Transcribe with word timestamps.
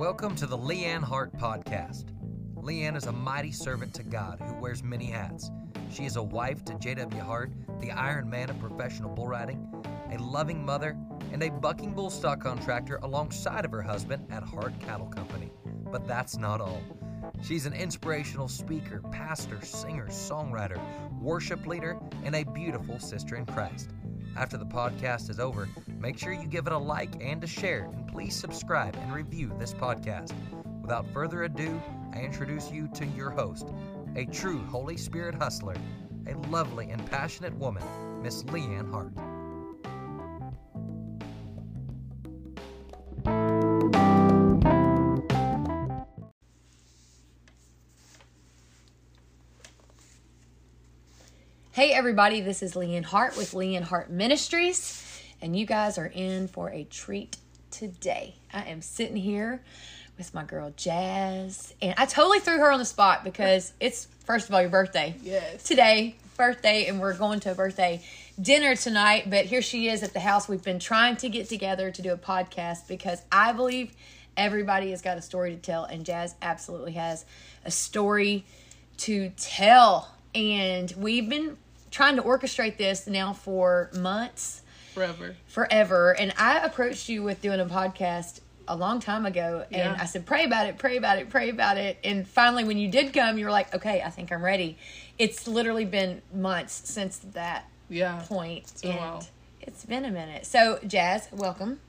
Welcome 0.00 0.34
to 0.36 0.46
the 0.46 0.56
Leanne 0.56 1.02
Hart 1.02 1.30
Podcast. 1.36 2.06
Leanne 2.54 2.96
is 2.96 3.04
a 3.04 3.12
mighty 3.12 3.52
servant 3.52 3.92
to 3.92 4.02
God 4.02 4.40
who 4.40 4.54
wears 4.54 4.82
many 4.82 5.04
hats. 5.04 5.50
She 5.90 6.06
is 6.06 6.16
a 6.16 6.22
wife 6.22 6.64
to 6.64 6.74
J.W. 6.76 7.20
Hart, 7.20 7.52
the 7.80 7.90
Iron 7.90 8.30
Man 8.30 8.48
of 8.48 8.58
professional 8.58 9.10
bull 9.10 9.28
riding, 9.28 9.62
a 10.10 10.16
loving 10.16 10.64
mother, 10.64 10.96
and 11.34 11.42
a 11.42 11.50
bucking 11.50 11.92
bull 11.92 12.08
stock 12.08 12.40
contractor 12.40 12.98
alongside 13.02 13.66
of 13.66 13.72
her 13.72 13.82
husband 13.82 14.26
at 14.30 14.42
Hart 14.42 14.72
Cattle 14.80 15.08
Company. 15.08 15.52
But 15.92 16.08
that's 16.08 16.38
not 16.38 16.62
all. 16.62 16.80
She's 17.42 17.66
an 17.66 17.74
inspirational 17.74 18.48
speaker, 18.48 19.02
pastor, 19.12 19.60
singer, 19.60 20.06
songwriter, 20.06 20.80
worship 21.20 21.66
leader, 21.66 22.00
and 22.24 22.34
a 22.34 22.44
beautiful 22.44 22.98
sister 22.98 23.36
in 23.36 23.44
Christ. 23.44 23.90
After 24.36 24.56
the 24.56 24.66
podcast 24.66 25.28
is 25.28 25.40
over, 25.40 25.68
make 25.98 26.18
sure 26.18 26.32
you 26.32 26.46
give 26.46 26.66
it 26.66 26.72
a 26.72 26.78
like 26.78 27.22
and 27.22 27.42
a 27.42 27.46
share, 27.46 27.90
and 27.92 28.06
please 28.06 28.34
subscribe 28.34 28.96
and 28.96 29.12
review 29.12 29.52
this 29.58 29.74
podcast. 29.74 30.32
Without 30.82 31.06
further 31.12 31.44
ado, 31.44 31.80
I 32.14 32.20
introduce 32.20 32.70
you 32.70 32.88
to 32.94 33.06
your 33.06 33.30
host, 33.30 33.68
a 34.16 34.24
true 34.26 34.64
Holy 34.66 34.96
Spirit 34.96 35.34
hustler, 35.34 35.76
a 36.26 36.34
lovely 36.48 36.90
and 36.90 37.04
passionate 37.10 37.56
woman, 37.56 37.82
Miss 38.22 38.42
Leanne 38.44 38.90
Hart. 38.90 39.12
Hey, 51.80 51.94
everybody, 51.94 52.42
this 52.42 52.62
is 52.62 52.74
Leanne 52.74 53.06
Hart 53.06 53.38
with 53.38 53.52
Leanne 53.52 53.84
Hart 53.84 54.10
Ministries, 54.10 55.02
and 55.40 55.58
you 55.58 55.64
guys 55.64 55.96
are 55.96 56.04
in 56.14 56.46
for 56.46 56.68
a 56.68 56.84
treat 56.84 57.38
today. 57.70 58.34
I 58.52 58.64
am 58.64 58.82
sitting 58.82 59.16
here 59.16 59.62
with 60.18 60.34
my 60.34 60.44
girl 60.44 60.72
Jaz, 60.72 61.72
and 61.80 61.94
I 61.96 62.04
totally 62.04 62.38
threw 62.38 62.58
her 62.58 62.70
on 62.70 62.80
the 62.80 62.84
spot 62.84 63.24
because 63.24 63.72
it's, 63.80 64.08
first 64.26 64.46
of 64.46 64.54
all, 64.54 64.60
your 64.60 64.68
birthday. 64.68 65.14
Yes. 65.22 65.62
Today, 65.62 66.16
birthday, 66.36 66.84
and 66.84 67.00
we're 67.00 67.16
going 67.16 67.40
to 67.40 67.52
a 67.52 67.54
birthday 67.54 68.04
dinner 68.38 68.76
tonight, 68.76 69.30
but 69.30 69.46
here 69.46 69.62
she 69.62 69.88
is 69.88 70.02
at 70.02 70.12
the 70.12 70.20
house. 70.20 70.50
We've 70.50 70.62
been 70.62 70.80
trying 70.80 71.16
to 71.16 71.30
get 71.30 71.48
together 71.48 71.90
to 71.90 72.02
do 72.02 72.12
a 72.12 72.18
podcast 72.18 72.88
because 72.88 73.22
I 73.32 73.54
believe 73.54 73.96
everybody 74.36 74.90
has 74.90 75.00
got 75.00 75.16
a 75.16 75.22
story 75.22 75.52
to 75.52 75.58
tell, 75.58 75.84
and 75.84 76.04
Jaz 76.04 76.34
absolutely 76.42 76.92
has 76.92 77.24
a 77.64 77.70
story 77.70 78.44
to 78.98 79.30
tell. 79.38 80.14
And 80.34 80.92
we've 80.98 81.28
been 81.28 81.56
trying 81.90 82.16
to 82.16 82.22
orchestrate 82.22 82.76
this 82.76 83.06
now 83.06 83.32
for 83.32 83.90
months, 83.98 84.62
Forever. 84.94 85.36
forever. 85.46 86.12
And 86.18 86.32
I 86.38 86.58
approached 86.58 87.08
you 87.08 87.22
with 87.22 87.40
doing 87.42 87.60
a 87.60 87.66
podcast 87.66 88.40
a 88.68 88.76
long 88.76 89.00
time 89.00 89.26
ago, 89.26 89.64
and 89.72 89.96
Yeah. 89.96 89.98
I 90.00 90.06
said, 90.06 90.26
"Pray 90.26 90.44
about 90.44 90.66
it, 90.68 90.78
pray 90.78 90.96
about 90.96 91.18
it, 91.18 91.28
pray 91.28 91.48
about 91.48 91.76
it." 91.76 91.98
And 92.04 92.26
finally, 92.28 92.62
when 92.64 92.78
you 92.78 92.88
did 92.88 93.12
come, 93.12 93.36
you 93.38 93.44
were 93.44 93.50
like, 93.50 93.74
"Okay, 93.74 94.00
I 94.02 94.10
think 94.10 94.30
I'm 94.30 94.44
ready." 94.44 94.78
It's 95.18 95.48
literally 95.48 95.84
been 95.84 96.22
months 96.32 96.82
since 96.84 97.18
that 97.32 97.64
Yeah. 97.88 98.22
point, 98.28 98.72
and 98.84 98.94
while. 98.96 99.24
it's 99.60 99.84
been 99.84 100.04
a 100.04 100.10
minute. 100.10 100.46
So, 100.46 100.78
Jaz, 100.84 101.32
welcome. 101.32 101.80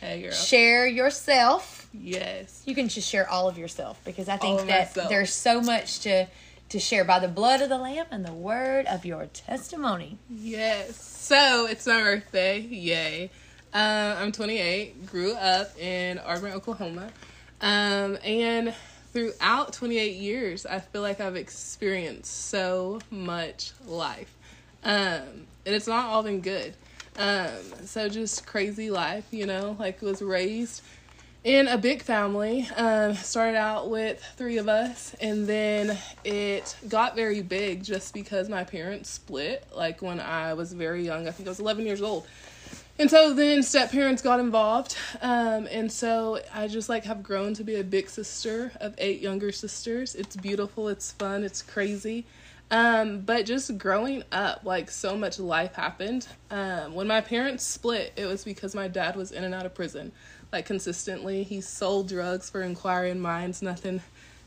Hey, 0.00 0.22
girl. 0.22 0.32
Share 0.32 0.86
yourself 0.86 1.88
yes. 1.92 2.62
you 2.64 2.74
can 2.74 2.88
just 2.88 3.06
share 3.06 3.28
all 3.28 3.48
of 3.48 3.58
yourself 3.58 4.00
because 4.04 4.30
I 4.30 4.38
think 4.38 4.66
that 4.68 4.88
myself. 4.96 5.10
there's 5.10 5.32
so 5.34 5.60
much 5.60 6.00
to 6.00 6.26
to 6.70 6.78
share 6.78 7.04
by 7.04 7.18
the 7.18 7.28
blood 7.28 7.60
of 7.60 7.68
the 7.68 7.78
lamb 7.78 8.06
and 8.10 8.24
the 8.24 8.32
word 8.32 8.86
of 8.86 9.04
your 9.04 9.26
testimony. 9.26 10.18
Yes. 10.28 10.96
So 10.96 11.66
it's 11.66 11.86
my 11.86 12.00
birthday. 12.00 12.60
Yay. 12.60 13.30
Um, 13.74 14.16
I'm 14.18 14.32
28. 14.32 15.06
Grew 15.06 15.34
up 15.34 15.76
in 15.78 16.18
Auburn, 16.20 16.52
Oklahoma. 16.52 17.10
Um, 17.60 18.18
and 18.24 18.72
throughout 19.12 19.72
28 19.72 20.14
years, 20.14 20.64
I 20.64 20.78
feel 20.78 21.02
like 21.02 21.20
I've 21.20 21.36
experienced 21.36 22.48
so 22.48 23.00
much 23.10 23.72
life. 23.86 24.32
Um, 24.84 25.46
and 25.66 25.74
it's 25.74 25.88
not 25.88 26.06
all 26.06 26.22
been 26.22 26.40
good. 26.40 26.74
Um, 27.18 27.50
so 27.84 28.08
just 28.08 28.46
crazy 28.46 28.90
life, 28.90 29.26
you 29.32 29.44
know, 29.44 29.76
like 29.78 30.00
was 30.02 30.22
raised 30.22 30.82
in 31.44 31.68
a 31.68 31.78
big 31.78 32.02
family. 32.02 32.68
Um, 32.76 33.14
started 33.14 33.56
out 33.56 33.90
with 33.90 34.22
three 34.36 34.58
of 34.58 34.68
us, 34.68 35.14
and 35.20 35.46
then 35.46 35.96
it 36.24 36.76
got 36.88 37.16
very 37.16 37.42
big 37.42 37.82
just 37.82 38.14
because 38.14 38.48
my 38.48 38.64
parents 38.64 39.10
split. 39.10 39.66
Like 39.74 40.02
when 40.02 40.20
I 40.20 40.54
was 40.54 40.72
very 40.72 41.04
young, 41.04 41.26
I 41.28 41.30
think 41.30 41.48
I 41.48 41.50
was 41.50 41.60
11 41.60 41.86
years 41.86 42.02
old. 42.02 42.26
And 42.98 43.10
so 43.10 43.32
then 43.32 43.62
step 43.62 43.90
parents 43.90 44.20
got 44.20 44.40
involved, 44.40 44.94
um, 45.22 45.66
and 45.70 45.90
so 45.90 46.38
I 46.52 46.68
just 46.68 46.90
like 46.90 47.04
have 47.04 47.22
grown 47.22 47.54
to 47.54 47.64
be 47.64 47.76
a 47.76 47.84
big 47.84 48.10
sister 48.10 48.72
of 48.78 48.94
eight 48.98 49.22
younger 49.22 49.52
sisters. 49.52 50.14
It's 50.14 50.36
beautiful, 50.36 50.88
it's 50.88 51.12
fun, 51.12 51.42
it's 51.42 51.62
crazy. 51.62 52.26
Um, 52.70 53.22
but 53.22 53.46
just 53.46 53.78
growing 53.78 54.22
up, 54.30 54.60
like 54.64 54.90
so 54.90 55.16
much 55.16 55.40
life 55.40 55.74
happened. 55.74 56.28
Um, 56.50 56.94
when 56.94 57.06
my 57.06 57.22
parents 57.22 57.64
split, 57.64 58.12
it 58.16 58.26
was 58.26 58.44
because 58.44 58.74
my 58.74 58.86
dad 58.86 59.16
was 59.16 59.32
in 59.32 59.44
and 59.44 59.54
out 59.54 59.64
of 59.64 59.74
prison, 59.74 60.12
like 60.52 60.66
consistently. 60.66 61.42
He 61.42 61.60
sold 61.60 62.08
drugs 62.08 62.50
for 62.50 62.62
inquiring 62.62 63.20
minds, 63.20 63.62
nothing 63.62 64.00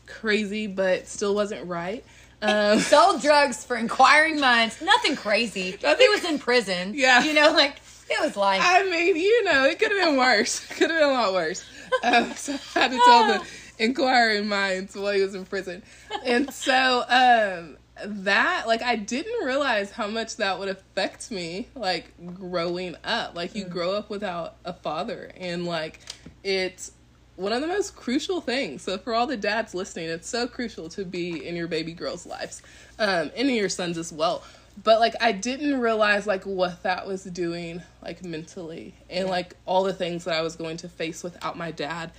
crazy, 0.06 0.66
but 0.66 1.06
still 1.06 1.34
wasn't 1.34 1.66
right. 1.66 2.04
Um, 2.42 2.78
Sold 2.80 3.22
drugs 3.22 3.64
for 3.64 3.76
inquiring 3.76 4.38
minds. 4.38 4.80
Nothing 4.82 5.16
crazy. 5.16 5.78
He 6.04 6.08
was 6.08 6.24
in 6.24 6.38
prison. 6.38 6.92
Yeah. 6.94 7.24
You 7.24 7.32
know, 7.34 7.52
like 7.52 7.76
it 8.10 8.20
was 8.20 8.36
like 8.36 8.60
I 8.62 8.84
mean, 8.84 9.16
you 9.16 9.44
know, 9.44 9.64
it 9.64 9.78
could 9.78 9.90
have 9.92 10.00
been 10.04 10.16
worse. 10.16 10.60
Could 10.68 10.90
have 10.90 11.00
been 11.00 11.08
a 11.08 11.12
lot 11.12 11.32
worse. 11.32 11.64
Um, 12.02 12.32
so 12.34 12.52
I 12.74 12.78
had 12.78 12.90
to 12.90 13.00
tell 13.06 13.26
the 13.26 13.46
inquiring 13.78 14.48
minds 14.48 14.94
while 14.94 15.12
he 15.12 15.22
was 15.22 15.34
in 15.34 15.44
prison. 15.46 15.82
And 16.24 16.52
so 16.52 17.04
um, 17.08 17.76
that, 18.04 18.66
like, 18.66 18.82
I 18.82 18.96
didn't 18.96 19.44
realize 19.44 19.90
how 19.90 20.06
much 20.08 20.36
that 20.36 20.58
would 20.58 20.68
affect 20.68 21.30
me, 21.30 21.68
like, 21.74 22.12
growing 22.34 22.96
up. 23.04 23.34
Like, 23.34 23.54
you 23.54 23.64
grow 23.64 23.94
up 23.94 24.10
without 24.10 24.56
a 24.64 24.72
father, 24.72 25.30
and, 25.36 25.64
like, 25.64 26.00
it's 26.42 26.92
one 27.36 27.52
of 27.52 27.60
the 27.60 27.66
most 27.66 27.96
crucial 27.96 28.40
things. 28.40 28.82
So 28.82 28.98
for 28.98 29.14
all 29.14 29.26
the 29.26 29.36
dads 29.36 29.74
listening, 29.74 30.08
it's 30.08 30.28
so 30.28 30.46
crucial 30.46 30.88
to 30.90 31.04
be 31.04 31.46
in 31.46 31.56
your 31.56 31.66
baby 31.66 31.92
girls' 31.92 32.26
lives, 32.26 32.62
um, 32.98 33.30
and 33.36 33.48
in 33.48 33.54
your 33.54 33.68
sons 33.68 33.98
as 33.98 34.12
well. 34.12 34.42
But 34.82 34.98
like 34.98 35.14
I 35.20 35.32
didn't 35.32 35.80
realize 35.80 36.26
like 36.26 36.44
what 36.44 36.82
that 36.82 37.06
was 37.06 37.24
doing 37.24 37.80
like 38.02 38.24
mentally 38.24 38.94
and 39.08 39.28
like 39.28 39.54
all 39.66 39.84
the 39.84 39.92
things 39.92 40.24
that 40.24 40.34
I 40.34 40.42
was 40.42 40.56
going 40.56 40.78
to 40.78 40.88
face 40.88 41.22
without 41.22 41.56
my 41.56 41.70
dad. 41.70 42.10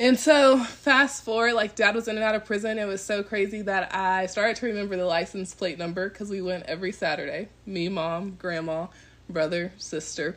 And 0.00 0.18
so 0.18 0.64
fast 0.64 1.24
forward, 1.24 1.52
like 1.52 1.74
dad 1.74 1.94
was 1.94 2.08
in 2.08 2.16
and 2.16 2.24
out 2.24 2.34
of 2.34 2.46
prison. 2.46 2.78
It 2.78 2.86
was 2.86 3.04
so 3.04 3.22
crazy 3.22 3.60
that 3.60 3.94
I 3.94 4.24
started 4.26 4.56
to 4.56 4.66
remember 4.66 4.96
the 4.96 5.04
license 5.04 5.52
plate 5.52 5.78
number 5.78 6.08
because 6.08 6.30
we 6.30 6.40
went 6.40 6.64
every 6.64 6.90
Saturday. 6.90 7.50
Me, 7.66 7.90
mom, 7.90 8.36
grandma, 8.38 8.86
brother, 9.28 9.72
sister. 9.76 10.36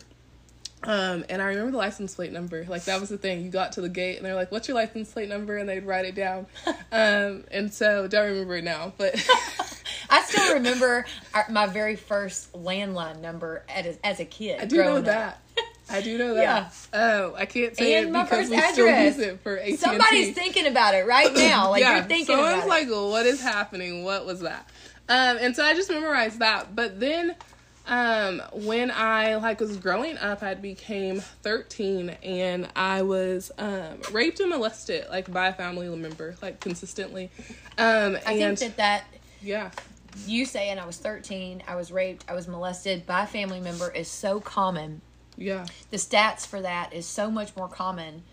Um, 0.83 1.23
and 1.29 1.41
I 1.41 1.45
remember 1.45 1.71
the 1.71 1.77
license 1.77 2.13
plate 2.13 2.33
number. 2.33 2.65
Like 2.67 2.83
that 2.83 2.99
was 2.99 3.07
the 3.07 3.17
thing. 3.17 3.45
You 3.45 3.51
got 3.51 3.71
to 3.73 3.81
the 3.81 3.87
gate 3.87 4.17
and 4.17 4.25
they're 4.25 4.35
like, 4.35 4.51
"What's 4.51 4.67
your 4.67 4.75
license 4.75 5.13
plate 5.13 5.29
number?" 5.29 5.55
And 5.55 5.69
they'd 5.69 5.85
write 5.85 6.05
it 6.05 6.15
down. 6.15 6.45
Um, 6.91 7.45
and 7.49 7.73
so 7.73 8.07
don't 8.07 8.27
remember 8.27 8.57
it 8.57 8.63
now, 8.63 8.93
but 8.99 9.15
I 10.09 10.21
still 10.23 10.53
remember 10.53 11.05
our, 11.33 11.45
my 11.49 11.65
very 11.65 11.95
first 11.95 12.53
landline 12.53 13.19
number 13.19 13.63
as, 13.67 13.97
as 14.03 14.19
a 14.19 14.25
kid. 14.25 14.61
I 14.61 14.65
do 14.65 14.77
know 14.77 14.97
up. 14.97 15.41
I 15.89 16.01
do 16.01 16.17
know 16.17 16.33
that. 16.35 16.73
Oh, 16.93 17.33
I 17.35 17.45
can't 17.45 17.75
say 17.75 17.95
And 17.95 18.07
it 18.07 18.11
my 18.11 18.23
because 18.23 18.49
first 18.49 18.51
we 18.51 18.57
still 18.71 18.87
address. 18.87 19.17
use 19.17 19.27
it 19.27 19.39
for 19.41 19.57
AT&T. 19.57 19.75
Somebody's 19.77 20.33
thinking 20.33 20.65
about 20.67 20.95
it 20.95 21.05
right 21.05 21.33
now. 21.33 21.69
Like 21.71 21.81
yeah, 21.81 21.95
you're 21.97 22.03
thinking 22.05 22.35
someone's 22.35 22.65
like, 22.65 22.87
it. 22.87 22.91
"What 22.91 23.25
is 23.25 23.41
happening? 23.41 24.03
What 24.03 24.25
was 24.25 24.39
that?" 24.41 24.69
Um, 25.09 25.37
and 25.39 25.55
so 25.55 25.63
I 25.63 25.73
just 25.73 25.89
memorized 25.89 26.39
that. 26.39 26.73
But 26.75 26.99
then, 26.99 27.35
um, 27.87 28.41
when 28.53 28.91
I 28.91 29.35
like 29.35 29.59
was 29.59 29.75
growing 29.77 30.17
up, 30.17 30.41
I 30.41 30.53
became 30.53 31.19
thirteen, 31.19 32.11
and 32.23 32.69
I 32.75 33.01
was 33.01 33.51
um 33.57 33.99
raped 34.11 34.39
and 34.39 34.49
molested 34.49 35.05
like 35.09 35.31
by 35.31 35.47
a 35.47 35.53
family 35.53 35.89
member, 35.89 36.35
like 36.41 36.59
consistently. 36.61 37.29
Um, 37.77 38.17
I 38.25 38.33
and 38.33 38.57
think 38.57 38.59
that 38.59 38.77
that 38.77 39.03
yeah, 39.41 39.71
you 40.25 40.45
saying 40.45 40.79
I 40.79 40.85
was 40.85 40.97
13, 40.97 41.63
I 41.67 41.75
was 41.75 41.91
raped, 41.91 42.23
I 42.29 42.33
was 42.33 42.47
molested 42.47 43.05
by 43.05 43.23
a 43.23 43.27
family 43.27 43.59
member 43.59 43.91
is 43.91 44.07
so 44.07 44.39
common. 44.39 45.01
Yeah, 45.37 45.65
The 45.91 45.97
stats 45.97 46.45
for 46.45 46.61
that 46.61 46.93
is 46.93 47.05
so 47.05 47.29
much 47.31 47.55
more 47.55 47.67
common 47.67 48.23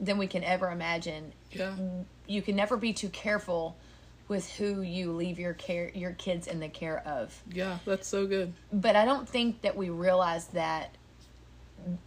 than 0.00 0.18
we 0.18 0.26
can 0.26 0.44
ever 0.44 0.70
imagine. 0.70 1.32
yeah, 1.52 1.74
You 2.26 2.42
can 2.42 2.56
never 2.56 2.76
be 2.76 2.92
too 2.92 3.08
careful 3.08 3.76
with 4.28 4.50
who 4.54 4.82
you 4.82 5.12
leave 5.12 5.38
your 5.38 5.54
care 5.54 5.90
your 5.94 6.12
kids 6.12 6.46
in 6.46 6.60
the 6.60 6.68
care 6.68 7.02
of. 7.06 7.42
yeah. 7.52 7.78
That's 7.86 8.06
so 8.06 8.26
good. 8.26 8.52
But 8.72 8.94
I 8.96 9.04
don't 9.04 9.28
think 9.28 9.62
that 9.62 9.76
we 9.76 9.88
realize 9.90 10.48
that 10.48 10.94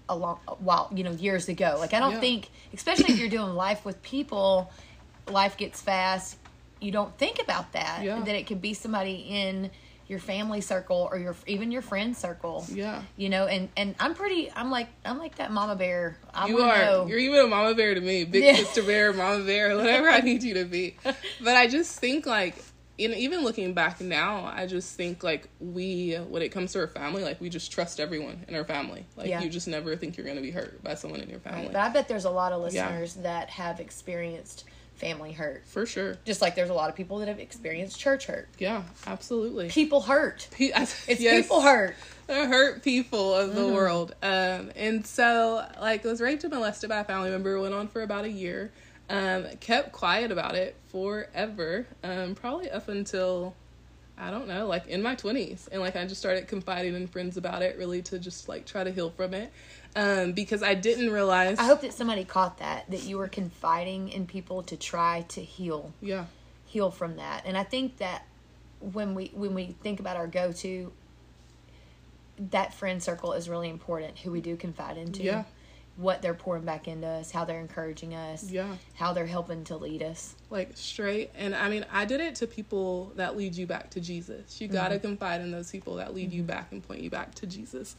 a 0.09 0.15
long 0.15 0.37
while, 0.59 0.91
you 0.93 1.03
know, 1.03 1.11
years 1.11 1.47
ago. 1.49 1.77
Like 1.79 1.93
I 1.93 1.99
don't 1.99 2.11
Yeah. 2.11 2.19
think 2.19 2.49
especially 2.73 3.11
if 3.11 3.19
you're 3.19 3.29
doing 3.29 3.55
life 3.55 3.83
with 3.85 4.01
people, 4.03 4.71
life 5.27 5.57
gets 5.57 5.81
fast. 5.81 6.37
You 6.79 6.91
don't 6.91 7.17
think 7.17 7.41
about 7.41 7.71
that 7.73 8.03
Yeah. 8.03 8.19
that 8.23 8.35
it 8.35 8.47
could 8.47 8.61
be 8.61 8.73
somebody 8.73 9.15
in 9.29 9.71
your 10.11 10.19
family 10.19 10.59
circle 10.59 11.07
or 11.09 11.17
your 11.17 11.35
even 11.47 11.71
your 11.71 11.81
friend 11.81 12.15
circle. 12.15 12.65
Yeah. 12.69 13.01
You 13.15 13.29
know, 13.29 13.47
and 13.47 13.69
and 13.77 13.95
I'm 13.97 14.13
pretty. 14.13 14.51
I'm 14.53 14.69
like 14.69 14.89
I'm 15.05 15.17
like 15.17 15.35
that 15.37 15.51
mama 15.51 15.75
bear. 15.77 16.17
I 16.33 16.47
you 16.49 16.59
are. 16.59 16.77
know- 16.77 17.07
You're 17.07 17.17
even 17.17 17.39
a 17.39 17.47
mama 17.47 17.73
bear 17.73 17.95
to 17.95 18.01
me, 18.01 18.25
big 18.25 18.43
Yeah. 18.43 18.55
sister 18.57 18.83
bear, 18.83 19.13
mama 19.13 19.43
bear, 19.45 19.75
whatever 19.77 20.09
I 20.09 20.19
need 20.19 20.43
you 20.43 20.55
to 20.55 20.65
be. 20.65 20.97
But 21.41 21.55
I 21.55 21.67
just 21.67 21.97
think 21.97 22.25
like, 22.25 22.55
you 22.97 23.07
know, 23.07 23.15
even 23.15 23.43
looking 23.45 23.73
back 23.73 24.01
now, 24.01 24.43
I 24.53 24.67
just 24.67 24.95
think 24.97 25.23
like 25.23 25.47
we, 25.61 26.15
when 26.15 26.41
it 26.41 26.49
comes 26.49 26.73
to 26.73 26.79
our 26.79 26.87
family, 26.87 27.23
like 27.23 27.39
we 27.39 27.49
just 27.49 27.71
trust 27.71 28.01
everyone 28.01 28.43
in 28.49 28.55
our 28.55 28.65
family. 28.65 29.05
Like 29.15 29.29
Yeah. 29.29 29.41
you 29.41 29.49
just 29.49 29.69
never 29.69 29.95
think 29.95 30.17
you're 30.17 30.27
gonna 30.27 30.41
be 30.41 30.51
hurt 30.51 30.83
by 30.83 30.95
someone 30.95 31.21
in 31.21 31.29
your 31.29 31.39
family. 31.39 31.67
But 31.67 31.77
I 31.77 31.87
bet 31.87 32.09
there's 32.09 32.25
a 32.25 32.29
lot 32.29 32.51
of 32.51 32.59
Yeah. 32.73 32.83
listeners 32.89 33.13
that 33.23 33.49
have 33.51 33.79
experienced 33.79 34.65
family 35.01 35.33
hurt. 35.33 35.63
For 35.65 35.85
sure. 35.85 36.15
Just 36.23 36.41
like 36.41 36.55
there's 36.55 36.69
a 36.69 36.73
lot 36.73 36.89
of 36.89 36.95
people 36.95 37.17
that 37.17 37.27
have 37.27 37.39
experienced 37.39 37.99
church 37.99 38.27
hurt. 38.27 38.47
Yeah, 38.57 38.83
absolutely. 39.05 39.67
People 39.69 40.01
hurt. 40.01 40.47
Pe- 40.51 40.71
I- 40.71 40.83
It's 41.07 41.19
yes. 41.19 41.41
people 41.43 41.59
hurt. 41.61 41.95
the 42.27 42.45
hurt 42.45 42.83
people 42.83 43.33
of 43.35 43.53
the 43.55 43.61
Mm-hmm. 43.61 43.73
world. 43.75 44.15
Um, 44.23 44.71
and 44.77 45.05
so, 45.05 45.65
like, 45.81 46.03
was 46.05 46.21
raped 46.21 46.43
and 46.45 46.53
molested 46.53 46.89
by 46.89 46.99
a 46.99 47.03
family 47.03 47.29
member. 47.31 47.59
Went 47.59 47.73
on 47.73 47.87
for 47.89 48.01
about 48.01 48.23
a 48.25 48.29
year. 48.31 48.71
Um, 49.09 49.45
kept 49.59 49.91
quiet 49.91 50.31
about 50.31 50.55
it 50.55 50.75
forever. 50.87 51.85
Um, 52.03 52.33
probably 52.35 52.69
up 52.71 52.87
until 52.87 53.53
I 54.17 54.29
don't 54.29 54.47
know, 54.47 54.67
like 54.67 54.87
in 54.87 55.01
my 55.01 55.15
twenties, 55.15 55.67
and 55.71 55.81
like 55.81 55.95
I 55.95 56.05
just 56.05 56.21
started 56.21 56.47
confiding 56.47 56.93
in 56.95 57.07
friends 57.07 57.37
about 57.37 57.61
it, 57.63 57.75
really 57.77 58.03
to 58.03 58.19
just 58.19 58.47
like 58.47 58.65
try 58.67 58.83
to 58.83 58.91
heal 58.91 59.09
from 59.09 59.33
it. 59.33 59.51
Um, 59.95 60.31
because 60.31 60.63
I 60.63 60.73
didn't 60.73 61.11
realize. 61.11 61.59
I 61.59 61.65
hope 61.65 61.81
that 61.81 61.93
somebody 61.93 62.23
caught 62.23 62.59
that 62.59 62.89
that 62.89 63.03
you 63.03 63.17
were 63.17 63.27
confiding 63.27 64.09
in 64.09 64.25
people 64.25 64.63
to 64.63 64.77
try 64.77 65.25
to 65.29 65.41
heal 65.41 65.93
yeah, 66.01 66.25
heal 66.65 66.91
from 66.91 67.17
that. 67.17 67.43
And 67.45 67.57
I 67.57 67.63
think 67.63 67.97
that 67.97 68.25
when 68.79 69.13
we 69.15 69.31
when 69.33 69.53
we 69.53 69.75
think 69.83 69.99
about 69.99 70.15
our 70.17 70.27
go 70.27 70.51
to, 70.53 70.91
that 72.51 72.73
friend 72.73 73.01
circle 73.03 73.33
is 73.33 73.49
really 73.49 73.69
important. 73.69 74.19
Who 74.19 74.31
we 74.31 74.41
do 74.41 74.55
confide 74.55 74.97
into, 74.97 75.23
Yeah. 75.23 75.43
what 75.97 76.21
they're 76.21 76.33
pouring 76.33 76.63
back 76.63 76.87
into 76.87 77.05
us, 77.07 77.31
how 77.31 77.43
they're 77.45 77.59
encouraging 77.59 78.15
us, 78.15 78.49
yeah. 78.49 78.75
how 78.95 79.13
they're 79.13 79.25
helping 79.27 79.65
to 79.65 79.75
lead 79.77 80.01
us. 80.01 80.35
like 80.49 80.71
straight 80.75 81.29
and 81.35 81.55
i 81.55 81.69
mean 81.69 81.85
i 81.93 82.03
did 82.05 82.19
it 82.19 82.35
to 82.35 82.45
people 82.47 83.11
that 83.15 83.37
lead 83.37 83.55
you 83.55 83.65
back 83.65 83.89
to 83.89 84.01
jesus 84.01 84.59
you 84.59 84.67
gotta 84.67 84.99
confide 84.99 85.39
in 85.39 85.49
those 85.51 85.71
people 85.71 85.95
that 85.95 86.13
lead 86.13 86.31
you 86.33 86.43
back 86.43 86.71
and 86.73 86.85
point 86.85 86.99
you 87.01 87.09
back 87.09 87.33
to 87.35 87.45
jesus 87.47 87.95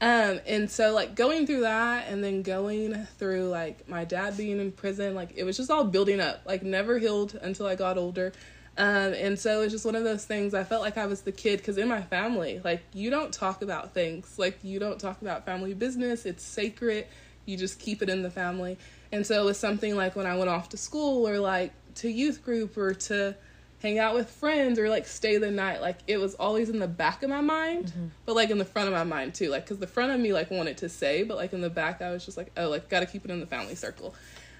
um 0.00 0.40
and 0.46 0.70
so 0.70 0.92
like 0.92 1.14
going 1.14 1.46
through 1.46 1.60
that 1.60 2.08
and 2.08 2.22
then 2.24 2.42
going 2.42 2.94
through 3.18 3.48
like 3.48 3.88
my 3.88 4.04
dad 4.04 4.36
being 4.36 4.58
in 4.58 4.72
prison 4.72 5.14
like 5.14 5.32
it 5.36 5.44
was 5.44 5.56
just 5.56 5.70
all 5.70 5.84
building 5.84 6.20
up 6.20 6.40
like 6.46 6.62
never 6.62 6.98
healed 6.98 7.38
until 7.42 7.66
i 7.66 7.74
got 7.74 7.98
older. 7.98 8.32
Um 8.78 9.12
and 9.14 9.38
so 9.38 9.62
it's 9.62 9.72
just 9.72 9.84
one 9.84 9.96
of 9.96 10.04
those 10.04 10.24
things 10.24 10.54
i 10.54 10.64
felt 10.64 10.80
like 10.80 10.96
i 10.96 11.04
was 11.04 11.22
the 11.22 11.32
kid 11.32 11.58
because 11.58 11.76
in 11.76 11.88
my 11.88 12.02
family 12.02 12.60
like 12.64 12.82
you 12.94 13.10
don't 13.10 13.32
talk 13.32 13.62
about 13.62 13.92
things 13.92 14.38
like 14.38 14.58
you 14.62 14.78
don't 14.78 14.98
talk 15.00 15.20
about 15.20 15.44
family 15.44 15.74
business 15.74 16.24
it's 16.24 16.44
sacred 16.44 17.06
you 17.50 17.56
just 17.56 17.78
keep 17.78 18.00
it 18.02 18.08
in 18.08 18.22
the 18.22 18.30
family. 18.30 18.78
And 19.12 19.26
so 19.26 19.42
it 19.42 19.44
was 19.44 19.58
something 19.58 19.96
like 19.96 20.16
when 20.16 20.26
i 20.26 20.36
went 20.36 20.48
off 20.48 20.68
to 20.70 20.76
school 20.76 21.28
or 21.28 21.38
like 21.38 21.72
to 21.96 22.08
youth 22.08 22.44
group 22.44 22.76
or 22.76 22.94
to 22.94 23.34
hang 23.82 23.98
out 23.98 24.14
with 24.14 24.28
friends 24.30 24.78
or 24.78 24.88
like 24.88 25.06
stay 25.06 25.38
the 25.38 25.50
night 25.50 25.80
like 25.80 25.98
it 26.06 26.18
was 26.18 26.34
always 26.34 26.68
in 26.68 26.78
the 26.78 26.86
back 26.88 27.22
of 27.22 27.30
my 27.30 27.40
mind 27.40 27.92
but 28.26 28.34
like 28.36 28.50
in 28.50 28.58
the 28.58 28.64
front 28.64 28.86
of 28.88 28.94
my 28.94 29.04
mind 29.04 29.34
too 29.34 29.48
like 29.48 29.64
because 29.64 29.78
the 29.78 29.86
front 29.86 30.12
of 30.12 30.20
me 30.20 30.32
like 30.32 30.50
wanted 30.50 30.76
to 30.76 30.88
say 30.88 31.22
but 31.22 31.36
like 31.36 31.52
in 31.52 31.60
the 31.62 31.70
back 31.70 32.02
i 32.02 32.10
was 32.10 32.24
just 32.24 32.36
like 32.36 32.50
oh 32.58 32.68
like 32.68 32.88
gotta 32.90 33.06
keep 33.06 33.24
it 33.24 33.30
in 33.30 33.40
the 33.40 33.46
family 33.46 33.74
circle 33.74 34.14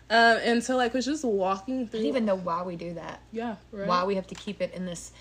um 0.08 0.38
and 0.42 0.64
so 0.64 0.76
like 0.76 0.92
was 0.94 1.04
just 1.04 1.22
walking 1.24 1.86
through. 1.86 2.00
I 2.00 2.02
don't 2.02 2.08
even 2.08 2.24
know 2.24 2.34
why 2.36 2.62
we 2.62 2.76
do 2.76 2.94
that. 2.94 3.20
yeah 3.30 3.56
right 3.72 3.86
Why 3.86 4.04
we 4.04 4.14
have 4.16 4.26
to 4.28 4.34
keep 4.34 4.60
it 4.62 4.72
in 4.74 4.84
this 4.86 5.12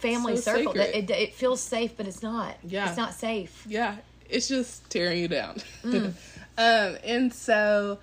family 0.00 0.36
So 0.36 0.54
circle. 0.56 0.74
That 0.74 0.94
it, 0.96 1.10
it 1.10 1.34
feels 1.34 1.60
safe, 1.62 1.96
but 1.96 2.06
it's 2.06 2.22
not. 2.22 2.56
Yeah. 2.62 2.88
it's 2.88 2.96
not 2.96 3.14
safe. 3.14 3.64
yeah 3.68 3.96
it's 4.28 4.48
just 4.48 4.88
tearing 4.90 5.18
you 5.18 5.28
down 5.28 5.56
Mm. 5.82 6.12
um 6.58 6.96
and 7.04 7.32
so 7.32 7.98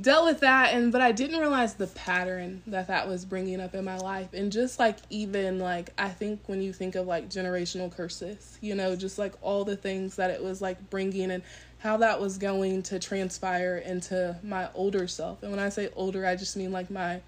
dealt 0.00 0.26
with 0.26 0.40
that 0.40 0.74
and 0.74 0.90
but 0.90 1.00
i 1.00 1.12
didn't 1.12 1.38
realize 1.38 1.74
the 1.74 1.86
pattern 1.88 2.60
that 2.66 2.88
that 2.88 3.06
was 3.08 3.24
bringing 3.24 3.60
up 3.60 3.74
in 3.74 3.84
my 3.84 3.96
life. 3.96 4.32
And 4.32 4.50
just 4.50 4.78
like 4.78 4.96
even 5.08 5.60
like 5.60 5.90
i 5.96 6.08
think 6.08 6.40
when 6.46 6.60
you 6.60 6.72
think 6.72 6.96
of 6.96 7.06
like 7.06 7.28
generational 7.28 7.94
curses 7.94 8.58
you 8.60 8.74
know 8.74 8.96
just 8.96 9.18
like 9.18 9.34
all 9.40 9.64
the 9.64 9.76
things 9.76 10.16
that 10.16 10.30
it 10.30 10.42
was 10.42 10.60
like 10.60 10.90
bringing 10.90 11.30
and 11.30 11.42
how 11.78 11.98
that 11.98 12.20
was 12.20 12.38
going 12.38 12.82
to 12.82 12.98
transpire 12.98 13.76
into 13.76 14.34
my 14.42 14.68
older 14.74 15.06
self. 15.06 15.42
And 15.42 15.52
when 15.52 15.60
i 15.60 15.68
say 15.68 15.90
older 15.94 16.26
i 16.26 16.34
just 16.34 16.56
mean 16.56 16.72
like 16.72 16.90
my 16.90 17.20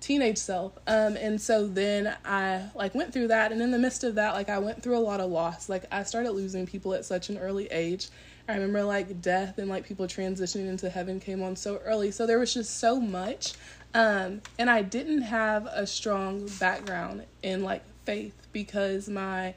teenage 0.00 0.38
self. 0.38 0.72
Um 0.88 1.16
and 1.16 1.40
so 1.40 1.68
then 1.68 2.16
i 2.24 2.64
like 2.74 2.92
went 2.92 3.12
through 3.12 3.28
that 3.28 3.52
and 3.52 3.62
in 3.62 3.70
the 3.70 3.78
midst 3.78 4.02
of 4.02 4.16
that 4.16 4.34
like 4.34 4.48
i 4.48 4.58
went 4.58 4.82
through 4.82 4.96
a 4.96 4.98
lot 4.98 5.20
of 5.20 5.30
loss. 5.30 5.68
Like 5.68 5.84
i 5.92 6.02
started 6.02 6.32
losing 6.32 6.66
people 6.66 6.92
at 6.92 7.04
such 7.04 7.28
an 7.28 7.38
early 7.38 7.66
age 7.66 8.08
i 8.50 8.54
remember 8.54 8.82
like 8.82 9.20
death 9.20 9.58
and 9.58 9.68
like 9.68 9.86
people 9.86 10.06
transitioning 10.06 10.68
into 10.68 10.90
heaven 10.90 11.20
came 11.20 11.42
on 11.42 11.56
so 11.56 11.78
early 11.84 12.10
so 12.10 12.26
there 12.26 12.38
was 12.38 12.52
just 12.52 12.78
so 12.78 13.00
much 13.00 13.54
um 13.94 14.40
and 14.58 14.70
i 14.70 14.82
didn't 14.82 15.22
have 15.22 15.66
a 15.66 15.86
strong 15.86 16.48
background 16.58 17.24
in 17.42 17.62
like 17.62 17.82
faith 18.04 18.48
because 18.52 19.08
my 19.08 19.54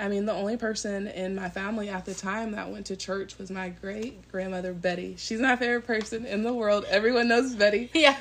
I 0.00 0.06
mean, 0.06 0.26
the 0.26 0.32
only 0.32 0.56
person 0.56 1.08
in 1.08 1.34
my 1.34 1.48
family 1.48 1.88
at 1.88 2.04
the 2.04 2.14
time 2.14 2.52
that 2.52 2.70
went 2.70 2.86
to 2.86 2.96
church 2.96 3.36
was 3.36 3.50
my 3.50 3.70
great 3.70 4.30
grandmother, 4.30 4.72
Betty. 4.72 5.16
She's 5.18 5.40
my 5.40 5.56
favorite 5.56 5.86
person 5.88 6.24
in 6.24 6.44
the 6.44 6.54
world. 6.54 6.84
Everyone 6.88 7.26
knows 7.26 7.54
Betty. 7.54 7.90
Yeah. 7.98 8.16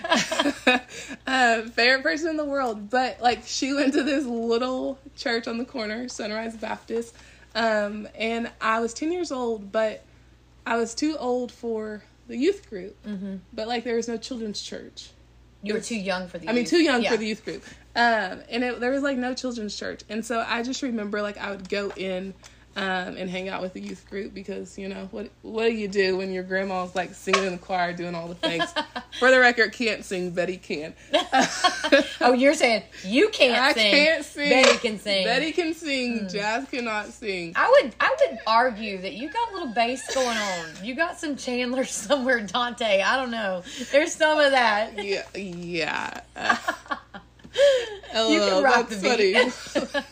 um, 1.28 1.70
favorite 1.70 2.02
person 2.02 2.32
in 2.32 2.38
the 2.38 2.46
world. 2.46 2.90
But 2.90 3.22
like 3.22 3.44
she 3.46 3.74
went 3.76 3.94
to 3.94 4.02
this 4.02 4.26
little 4.26 4.98
church 5.16 5.48
on 5.48 5.60
the 5.60 5.66
corner, 5.66 6.10
Sunrise 6.10 6.58
Baptist. 6.58 7.16
Um, 7.58 8.08
and 8.16 8.52
I 8.62 8.80
was 8.80 8.94
10 8.94 9.12
years 9.12 9.32
old, 9.32 9.72
but 9.72 10.04
I 10.66 10.78
was 10.78 10.94
too 10.94 11.18
old 11.18 11.52
for 11.52 12.04
the 12.28 12.38
youth 12.38 12.70
group. 12.70 12.96
Mm-hmm. 13.06 13.38
But 13.54 13.68
like 13.68 13.84
there 13.84 13.96
was 13.96 14.08
no 14.08 14.18
children's 14.18 14.62
church. 14.62 15.10
you 15.64 15.74
were 15.74 15.80
too 15.80 15.96
young 15.96 16.28
for 16.28 16.38
the. 16.38 16.50
I 16.50 16.54
mean, 16.54 16.66
too 16.66 16.78
young 16.84 17.02
Yeah. 17.02 17.12
for 17.12 17.18
the 17.18 17.26
youth 17.28 17.44
group. 17.44 17.64
Um, 17.96 18.42
and 18.50 18.64
it, 18.64 18.80
there 18.80 18.92
was 18.92 19.02
like 19.02 19.18
no 19.18 19.34
children's 19.34 19.76
church, 19.76 20.02
and 20.08 20.24
so 20.24 20.46
I 20.48 20.62
just 20.62 20.84
remember 20.84 21.22
like 21.24 21.38
I 21.40 21.50
would 21.50 21.68
go 21.68 21.90
in 21.96 22.36
um, 22.78 23.18
and 23.18 23.28
hang 23.28 23.50
out 23.50 23.64
with 23.64 23.74
the 23.74 23.82
youth 23.82 24.08
group 24.08 24.36
because 24.36 24.78
you 24.78 24.88
know 24.88 25.08
what 25.10 25.32
what 25.42 25.66
do 25.66 25.74
you 25.74 25.88
do 25.88 26.16
when 26.16 26.32
your 26.32 26.44
grandma's 26.44 26.96
like 26.96 27.16
singing 27.16 27.44
in 27.44 27.52
the 27.54 27.58
choir, 27.58 27.92
doing 27.92 28.14
all 28.14 28.28
the 28.28 28.36
things. 28.36 28.72
for 29.20 29.32
the 29.32 29.40
record, 29.40 29.74
can't 29.74 30.06
sing. 30.06 30.30
Betty 30.32 30.58
can. 30.58 30.94
Oh, 32.20 32.34
you're 32.34 32.56
saying 32.56 32.84
you 33.06 33.30
can't 33.30 33.62
I 33.62 33.74
sing. 33.74 33.92
can't 33.92 34.26
sing. 34.26 34.50
Betty 34.50 34.78
can 34.80 35.00
sing. 35.00 35.24
Betty 35.24 35.52
can 35.52 35.74
sing. 35.74 36.20
Jaz 36.26 36.70
cannot 36.70 37.08
sing. 37.08 37.54
I 37.56 37.70
would 37.70 37.96
I 38.00 38.16
would 38.20 38.40
argue 38.46 38.98
that 39.02 39.14
you 39.14 39.30
got 39.32 39.52
a 39.52 39.54
little 39.54 39.74
bass 39.74 40.14
going 40.14 40.38
on. 40.38 40.66
You 40.84 40.96
got 40.96 41.18
some 41.20 41.36
Chandler 41.36 41.86
somewhere, 41.86 42.42
Dante. 42.42 43.02
I 43.02 43.16
don't 43.16 43.32
know. 43.32 43.64
There's 43.92 44.14
some 44.14 44.40
of 44.40 44.52
that. 44.52 45.04
Yeah, 45.04 45.24
yeah. 45.36 46.22
You 48.14 48.40
can 48.40 48.64
rock 48.64 48.90
the 48.90 48.98
beat. 49.94 50.04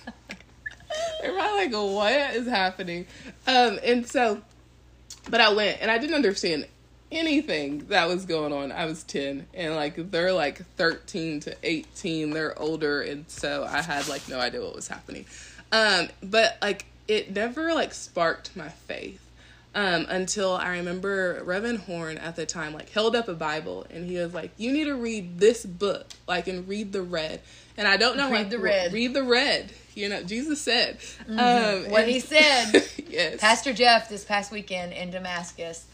They're 1.22 1.34
probably 1.34 1.66
like, 1.66 1.74
what 1.74 2.36
is 2.36 2.48
happening? 2.48 3.08
Um, 3.48 3.80
and 3.84 4.08
so, 4.08 4.42
but 5.30 5.42
I 5.42 5.54
went 5.54 5.82
and 5.82 5.90
I 5.90 5.98
didn't 5.98 6.16
understand 6.16 6.68
anything 7.12 7.86
that 7.88 8.08
was 8.08 8.26
going 8.26 8.54
on. 8.54 8.72
I 8.72 8.86
was 8.86 9.04
10 9.04 9.48
and 9.54 9.76
like 9.76 10.12
they're 10.12 10.34
like 10.34 10.66
13 10.76 11.40
to 11.42 11.56
18, 11.64 12.32
they're 12.32 12.58
older. 12.60 13.02
And 13.02 13.30
so 13.30 13.64
I 13.64 13.82
had 13.82 14.08
like 14.08 14.28
no 14.28 14.40
idea 14.40 14.62
what 14.62 14.76
was 14.76 14.88
happening. 14.88 15.26
Um, 15.72 16.10
but 16.22 16.58
like 16.62 16.86
it 17.08 17.34
never 17.34 17.74
like 17.74 17.94
sparked 17.94 18.56
my 18.56 18.70
faith. 18.70 19.22
Um, 19.74 20.06
until 20.08 20.54
I 20.54 20.78
remember 20.78 21.42
Reverend 21.44 21.80
Horn 21.80 22.18
at 22.18 22.38
the 22.38 22.46
time 22.46 22.74
like 22.74 22.92
held 22.92 23.14
up 23.14 23.28
a 23.28 23.34
Bible 23.34 23.86
and 23.90 24.10
he 24.10 24.18
was 24.18 24.34
like, 24.34 24.52
"You 24.56 24.72
need 24.72 24.86
to 24.86 24.96
read 24.96 25.38
this 25.38 25.66
book, 25.66 26.08
like 26.30 26.48
and 26.48 26.66
read 26.66 26.94
the 26.94 27.02
red." 27.02 27.42
And 27.78 27.88
I 27.88 27.98
don't 27.98 28.18
know, 28.18 28.30
Read 28.32 28.38
like, 28.44 28.50
the 28.50 28.60
red. 28.60 28.94
Read 28.94 29.14
the 29.14 29.24
red. 29.24 29.72
You 29.96 30.10
know, 30.10 30.24
Jesus 30.24 30.62
said 30.62 30.98
um, 31.30 31.90
What 31.90 32.04
and- 32.04 32.12
he 32.12 32.20
said. 32.20 32.72
yes, 33.10 33.40
Pastor 33.40 33.74
Jeff 33.74 34.10
this 34.10 34.24
past 34.26 34.52
weekend 34.52 34.92
in 34.94 35.12
Damascus 35.12 35.86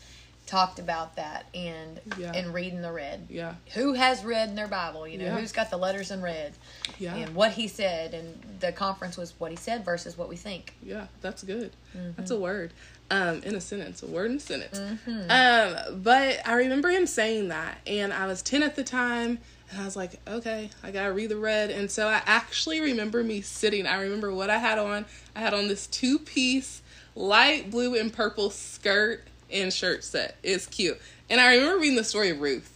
talked 0.48 0.80
about 0.80 1.16
that 1.16 1.46
and 1.54 2.00
Yeah. 2.18 2.34
and 2.34 2.54
reading 2.54 2.82
the 2.82 2.92
red. 2.92 3.28
yeah, 3.30 3.54
Who 3.74 3.94
has 3.94 4.26
read 4.26 4.50
in 4.50 4.56
their 4.56 4.68
Bible? 4.68 5.08
You 5.08 5.18
know, 5.20 5.26
Yeah. 5.26 5.38
who's 5.40 5.52
got 5.54 5.70
the 5.70 5.78
letters 5.78 6.12
in 6.12 6.22
red? 6.22 6.54
yeah, 7.00 7.16
And 7.16 7.36
what 7.36 7.52
he 7.52 7.68
said, 7.70 8.14
and 8.14 8.58
the 8.60 8.72
conference 8.74 9.16
was 9.18 9.34
what 9.38 9.52
he 9.52 9.56
said 9.58 9.86
versus 9.86 10.18
what 10.18 10.28
we 10.30 10.36
think. 10.36 10.74
yeah. 10.84 11.06
That's 11.22 11.44
good. 11.44 11.72
Mm-hmm. 11.96 12.12
That's 12.18 12.32
a 12.32 12.38
word. 12.40 12.74
Um, 13.12 13.44
in 13.44 13.56
a 13.56 13.62
sentence, 13.62 14.04
a 14.04 14.08
word 14.08 14.32
in 14.32 14.38
a 14.38 14.40
sentence. 14.40 14.80
Um, 15.08 16.02
but 16.02 16.40
I 16.46 16.54
remember 16.54 16.90
him 16.90 17.06
saying 17.06 17.50
that, 17.50 17.78
and 17.86 18.12
I 18.14 18.26
was 18.26 18.42
ten 18.42 18.64
at 18.64 18.76
the 18.76 18.84
time, 18.86 19.40
and 19.72 19.82
I 19.82 19.86
was 19.86 19.96
like, 19.96 20.20
okay, 20.28 20.70
I 20.84 20.92
gotta 20.92 21.14
read 21.14 21.30
the 21.30 21.38
red. 21.38 21.70
And 21.70 21.90
so 21.90 22.08
I 22.08 22.22
actually 22.26 22.82
remember 22.82 23.24
me 23.24 23.42
sitting. 23.42 23.88
I 23.88 24.02
remember 24.02 24.34
what 24.34 24.50
I 24.50 24.58
had 24.58 24.78
on. 24.78 25.06
I 25.36 25.40
had 25.40 25.54
on 25.54 25.68
this 25.68 25.88
two 25.88 26.20
piece 26.20 26.82
light 27.16 27.72
blue 27.72 27.96
and 27.96 28.12
purple 28.12 28.50
skirt 28.50 29.24
and 29.52 29.72
shirt 29.72 30.04
set. 30.04 30.38
It's 30.44 30.68
cute. 30.68 31.00
And 31.30 31.40
I 31.40 31.56
remember 31.56 31.80
reading 31.80 31.96
the 31.96 32.04
story 32.04 32.30
of 32.30 32.42
Ruth. 32.42 32.70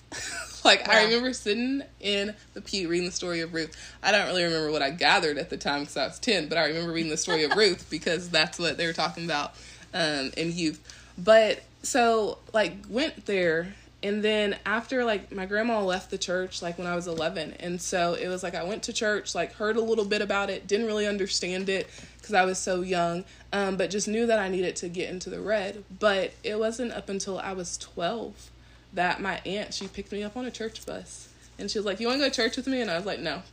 like 0.65 0.87
I 0.87 1.03
remember 1.03 1.33
sitting 1.33 1.83
in 1.99 2.33
the 2.53 2.61
pew 2.61 2.87
reading 2.87 3.07
the 3.07 3.11
story 3.11 3.41
of 3.41 3.53
Ruth. 3.53 3.75
I 4.01 4.11
don't 4.11 4.27
really 4.27 4.43
remember 4.43 4.71
what 4.71 4.81
I 4.81 4.89
gathered 4.89 5.37
at 5.37 5.49
the 5.49 5.57
time 5.57 5.81
because 5.81 5.97
I 5.97 6.07
was 6.07 6.19
ten, 6.19 6.47
but 6.47 6.57
I 6.57 6.65
remember 6.67 6.93
reading 6.93 7.11
the 7.11 7.17
story 7.17 7.43
of 7.43 7.51
Ruth 7.55 7.87
because 7.89 8.29
that's 8.29 8.57
what 8.57 8.77
they 8.77 8.87
were 8.87 8.93
talking 8.93 9.25
about 9.25 9.53
um, 9.93 10.31
in 10.37 10.53
youth. 10.53 10.81
But 11.17 11.61
so 11.83 12.39
like 12.53 12.73
went 12.89 13.25
there, 13.25 13.75
and 14.05 14.23
then 14.23 14.55
after 14.67 15.03
like 15.03 15.31
my 15.31 15.47
grandma 15.47 15.81
left 15.81 16.11
the 16.11 16.17
church 16.19 16.61
like 16.61 16.77
when 16.77 16.85
I 16.85 16.93
was 16.93 17.07
eleven, 17.07 17.53
and 17.59 17.81
so 17.81 18.13
it 18.13 18.27
was 18.27 18.43
like 18.43 18.53
I 18.53 18.63
went 18.63 18.83
to 18.83 18.93
church, 18.93 19.33
like 19.33 19.53
heard 19.53 19.77
a 19.77 19.81
little 19.81 20.05
bit 20.05 20.21
about 20.21 20.51
it, 20.51 20.67
didn't 20.67 20.85
really 20.85 21.07
understand 21.07 21.69
it 21.69 21.89
because 22.19 22.35
I 22.35 22.45
was 22.45 22.59
so 22.59 22.81
young, 22.81 23.25
um, 23.51 23.77
but 23.77 23.89
just 23.89 24.07
knew 24.07 24.27
that 24.27 24.37
I 24.37 24.47
needed 24.47 24.75
to 24.77 24.89
get 24.89 25.09
into 25.09 25.31
the 25.31 25.41
red. 25.41 25.83
But 25.99 26.33
it 26.43 26.59
wasn't 26.59 26.91
up 26.91 27.09
until 27.09 27.39
I 27.39 27.53
was 27.53 27.79
twelve 27.79 28.51
that 28.93 29.19
my 29.21 29.41
aunt 29.43 29.73
she 29.73 29.87
picked 29.87 30.11
me 30.11 30.21
up 30.21 30.37
on 30.37 30.45
a 30.45 30.51
church 30.51 30.85
bus. 30.85 31.29
And 31.57 31.71
she 31.71 31.79
was 31.79 31.85
like 31.87 31.99
you 31.99 32.05
want 32.05 32.19
to 32.19 32.25
go 32.25 32.29
to 32.29 32.35
church 32.35 32.57
with 32.57 32.67
me? 32.67 32.81
And 32.81 32.91
i 32.91 32.97
was 32.97 33.07
like 33.07 33.19
no. 33.19 33.41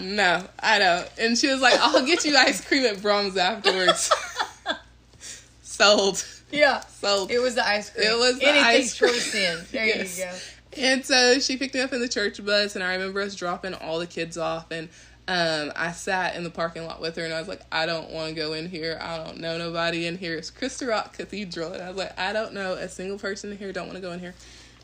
No 0.00 0.44
i 0.58 0.78
don't. 0.80 1.08
And 1.18 1.38
she 1.38 1.46
was 1.46 1.60
like 1.60 1.78
i'll 1.78 2.04
get 2.04 2.24
you 2.24 2.36
ice 2.36 2.66
cream 2.66 2.84
at 2.86 2.96
Braum's 2.96 3.36
afterwards. 3.36 4.10
Sold 5.62 6.24
Yeah. 6.50 6.80
So 6.80 7.26
It 7.30 7.38
was 7.40 7.54
the 7.54 7.66
ice 7.66 7.90
cream. 7.90 8.06
It 8.10 8.18
was 8.18 8.38
the 8.38 8.46
Anything 8.48 8.64
ice 8.66 8.98
cream. 8.98 9.12
sin. 9.14 9.64
There 9.72 9.86
Yes. 9.86 10.18
you 10.18 10.24
go. 10.24 10.30
And 10.82 11.04
so 11.04 11.38
she 11.40 11.56
picked 11.56 11.74
me 11.74 11.80
up 11.80 11.92
in 11.92 12.00
the 12.00 12.08
church 12.08 12.44
bus, 12.44 12.74
and 12.76 12.84
I 12.84 12.92
remember 12.94 13.20
us 13.20 13.34
dropping 13.34 13.74
all 13.74 13.98
the 13.98 14.06
kids 14.06 14.38
off. 14.38 14.70
And 14.70 14.88
um, 15.26 15.72
I 15.76 15.90
sat 15.92 16.36
in 16.36 16.44
the 16.44 16.50
parking 16.50 16.84
lot 16.86 17.00
with 17.00 17.16
her, 17.16 17.24
and 17.24 17.34
I 17.34 17.38
was 17.40 17.48
like, 17.48 17.60
I 17.72 17.86
don't 17.86 18.10
want 18.10 18.28
to 18.30 18.34
go 18.34 18.52
in 18.52 18.68
here. 18.68 18.98
I 19.02 19.16
don't 19.16 19.38
know 19.40 19.58
nobody 19.58 20.06
in 20.06 20.16
here. 20.18 20.34
It's 20.36 20.50
Crystal 20.50 20.88
Rock 20.88 21.14
Cathedral. 21.16 21.72
And 21.72 21.82
I 21.82 21.88
was 21.88 21.96
like, 21.96 22.18
I 22.18 22.32
don't 22.32 22.52
know 22.54 22.74
a 22.74 22.88
single 22.88 23.18
person 23.18 23.50
in 23.50 23.58
here. 23.58 23.72
Don't 23.72 23.86
want 23.86 23.96
to 23.96 24.00
go 24.02 24.12
in 24.12 24.20
here. 24.20 24.34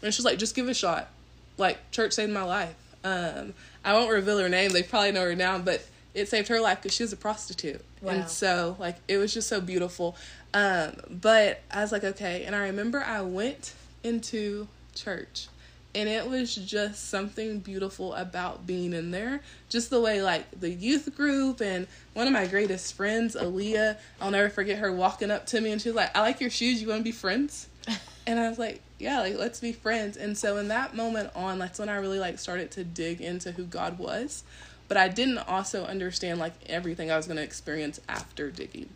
And 0.03 0.13
she's 0.13 0.25
like, 0.25 0.39
just 0.39 0.55
give 0.57 0.67
it 0.67 0.73
a 0.73 0.75
shot. 0.75 1.09
Like, 1.57 1.91
church 1.93 2.13
saved 2.13 2.33
my 2.33 2.43
life. 2.43 2.75
Um, 3.05 3.55
I 3.85 3.93
won't 3.95 4.11
reveal 4.11 4.39
her 4.39 4.49
name. 4.49 4.73
They 4.73 4.83
probably 4.83 5.13
know 5.13 5.23
her 5.23 5.37
now, 5.37 5.59
but 5.59 5.87
it 6.17 6.29
saved 6.29 6.49
her 6.49 6.61
life 6.61 6.79
because 6.83 6.95
she 6.95 7.03
was 7.03 7.13
a 7.13 7.17
prostitute. 7.17 7.85
Wow. 8.01 8.13
And 8.13 8.29
so, 8.29 8.77
like, 8.79 8.97
it 9.07 9.19
was 9.19 9.35
just 9.35 9.49
so 9.49 9.61
beautiful. 9.61 10.17
Um, 10.55 10.97
but 11.11 11.61
I 11.71 11.83
was 11.83 11.93
like, 11.93 12.05
okay. 12.05 12.45
And 12.45 12.57
I 12.57 12.69
remember 12.69 13.01
I 13.01 13.21
went 13.21 13.75
into 14.03 14.67
church 14.95 15.49
and 15.95 16.11
it 16.11 16.29
was 16.29 16.55
just 16.55 17.09
something 17.09 17.59
beautiful 17.59 18.15
about 18.15 18.67
being 18.67 18.93
in 18.93 19.11
there 19.11 19.41
just 19.69 19.89
the 19.91 20.01
way 20.01 20.23
like 20.23 20.45
the 20.61 20.71
youth 20.71 21.15
group 21.17 21.61
and 21.61 21.87
one 22.13 22.27
of 22.27 22.33
my 22.33 22.47
greatest 22.47 22.95
friends 22.95 23.35
aaliyah 23.35 23.97
i'll 24.21 24.31
never 24.31 24.49
forget 24.49 24.79
her 24.79 24.93
walking 24.93 25.31
up 25.31 25.47
to 25.47 25.61
me 25.61 25.73
and 25.73 25.83
she 25.83 25.89
was 25.89 25.97
like 25.97 26.15
i 26.17 26.21
like 26.21 26.41
your 26.41 26.51
shoes 26.51 26.81
you 26.81 26.89
want 26.89 27.01
to 27.01 27.05
be 27.05 27.13
friends 27.13 27.69
and 28.27 28.39
i 28.39 28.49
was 28.49 28.59
like 28.59 28.81
yeah 28.99 29.21
like 29.21 29.37
let's 29.37 29.61
be 29.61 29.73
friends 29.73 30.17
and 30.17 30.37
so 30.37 30.59
in 30.59 30.69
that 30.69 30.95
moment 30.95 31.31
on 31.35 31.59
that's 31.59 31.79
when 31.79 31.89
i 31.89 31.97
really 31.97 32.19
like 32.19 32.39
started 32.39 32.71
to 32.71 32.85
dig 32.85 33.21
into 33.21 33.53
who 33.53 33.65
god 33.65 33.99
was 33.99 34.45
but 34.89 34.97
i 34.97 35.09
didn't 35.09 35.39
also 35.39 35.85
understand 35.85 36.39
like 36.39 36.53
everything 36.69 37.11
i 37.11 37.17
was 37.17 37.27
going 37.27 37.37
to 37.37 37.43
experience 37.43 38.01
after 38.09 38.51
digging 38.51 38.89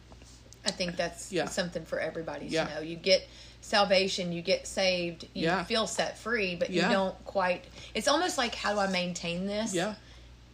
I 0.62 0.70
think 0.73 0.97
that's 0.97 1.32
Yeah. 1.32 1.47
something 1.47 1.87
for 1.87 1.99
everybody 1.99 2.44
Yeah. 2.44 2.66
to 2.66 2.75
know. 2.75 2.80
You 2.82 2.97
get 2.97 3.26
salvation, 3.62 4.30
you 4.30 4.42
get 4.42 4.66
saved, 4.66 5.26
you 5.32 5.44
Yeah. 5.47 5.64
feel 5.64 5.87
set 5.87 6.18
free, 6.18 6.54
but 6.54 6.68
you 6.68 6.82
don't 6.82 7.14
quite. 7.25 7.64
It's 7.94 8.06
almost 8.09 8.37
like, 8.37 8.54
how 8.54 8.75
do 8.75 8.78
I 8.78 8.88
maintain 8.88 9.47
this? 9.47 9.73
yeah 9.73 9.94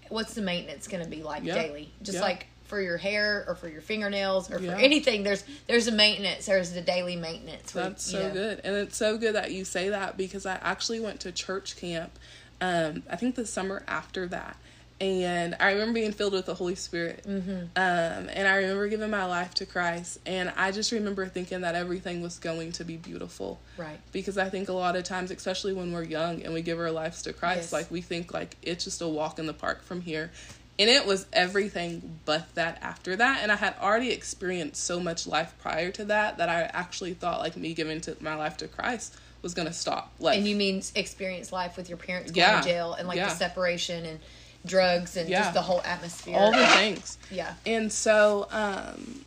What's 0.09 0.35
the 0.35 0.43
maintenance 0.43 0.87
going 0.87 1.03
to 1.03 1.11
be 1.11 1.25
like 1.25 1.43
daily? 1.43 1.91
Just 2.03 2.21
like 2.21 2.47
for 2.67 2.81
your 2.81 2.97
hair 2.97 3.45
or 3.49 3.57
for 3.57 3.69
your 3.69 3.81
fingernails 3.81 4.49
or 4.49 4.61
for 4.61 4.73
anything. 4.75 5.25
There's 5.25 5.43
there's 5.67 5.89
a 5.89 5.93
maintenance. 5.93 6.47
There's 6.47 6.71
the 6.71 6.83
daily 6.83 7.17
maintenance. 7.17 7.75
where, 7.75 7.89
That's 7.89 8.05
so 8.05 8.29
know, 8.29 8.33
good. 8.33 8.61
And 8.63 8.77
it's 8.77 8.97
so 8.97 9.19
good 9.19 9.35
that 9.35 9.51
you 9.51 9.65
say 9.65 9.89
that 9.89 10.17
because 10.17 10.47
I 10.47 10.55
actually 10.63 11.01
went 11.01 11.19
to 11.23 11.33
church 11.33 11.77
camp, 11.77 12.17
um, 12.61 13.03
I 13.11 13.17
think 13.17 13.35
the 13.35 13.45
summer 13.45 13.83
after 13.89 14.29
that. 14.29 14.57
And 14.99 15.57
I 15.61 15.73
remember 15.73 15.93
being 15.95 16.13
filled 16.13 16.33
with 16.33 16.47
the 16.47 16.55
Holy 16.55 16.75
Spirit. 16.75 17.25
Mm-hmm. 17.29 17.51
Um, 17.51 18.31
and 18.33 18.49
I 18.49 18.57
remember 18.57 18.89
giving 18.89 19.11
my 19.11 19.27
life 19.27 19.53
to 19.57 19.67
Christ. 19.67 20.19
And 20.25 20.51
I 20.57 20.73
just 20.73 20.91
remember 20.91 21.27
thinking 21.27 21.61
that 21.61 21.75
everything 21.75 22.23
was 22.23 22.39
going 22.39 22.73
to 22.73 22.85
be 22.85 22.97
beautiful. 22.97 23.61
Right. 23.77 23.99
Because 24.13 24.39
I 24.39 24.49
think 24.49 24.71
a 24.71 24.73
lot 24.73 24.97
of 24.97 25.05
times, 25.05 25.31
especially 25.31 25.75
when 25.75 25.93
we're 25.93 26.03
young 26.05 26.43
and 26.43 26.55
we 26.55 26.63
give 26.63 26.79
our 26.79 26.91
lives 26.91 27.23
to 27.23 27.35
Christ, 27.35 27.57
Yes. 27.57 27.73
like 27.75 27.91
we 27.91 28.01
think 28.01 28.33
like 28.33 28.57
it's 28.63 28.85
just 28.85 29.03
a 29.03 29.09
walk 29.09 29.39
in 29.39 29.47
the 29.47 29.53
park 29.53 29.83
from 29.83 30.01
here. 30.01 30.31
And 30.79 30.89
it 30.91 31.07
was 31.07 31.27
everything 31.33 32.19
but 32.25 32.55
that 32.55 32.79
after 32.83 33.17
that. 33.17 33.41
And 33.43 33.53
I 33.53 33.57
had 33.57 33.75
already 33.81 34.13
experienced 34.13 34.83
so 34.83 34.99
much 34.99 35.27
life 35.27 35.55
prior 35.61 35.91
to 35.93 36.05
that 36.07 36.39
that 36.39 36.49
I 36.49 36.63
actually 36.63 37.13
thought 37.15 37.41
like 37.41 37.57
me 37.57 37.75
giving 37.75 38.01
to 38.03 38.17
my 38.21 38.35
life 38.35 38.57
to 38.59 38.69
Christ 38.69 39.15
was 39.43 39.53
gonna 39.55 39.73
stop. 39.73 40.13
Like 40.19 40.39
And 40.39 40.49
you 40.49 40.57
mean 40.57 40.83
experience 40.95 41.53
life 41.53 41.77
with 41.77 41.89
your 41.91 41.99
parents 41.99 42.31
going 42.33 42.47
Yeah. 42.49 42.61
to 42.61 42.67
jail 42.67 42.93
and 42.95 43.07
like 43.07 43.17
Yeah. 43.19 43.29
the 43.29 43.35
separation 43.35 44.05
and 44.07 44.21
drugs 44.67 45.17
and 45.17 45.29
Yeah. 45.29 45.41
just 45.43 45.55
the 45.55 45.63
whole 45.63 45.83
atmosphere. 45.85 46.37
all 46.37 46.53
the 46.53 46.67
things. 46.69 47.19
yeah. 47.31 47.55
And 47.65 47.93
so 47.93 48.49
um 48.51 49.25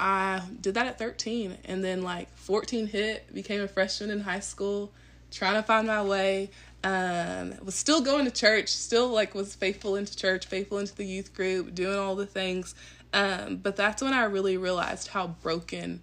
I 0.00 0.42
did 0.60 0.74
that 0.74 0.86
at 0.86 0.98
13 0.98 1.56
and 1.64 1.84
then 1.84 2.02
like 2.02 2.28
14 2.36 2.88
hit, 2.88 3.32
became 3.32 3.60
a 3.60 3.68
freshman 3.68 4.10
in 4.10 4.20
high 4.20 4.40
school, 4.40 4.90
trying 5.30 5.54
to 5.54 5.62
find 5.62 5.86
my 5.86 6.02
way. 6.02 6.50
Um 6.82 7.54
was 7.64 7.74
still 7.74 8.00
going 8.00 8.24
to 8.24 8.30
church, 8.30 8.68
still 8.68 9.08
like 9.08 9.34
was 9.34 9.54
faithful 9.54 9.96
into 9.96 10.16
church, 10.16 10.46
faithful 10.46 10.78
into 10.78 10.94
the 10.94 11.04
youth 11.06 11.32
group, 11.34 11.74
doing 11.74 11.98
all 11.98 12.16
the 12.16 12.26
things. 12.26 12.74
Um 13.12 13.56
but 13.56 13.76
that's 13.76 14.02
when 14.02 14.12
I 14.12 14.24
really 14.24 14.56
realized 14.56 15.08
how 15.08 15.28
broken 15.42 16.02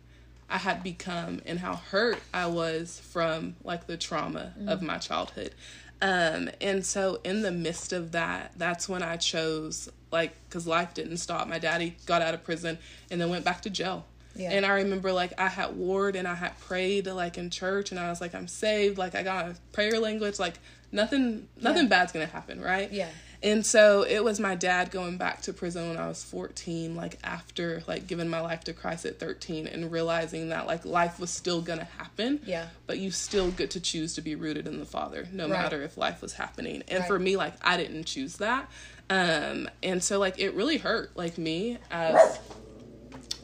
I 0.50 0.58
had 0.58 0.84
become 0.84 1.42
and 1.46 1.60
how 1.60 1.76
hurt 1.76 2.20
I 2.34 2.48
was 2.48 3.00
from 3.00 3.56
like 3.64 3.88
the 3.88 3.96
trauma 3.98 4.54
of 4.68 4.82
my 4.82 4.98
childhood. 4.98 5.54
Um, 6.02 6.50
and 6.60 6.86
so 6.86 7.20
in 7.24 7.42
the 7.42 7.52
midst 7.52 7.94
of 7.94 8.12
that, 8.14 8.54
that's 8.58 8.90
when 8.90 9.04
I 9.04 9.18
chose 9.18 9.90
like 10.12 10.34
because 10.50 10.66
life 10.68 10.94
didn't 10.94 11.18
stop. 11.18 11.48
My 11.48 11.60
daddy 11.60 11.96
got 12.06 12.22
out 12.22 12.34
of 12.34 12.44
prison 12.44 12.78
and 13.10 13.22
then 13.22 13.30
went 13.30 13.46
back 13.46 13.62
to 13.62 13.70
jail. 13.70 14.06
Yeah. 14.36 14.52
And 14.52 14.66
I 14.66 14.72
remember 14.76 15.12
like 15.12 15.40
I 15.40 15.48
had 15.48 15.76
ward 15.76 16.16
and 16.16 16.28
I 16.28 16.36
had 16.36 16.58
prayed 16.62 17.06
like 17.08 17.38
in 17.38 17.50
church 17.50 17.92
and 17.92 18.00
I 18.00 18.10
was 18.10 18.20
like 18.22 18.34
I'm 18.34 18.48
saved. 18.48 18.98
Like 18.98 19.14
I 19.16 19.24
got 19.24 19.46
a 19.46 19.56
prayer 19.74 20.00
language. 20.00 20.40
Like 20.40 20.56
nothing 20.92 21.48
nothing 21.62 21.84
Yeah. 21.84 21.90
bad's 21.90 22.12
gonna 22.14 22.26
happen, 22.26 22.62
right? 22.62 22.92
Yeah. 22.92 23.10
And 23.44 23.66
so 23.66 24.04
it 24.04 24.24
was 24.24 24.40
my 24.40 24.54
dad 24.54 24.92
going 24.92 25.18
back 25.18 25.42
to 25.44 25.54
prison 25.54 25.90
when 25.90 25.98
I 25.98 26.08
was 26.08 26.24
14, 26.24 26.96
like 26.96 27.18
after 27.24 27.82
like 27.88 28.06
giving 28.06 28.30
my 28.30 28.40
life 28.40 28.64
to 28.66 28.74
Christ 28.74 29.06
at 29.06 29.20
13 29.20 29.66
and 29.66 29.92
realizing 29.92 30.50
that 30.50 30.68
like 30.68 30.86
life 30.86 31.20
was 31.20 31.32
still 31.32 31.62
gonna 31.62 31.88
happen. 31.98 32.40
Yeah. 32.46 32.68
But 32.86 33.00
you 33.00 33.10
still 33.10 33.50
get 33.50 33.72
to 33.72 33.80
choose 33.80 34.14
to 34.16 34.22
be 34.22 34.36
rooted 34.36 34.68
in 34.68 34.80
the 34.80 34.86
Father, 34.86 35.28
no 35.32 35.50
Right. 35.50 35.60
matter 35.62 35.82
if 35.82 35.98
life 35.98 36.22
was 36.22 36.34
happening. 36.34 36.84
And 36.88 37.00
Right. 37.00 37.08
for 37.08 37.18
me, 37.18 37.36
like 37.36 37.54
I 37.64 37.78
didn't 37.78 38.04
choose 38.06 38.38
that. 38.38 38.70
Um, 39.10 39.70
and 39.82 40.04
so 40.04 40.20
like 40.20 40.38
it 40.40 40.54
really 40.54 40.78
hurt 40.78 41.18
like 41.18 41.38
me 41.38 41.80
as 41.90 42.40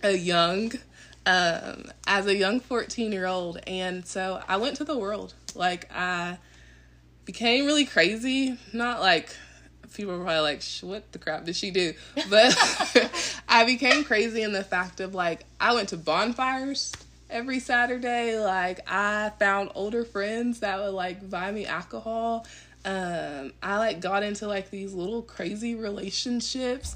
a 0.04 0.16
young 0.16 0.74
um 1.26 1.92
as 2.06 2.26
a 2.26 2.36
young 2.36 2.60
14 2.62 3.12
year 3.12 3.26
old 3.26 3.60
and 3.68 4.06
so 4.06 4.42
i 4.48 4.56
went 4.56 4.78
to 4.78 4.86
the 4.86 4.98
world 4.98 5.34
like 5.56 5.90
i 5.94 6.38
became 7.26 7.66
really 7.66 7.86
crazy 7.86 8.58
not 8.72 9.02
like 9.02 9.36
people 9.94 10.18
were 10.18 10.24
probably 10.24 10.42
like 10.42 10.64
what 10.82 11.12
the 11.12 11.20
crap 11.20 11.46
did 11.46 11.56
she 11.56 11.72
do 11.72 11.94
but 12.30 12.56
i 13.50 13.64
became 13.66 14.04
crazy 14.04 14.42
in 14.42 14.52
the 14.54 14.64
fact 14.64 15.00
of 15.00 15.14
like 15.16 15.46
i 15.60 15.74
went 15.74 15.90
to 15.90 15.98
bonfires 15.98 16.92
every 17.30 17.60
saturday 17.60 18.40
like 18.40 18.80
i 18.90 19.32
found 19.40 19.70
older 19.76 20.04
friends 20.06 20.60
that 20.62 20.80
would 20.80 20.94
like 20.94 21.30
buy 21.30 21.52
me 21.52 21.66
alcohol 21.66 22.46
um 22.86 23.52
i 23.64 23.78
like 23.78 24.00
got 24.00 24.24
into 24.24 24.48
like 24.48 24.70
these 24.70 24.94
little 24.94 25.22
crazy 25.22 25.76
relationships 25.76 26.96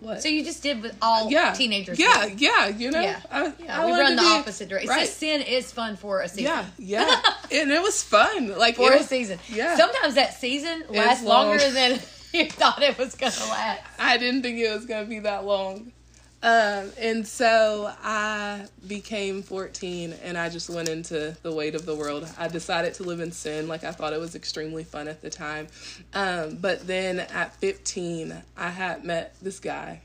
what 0.00 0.20
So 0.20 0.28
you 0.28 0.44
just 0.44 0.64
did 0.64 0.82
with 0.82 0.96
all 1.00 1.30
yeah 1.30 1.52
teenagers. 1.52 1.96
yeah 1.96 2.26
do. 2.28 2.34
yeah 2.44 2.66
you 2.66 2.90
know 2.90 3.00
Yeah. 3.00 3.20
I, 3.30 3.52
Yeah, 3.64 3.80
I 3.82 3.86
we 3.86 3.92
run 3.92 4.16
the 4.16 4.22
be- 4.22 4.28
opposite 4.28 4.68
direction. 4.68 4.90
right. 4.90 5.00
Just 5.06 5.18
sin 5.18 5.40
is 5.42 5.70
fun 5.70 5.94
for 5.96 6.22
a 6.22 6.28
season. 6.28 6.44
yeah 6.44 6.64
yeah 6.78 7.20
and 7.52 7.70
it 7.70 7.80
was 7.80 8.02
fun 8.02 8.58
like 8.58 8.74
For 8.74 8.90
it 8.90 8.94
a 8.94 8.98
was- 8.98 9.06
season. 9.08 9.38
yeah. 9.48 9.76
Sometimes 9.76 10.16
that 10.16 10.34
season 10.34 10.82
lasts 10.90 11.24
long. 11.24 11.46
longer 11.50 11.70
than 11.70 12.00
you 12.38 12.46
thought 12.46 12.82
it 12.82 12.96
was 12.98 13.14
gonna 13.14 13.34
last. 13.50 13.82
I 13.98 14.16
didn't 14.16 14.42
think 14.42 14.58
it 14.58 14.72
was 14.72 14.86
gonna 14.86 15.06
be 15.06 15.20
that 15.20 15.44
long. 15.44 15.92
Um, 16.44 16.90
and 16.98 17.26
so 17.26 17.92
I 18.02 18.66
became 18.88 19.42
14 19.42 20.12
and 20.24 20.36
I 20.36 20.48
just 20.48 20.68
went 20.68 20.88
into 20.88 21.36
the 21.42 21.52
weight 21.52 21.76
of 21.76 21.86
the 21.86 21.94
world. 21.94 22.28
I 22.36 22.48
decided 22.48 22.94
to 22.94 23.04
live 23.04 23.20
in 23.20 23.30
sin, 23.30 23.68
like 23.68 23.84
I 23.84 23.92
thought 23.92 24.12
it 24.12 24.18
was 24.18 24.34
extremely 24.34 24.82
fun 24.82 25.06
at 25.06 25.22
the 25.22 25.30
time. 25.30 25.68
Um, 26.14 26.56
but 26.56 26.84
then 26.84 27.20
at 27.20 27.54
15, 27.56 28.42
I 28.56 28.70
had 28.70 29.04
met 29.04 29.36
this 29.40 29.60
guy 29.60 30.00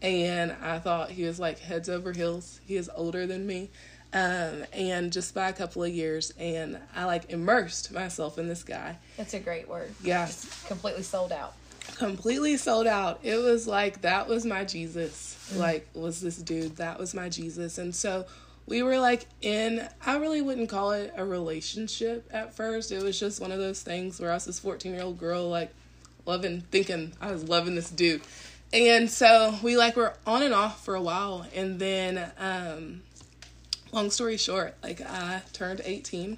and 0.00 0.54
I 0.62 0.78
thought 0.78 1.10
he 1.10 1.24
was 1.24 1.38
like 1.38 1.58
heads 1.58 1.90
over 1.90 2.12
heels. 2.12 2.60
He 2.66 2.76
is 2.76 2.90
older 2.96 3.26
than 3.26 3.46
me. 3.46 3.68
Um, 4.14 4.64
and 4.72 5.12
just 5.12 5.34
by 5.34 5.48
a 5.48 5.52
couple 5.52 5.82
of 5.82 5.92
years, 5.92 6.32
and 6.38 6.78
I 6.94 7.04
like 7.04 7.30
immersed 7.30 7.92
myself 7.92 8.38
in 8.38 8.46
this 8.46 8.62
guy. 8.62 8.96
That's 9.16 9.34
a 9.34 9.40
great 9.40 9.68
word. 9.68 9.92
Yeah. 10.02 10.26
Just 10.26 10.66
completely 10.66 11.02
sold 11.02 11.32
out. 11.32 11.54
Completely 11.94 12.56
sold 12.56 12.86
out. 12.86 13.20
It 13.22 13.36
was 13.36 13.66
like 13.66 14.02
that 14.02 14.28
was 14.28 14.44
my 14.44 14.64
Jesus. 14.64 15.50
Mm. 15.52 15.58
Like 15.58 15.88
was 15.94 16.20
this 16.20 16.36
dude 16.36 16.76
that 16.76 16.98
was 16.98 17.14
my 17.14 17.28
Jesus. 17.28 17.78
And 17.78 17.94
so 17.94 18.26
we 18.66 18.82
were 18.82 18.98
like 18.98 19.26
in 19.40 19.86
I 20.04 20.16
really 20.16 20.42
wouldn't 20.42 20.68
call 20.68 20.92
it 20.92 21.12
a 21.16 21.24
relationship 21.24 22.28
at 22.32 22.54
first. 22.54 22.92
It 22.92 23.02
was 23.02 23.18
just 23.18 23.40
one 23.40 23.52
of 23.52 23.58
those 23.58 23.82
things 23.82 24.20
where 24.20 24.30
I 24.30 24.34
was 24.34 24.44
this 24.44 24.58
14 24.58 24.92
year 24.92 25.02
old 25.02 25.18
girl 25.18 25.48
like 25.48 25.72
loving 26.26 26.62
thinking 26.62 27.12
I 27.20 27.30
was 27.32 27.48
loving 27.48 27.74
this 27.74 27.90
dude. 27.90 28.22
And 28.72 29.10
so 29.10 29.54
we 29.62 29.76
like 29.76 29.96
were 29.96 30.14
on 30.26 30.42
and 30.42 30.54
off 30.54 30.84
for 30.84 30.94
a 30.94 31.02
while 31.02 31.46
and 31.54 31.78
then 31.78 32.30
um 32.38 33.02
long 33.94 34.10
story 34.10 34.36
short, 34.36 34.74
like 34.82 35.00
I 35.00 35.42
turned 35.52 35.80
18, 35.84 36.36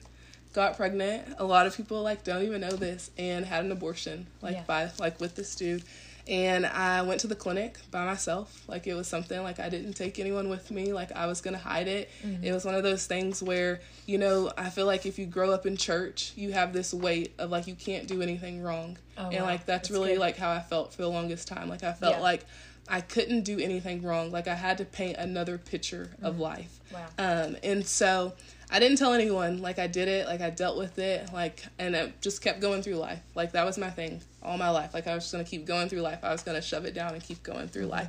got 0.56 0.76
pregnant. 0.76 1.34
A 1.38 1.44
lot 1.44 1.66
of 1.66 1.76
people 1.76 2.02
like 2.02 2.25
don't 2.25 2.42
even 2.42 2.62
know 2.62 2.70
this 2.70 3.10
and 3.18 3.44
had 3.44 3.64
an 3.64 3.70
abortion 3.70 4.26
like 4.42 4.54
Yeah. 4.54 4.62
by 4.66 4.90
like 4.98 5.20
with 5.20 5.36
this 5.36 5.54
dude. 5.54 5.84
And 6.28 6.66
I 6.66 7.02
went 7.02 7.20
to 7.20 7.28
the 7.28 7.36
clinic 7.36 7.78
by 7.92 8.04
myself. 8.04 8.64
Like 8.66 8.88
it 8.88 8.94
was 8.94 9.06
something 9.06 9.40
like 9.44 9.60
I 9.60 9.68
didn't 9.68 9.92
take 9.92 10.18
anyone 10.18 10.48
with 10.48 10.70
me. 10.72 10.92
Like 10.92 11.12
I 11.12 11.26
was 11.26 11.40
gonna 11.40 11.58
hide 11.58 11.86
it. 11.86 12.10
Mm-hmm. 12.25 12.42
It 12.42 12.52
was 12.52 12.64
one 12.64 12.75
of 12.75 12.82
those 12.82 13.06
things 13.06 13.42
where, 13.42 13.80
you 14.06 14.18
know, 14.18 14.50
I 14.58 14.70
feel 14.70 14.86
like 14.86 15.06
if 15.06 15.18
you 15.20 15.26
grow 15.26 15.52
up 15.52 15.66
in 15.66 15.76
church, 15.76 16.32
you 16.34 16.52
have 16.52 16.72
this 16.72 16.92
weight 16.92 17.34
of 17.38 17.50
like 17.50 17.68
you 17.68 17.75
can't 17.76 18.08
do 18.08 18.22
anything 18.22 18.62
wrong. 18.62 18.96
Oh, 19.16 19.26
and 19.28 19.36
wow. 19.42 19.44
like 19.44 19.66
that's, 19.66 19.88
That's 19.88 19.90
really 19.90 20.14
good. 20.14 20.20
like 20.20 20.36
how 20.36 20.50
I 20.50 20.60
felt 20.60 20.92
for 20.94 21.02
the 21.02 21.08
longest 21.08 21.46
time. 21.46 21.68
Like 21.68 21.84
I 21.84 21.92
felt 21.92 22.16
Yeah. 22.16 22.20
like 22.22 22.44
I 22.88 23.02
couldn't 23.02 23.42
do 23.42 23.58
anything 23.60 24.02
wrong. 24.02 24.32
Like 24.32 24.48
I 24.48 24.54
had 24.54 24.78
to 24.78 24.84
paint 24.84 25.18
another 25.18 25.58
picture 25.58 26.10
of 26.22 26.40
life. 26.40 26.80
Wow. 26.92 27.06
Um, 27.18 27.56
and 27.62 27.86
so 27.86 28.32
I 28.70 28.80
didn't 28.80 28.99
tell 28.99 29.12
anyone. 29.12 29.62
Like 29.62 29.78
I 29.78 29.87
did 29.87 30.08
it. 30.08 30.26
Like 30.26 30.40
I 30.40 30.50
dealt 30.50 30.76
with 30.76 30.99
it. 30.99 31.32
Like 31.32 31.64
and 31.78 31.94
it 31.94 32.20
just 32.20 32.42
kept 32.42 32.61
going 32.61 32.82
through 32.82 32.96
life. 32.96 33.23
Like 33.35 33.52
that 33.52 33.64
was 33.64 33.78
my 33.78 33.90
thing 33.90 34.20
all 34.42 34.58
my 34.58 34.70
life. 34.70 34.94
Like 34.94 35.06
I 35.06 35.14
was 35.14 35.25
just 35.25 35.32
gonna 35.32 35.44
keep 35.44 35.66
going 35.66 35.88
through 35.88 36.00
life. 36.00 36.20
I 36.23 36.32
was 36.32 36.42
gonna 36.42 36.62
shove 36.62 36.85
it 36.85 36.94
down 36.94 37.14
and 37.14 37.23
keep 37.23 37.42
going 37.42 37.68
through 37.68 37.87
life. 37.87 38.08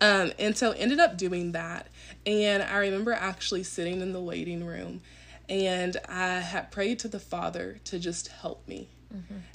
Um, 0.00 0.32
and 0.38 0.56
so 0.56 0.72
ended 0.72 0.98
up 0.98 1.18
doing 1.18 1.52
that. 1.52 1.88
And 2.26 2.62
I 2.62 2.78
remember 2.78 3.12
actually 3.12 3.62
sitting 3.64 4.00
in 4.00 4.12
the 4.12 4.20
waiting 4.20 4.64
room, 4.64 5.02
and 5.48 5.96
I 6.08 6.38
had 6.40 6.70
prayed 6.70 6.98
to 7.00 7.08
the 7.08 7.20
Father 7.20 7.80
to 7.84 7.98
just 7.98 8.28
help 8.28 8.66
me. 8.66 8.88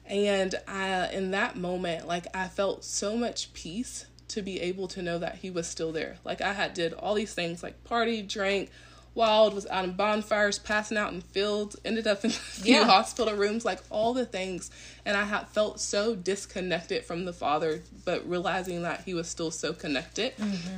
And 0.05 0.55
I, 0.67 1.09
in 1.11 1.31
that 1.31 1.55
moment, 1.55 2.07
like 2.07 2.27
I 2.35 2.47
felt 2.47 2.83
so 2.83 3.15
much 3.17 3.53
peace 3.53 4.05
to 4.27 4.41
be 4.41 4.59
able 4.59 4.87
to 4.89 5.01
know 5.01 5.17
that 5.19 5.35
he 5.35 5.49
was 5.49 5.67
still 5.67 5.91
there. 5.91 6.17
Like 6.23 6.41
I 6.41 6.53
had 6.53 6.73
did 6.73 6.93
all 6.93 7.13
these 7.13 7.33
things, 7.33 7.63
like 7.63 7.83
party, 7.83 8.21
drank, 8.21 8.69
wild, 9.15 9.53
was 9.55 9.65
out 9.67 9.85
in 9.85 9.93
bonfires, 9.93 10.59
passing 10.59 10.97
out 10.97 11.13
in 11.13 11.21
fields, 11.21 11.75
ended 11.85 12.05
up 12.05 12.23
in 12.25 12.31
a 12.31 12.33
few 12.33 12.75
Yeah. 12.75 12.83
hospital 12.85 13.33
rooms, 13.33 13.63
like 13.65 13.79
all 13.89 14.13
the 14.13 14.25
things. 14.25 14.69
And 15.05 15.15
I 15.15 15.23
had 15.23 15.47
felt 15.49 15.79
so 15.79 16.15
disconnected 16.15 17.05
from 17.05 17.25
the 17.25 17.33
father, 17.33 17.81
but 18.05 18.27
realizing 18.27 18.81
that 18.83 19.01
he 19.05 19.13
was 19.13 19.27
still 19.29 19.51
so 19.51 19.71
connected. 19.71 20.33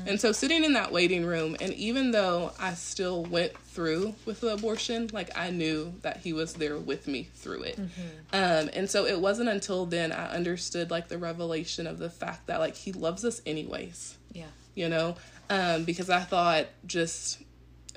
And 0.06 0.20
so 0.22 0.32
sitting 0.32 0.64
in 0.64 0.74
that 0.74 0.92
waiting 0.92 1.26
room, 1.26 1.56
and 1.60 1.74
even 1.74 2.12
though 2.12 2.52
I 2.60 2.74
still 2.76 3.24
went 3.24 3.58
through 3.58 4.16
with 4.26 4.42
the 4.42 4.50
abortion, 4.54 5.10
like 5.14 5.36
I 5.38 5.50
knew 5.50 5.94
that 6.02 6.18
he 6.18 6.34
was 6.34 6.54
there 6.56 6.78
with 6.78 7.08
me 7.08 7.30
through 7.36 7.64
it. 7.64 7.80
Um, 8.34 8.70
and 8.74 8.90
so 8.90 9.06
it 9.06 9.20
wasn't 9.20 9.50
until 9.50 9.86
then 9.86 10.12
I 10.12 10.30
understood 10.30 10.92
like 10.92 11.08
the 11.08 11.18
revelation 11.18 11.88
of 11.88 11.98
the 11.98 12.10
fact 12.10 12.48
that 12.48 12.60
like 12.60 12.76
he 12.76 12.92
loves 12.92 13.24
us 13.26 13.42
anyways 13.46 14.18
Yeah. 14.34 14.46
you 14.76 14.90
know 14.90 15.16
um 15.50 15.86
because 15.86 16.10
i 16.10 16.20
thought 16.20 16.66
just 16.86 17.38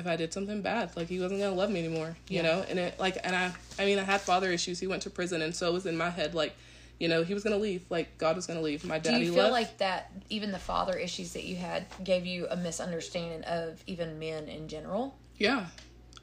if 0.00 0.06
i 0.06 0.16
did 0.16 0.32
something 0.32 0.62
bad 0.62 0.90
like 0.96 1.08
he 1.08 1.20
wasn't 1.20 1.38
gonna 1.40 1.54
love 1.54 1.70
me 1.70 1.78
anymore 1.78 2.16
you 2.28 2.36
Yeah. 2.36 2.42
know 2.42 2.64
and 2.68 2.78
it 2.78 2.98
like 2.98 3.18
and 3.22 3.36
i 3.36 3.52
i 3.78 3.84
mean 3.84 3.98
i 3.98 4.02
had 4.02 4.20
father 4.20 4.50
issues 4.50 4.80
he 4.80 4.86
went 4.88 5.02
to 5.02 5.10
prison 5.10 5.42
and 5.42 5.54
so 5.54 5.68
it 5.68 5.72
was 5.72 5.86
in 5.86 5.96
my 5.96 6.10
head 6.10 6.34
like 6.34 6.56
you 6.98 7.08
know 7.08 7.22
he 7.22 7.34
was 7.34 7.44
gonna 7.44 7.56
leave 7.58 7.84
like 7.90 8.18
god 8.18 8.34
was 8.36 8.46
gonna 8.46 8.60
leave 8.60 8.84
my 8.84 8.98
daddy. 8.98 9.18
Do 9.20 9.24
you 9.26 9.32
feel 9.34 9.44
left 9.44 9.52
like 9.52 9.78
that 9.78 10.10
even 10.28 10.50
the 10.52 10.58
father 10.58 10.96
issues 10.96 11.32
that 11.34 11.44
you 11.44 11.56
had 11.56 11.86
gave 12.02 12.26
you 12.26 12.46
a 12.50 12.56
misunderstanding 12.56 13.42
of 13.44 13.82
even 13.86 14.18
men 14.18 14.48
in 14.48 14.66
general? 14.68 15.14
yeah 15.38 15.66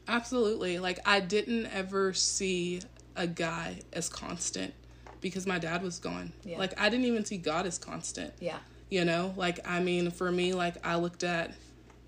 absolutely 0.07 0.79
like 0.79 0.99
i 1.05 1.19
didn't 1.19 1.65
ever 1.67 2.13
see 2.13 2.81
a 3.15 3.27
guy 3.27 3.79
as 3.93 4.07
constant 4.09 4.73
because 5.21 5.45
my 5.47 5.57
dad 5.59 5.81
was 5.83 5.99
gone 5.99 6.31
Yeah. 6.43 6.57
like 6.59 6.79
i 6.79 6.89
didn't 6.89 7.05
even 7.05 7.25
see 7.25 7.37
god 7.37 7.65
as 7.65 7.77
constant 7.77 8.33
Yeah. 8.39 8.59
you 8.89 9.03
know 9.05 9.33
like 9.35 9.59
i 9.67 9.79
mean 9.79 10.11
for 10.11 10.31
me 10.31 10.53
like 10.53 10.75
i 10.85 10.95
looked 10.95 11.23
at 11.23 11.53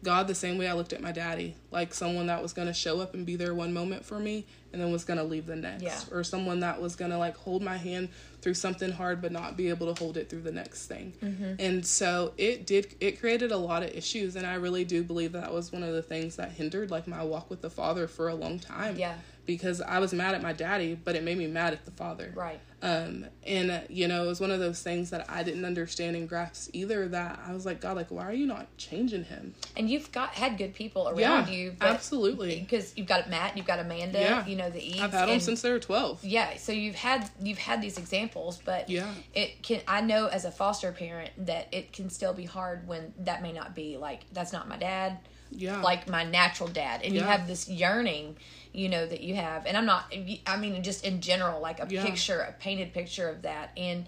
god 0.03 0.27
the 0.27 0.35
same 0.35 0.57
way 0.57 0.67
i 0.67 0.73
looked 0.73 0.93
at 0.93 1.01
my 1.01 1.11
daddy 1.11 1.55
like 1.71 1.93
someone 1.93 2.27
that 2.27 2.41
was 2.41 2.53
going 2.53 2.67
to 2.67 2.73
show 2.73 2.99
up 3.01 3.13
and 3.13 3.25
be 3.25 3.35
there 3.35 3.53
one 3.53 3.73
moment 3.73 4.05
for 4.05 4.17
me 4.19 4.45
and 4.71 4.81
then 4.81 4.91
was 4.91 5.03
going 5.03 5.17
to 5.17 5.23
leave 5.25 5.45
the 5.45 5.55
next 5.55 5.83
Yeah. 5.83 5.99
or 6.11 6.23
someone 6.23 6.59
that 6.61 6.79
was 6.81 6.95
going 6.95 7.11
to 7.11 7.17
like 7.17 7.35
hold 7.35 7.61
my 7.61 7.75
hand 7.77 8.09
through 8.41 8.53
something 8.53 8.91
hard 8.91 9.21
but 9.21 9.31
not 9.31 9.57
be 9.57 9.67
able 9.69 9.93
to 9.93 9.99
hold 10.01 10.15
it 10.15 10.29
through 10.29 10.41
the 10.41 10.51
next 10.51 10.85
thing 10.85 11.13
Mm-hmm. 11.21 11.55
and 11.59 11.85
so 11.85 12.33
it 12.37 12.65
did 12.65 12.95
it 13.01 13.19
created 13.19 13.51
a 13.51 13.57
lot 13.57 13.83
of 13.83 13.89
issues 13.89 14.35
and 14.35 14.45
i 14.47 14.53
really 14.55 14.85
do 14.85 15.03
believe 15.03 15.33
that 15.33 15.51
was 15.53 15.71
one 15.71 15.83
of 15.83 15.93
the 15.93 16.01
things 16.01 16.37
that 16.37 16.51
hindered 16.51 16.91
like 16.91 17.07
my 17.07 17.23
walk 17.23 17.49
with 17.49 17.61
the 17.61 17.69
father 17.69 18.07
for 18.07 18.29
a 18.29 18.35
long 18.35 18.59
time 18.59 18.97
Yeah. 18.97 19.15
Because 19.49 19.81
i 19.81 19.97
was 19.97 20.13
mad 20.13 20.35
at 20.35 20.41
my 20.43 20.53
daddy 20.53 20.93
but 21.03 21.15
it 21.15 21.23
made 21.23 21.37
me 21.37 21.47
mad 21.47 21.73
at 21.73 21.83
the 21.85 21.91
father 21.91 22.31
Right. 22.35 22.59
um, 22.83 23.25
and 23.45 23.71
uh, 23.71 23.79
you 23.89 24.07
know, 24.07 24.23
it 24.23 24.27
was 24.27 24.39
one 24.39 24.51
of 24.51 24.59
those 24.59 24.81
things 24.81 25.09
that 25.09 25.25
I 25.29 25.41
didn't 25.43 25.65
understand 25.65 26.15
and 26.15 26.29
grasp 26.29 26.69
either. 26.71 27.07
That 27.09 27.39
I 27.45 27.51
was 27.53 27.65
like, 27.65 27.81
God, 27.81 27.97
like, 27.97 28.09
why 28.09 28.23
are 28.25 28.33
you 28.33 28.45
not 28.45 28.67
changing 28.77 29.23
him? 29.25 29.53
And 29.75 29.89
you've 29.89 30.11
got 30.13 30.29
had 30.29 30.57
good 30.57 30.73
people 30.75 31.09
around 31.09 31.19
Yeah, 31.19 31.49
you, 31.49 31.75
absolutely. 31.81 32.59
because 32.61 32.93
you've 32.95 33.07
got 33.07 33.29
Matt, 33.29 33.57
you've 33.57 33.65
got 33.65 33.79
Amanda, 33.79 34.19
Yeah. 34.19 34.45
you 34.45 34.55
know 34.55 34.69
the 34.69 34.81
Eves. 34.81 35.01
I've 35.01 35.11
had 35.11 35.23
them 35.23 35.29
and- 35.31 35.41
since 35.43 35.61
they 35.61 35.71
were 35.71 35.79
twelve. 35.79 36.23
yeah 36.23 36.55
so 36.57 36.71
you've 36.71 36.95
had 36.95 37.29
you've 37.41 37.57
had 37.57 37.81
these 37.81 37.97
examples 37.97 38.59
but 38.63 38.89
Yeah. 38.89 39.11
it 39.33 39.61
can 39.63 39.81
i 39.87 39.99
know 40.01 40.27
as 40.27 40.45
a 40.45 40.51
foster 40.51 40.91
parent 40.93 41.31
that 41.45 41.67
it 41.71 41.91
can 41.91 42.09
still 42.09 42.33
be 42.33 42.45
hard 42.45 42.87
when 42.87 43.13
that 43.19 43.41
may 43.41 43.51
not 43.51 43.75
be 43.75 43.97
like 43.97 44.21
that's 44.31 44.53
not 44.53 44.67
my 44.69 44.77
dad 44.77 45.17
Yeah, 45.51 45.81
like 45.81 46.07
my 46.07 46.23
natural 46.23 46.69
dad 46.69 47.01
and 47.03 47.13
you 47.15 47.21
have 47.21 47.47
this 47.47 47.67
yearning 47.67 48.37
you 48.79 48.87
know 48.87 49.05
that 49.05 49.21
you 49.21 49.35
have 49.35 49.65
and 49.65 49.75
i'm 49.75 49.85
not 49.85 50.13
i 50.47 50.55
mean 50.57 50.81
just 50.83 51.03
in 51.05 51.19
general 51.19 51.59
like 51.61 51.79
a 51.79 51.87
Yeah. 51.89 52.05
picture 52.05 52.39
a 52.39 52.53
painted 52.53 52.93
picture 52.93 53.27
of 53.27 53.41
that 53.41 53.71
and 53.75 54.05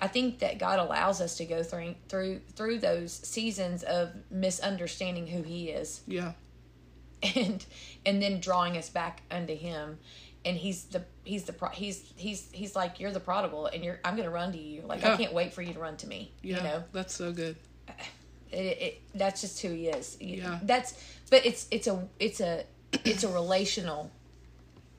i 0.00 0.08
think 0.08 0.38
that 0.38 0.58
god 0.58 0.78
allows 0.78 1.20
us 1.20 1.36
to 1.36 1.44
go 1.44 1.62
through 1.62 1.94
through 2.08 2.40
through 2.54 2.78
those 2.78 3.12
seasons 3.12 3.82
of 3.82 4.10
misunderstanding 4.30 5.26
who 5.26 5.42
he 5.42 5.68
is 5.68 6.00
yeah, 6.06 6.32
and 7.36 7.64
and 8.06 8.22
then 8.22 8.40
drawing 8.40 8.76
us 8.76 8.88
back 8.88 9.20
unto 9.30 9.54
him 9.54 9.98
and 10.46 10.56
he's 10.56 10.84
the 10.84 11.02
he's 11.24 11.44
the 11.44 11.52
pro- 11.52 11.68
he's 11.70 12.12
he's 12.16 12.48
he's 12.52 12.74
like 12.76 13.00
you're 13.00 13.12
the 13.12 13.20
prodigal 13.20 13.66
and 13.66 13.84
you're 13.84 13.98
i'm 14.04 14.16
gonna 14.16 14.30
run 14.30 14.50
to 14.52 14.58
you 14.58 14.80
like 14.86 15.04
i 15.04 15.16
can't 15.16 15.32
wait 15.34 15.52
for 15.52 15.60
you 15.60 15.72
to 15.74 15.78
run 15.80 15.96
to 15.96 16.06
me 16.06 16.30
yeah. 16.42 16.56
you 16.56 16.62
know 16.62 16.84
that's 16.92 17.14
so 17.14 17.32
good. 17.32 17.56
it, 18.52 18.56
it 18.56 19.02
that's 19.14 19.40
just 19.42 19.60
who 19.60 19.68
he 19.70 19.88
is 19.88 20.16
Yeah. 20.20 20.58
that's 20.62 20.94
but 21.30 21.44
it's 21.44 21.66
it's 21.70 21.86
a 21.86 22.06
it's 22.18 22.40
a 22.40 22.64
it's 23.04 23.24
a 23.24 23.28
relational 23.28 24.10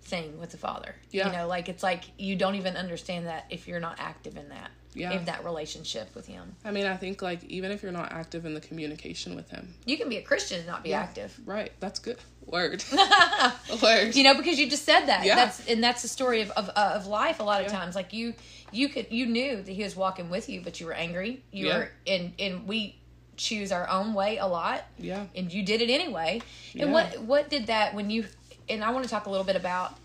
thing 0.01 0.39
with 0.39 0.51
the 0.51 0.57
father 0.57 0.95
Yeah. 1.11 1.27
you 1.27 1.33
know 1.37 1.47
like 1.47 1.67
it's 1.69 1.83
like 1.83 2.03
you 2.17 2.35
don't 2.35 2.55
even 2.55 2.77
understand 2.77 3.27
that 3.27 3.45
if 3.49 3.67
you're 3.67 3.79
not 3.81 3.97
active 3.99 4.37
in 4.37 4.47
that 4.49 4.71
Yeah. 4.93 5.11
in 5.11 5.25
that 5.25 5.43
relationship 5.43 6.15
with 6.15 6.25
him 6.27 6.55
I 6.63 6.71
mean, 6.71 6.85
I 6.85 6.95
think 6.95 7.21
like 7.21 7.43
even 7.45 7.71
if 7.71 7.83
you're 7.83 7.91
not 7.91 8.11
active 8.13 8.45
in 8.45 8.53
the 8.53 8.61
communication 8.61 9.35
with 9.35 9.49
him, 9.51 9.73
you 9.85 9.97
can 9.97 10.07
be 10.09 10.17
a 10.17 10.21
christian 10.21 10.59
and 10.59 10.67
not 10.67 10.81
be 10.83 10.89
Yeah. 10.91 11.01
active 11.01 11.37
right? 11.45 11.71
That's 11.81 11.99
good. 11.99 12.17
Word. 12.45 12.83
Word. 13.83 14.15
you 14.15 14.23
know 14.23 14.35
because 14.35 14.57
you 14.57 14.69
just 14.69 14.85
said 14.85 15.05
that 15.07 15.25
Yeah. 15.25 15.35
that's 15.35 15.67
and 15.67 15.83
that's 15.83 16.01
the 16.01 16.07
story 16.07 16.41
of 16.41 16.51
of, 16.51 16.69
uh, 16.69 16.93
of 16.95 17.05
life 17.07 17.39
a 17.41 17.43
lot 17.43 17.61
of 17.61 17.67
Yeah. 17.71 17.77
times 17.77 17.93
like 17.95 18.13
you 18.13 18.33
you 18.71 18.87
could 18.89 19.07
you 19.11 19.25
knew 19.25 19.61
that 19.61 19.71
he 19.71 19.83
was 19.83 19.95
walking 19.95 20.29
with 20.29 20.47
you 20.47 20.61
but 20.61 20.79
you 20.79 20.85
were 20.85 20.93
angry 20.93 21.43
you 21.51 21.67
Yeah. 21.67 21.77
were 21.77 21.91
and 22.07 22.33
and 22.39 22.65
we 22.67 22.95
choose 23.37 23.71
our 23.71 23.87
own 23.89 24.13
way 24.13 24.37
a 24.37 24.45
lot 24.47 24.83
yeah, 24.97 25.25
and 25.35 25.53
you 25.53 25.63
did 25.63 25.81
it 25.81 25.89
anyway 25.89 26.41
and 26.73 26.89
Yeah. 26.89 26.91
what 26.91 27.21
what 27.21 27.49
did 27.49 27.67
that 27.67 27.93
when 27.93 28.09
you 28.09 28.25
and 28.67 28.83
i 28.83 28.89
want 28.91 29.03
to 29.05 29.09
talk 29.09 29.27
a 29.27 29.29
little 29.29 29.45
bit 29.45 29.55
about 29.55 29.95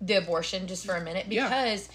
the 0.00 0.14
abortion 0.14 0.66
just 0.66 0.84
for 0.86 0.94
a 0.94 1.00
minute 1.02 1.26
Yeah. 1.28 1.44
because 1.48 1.88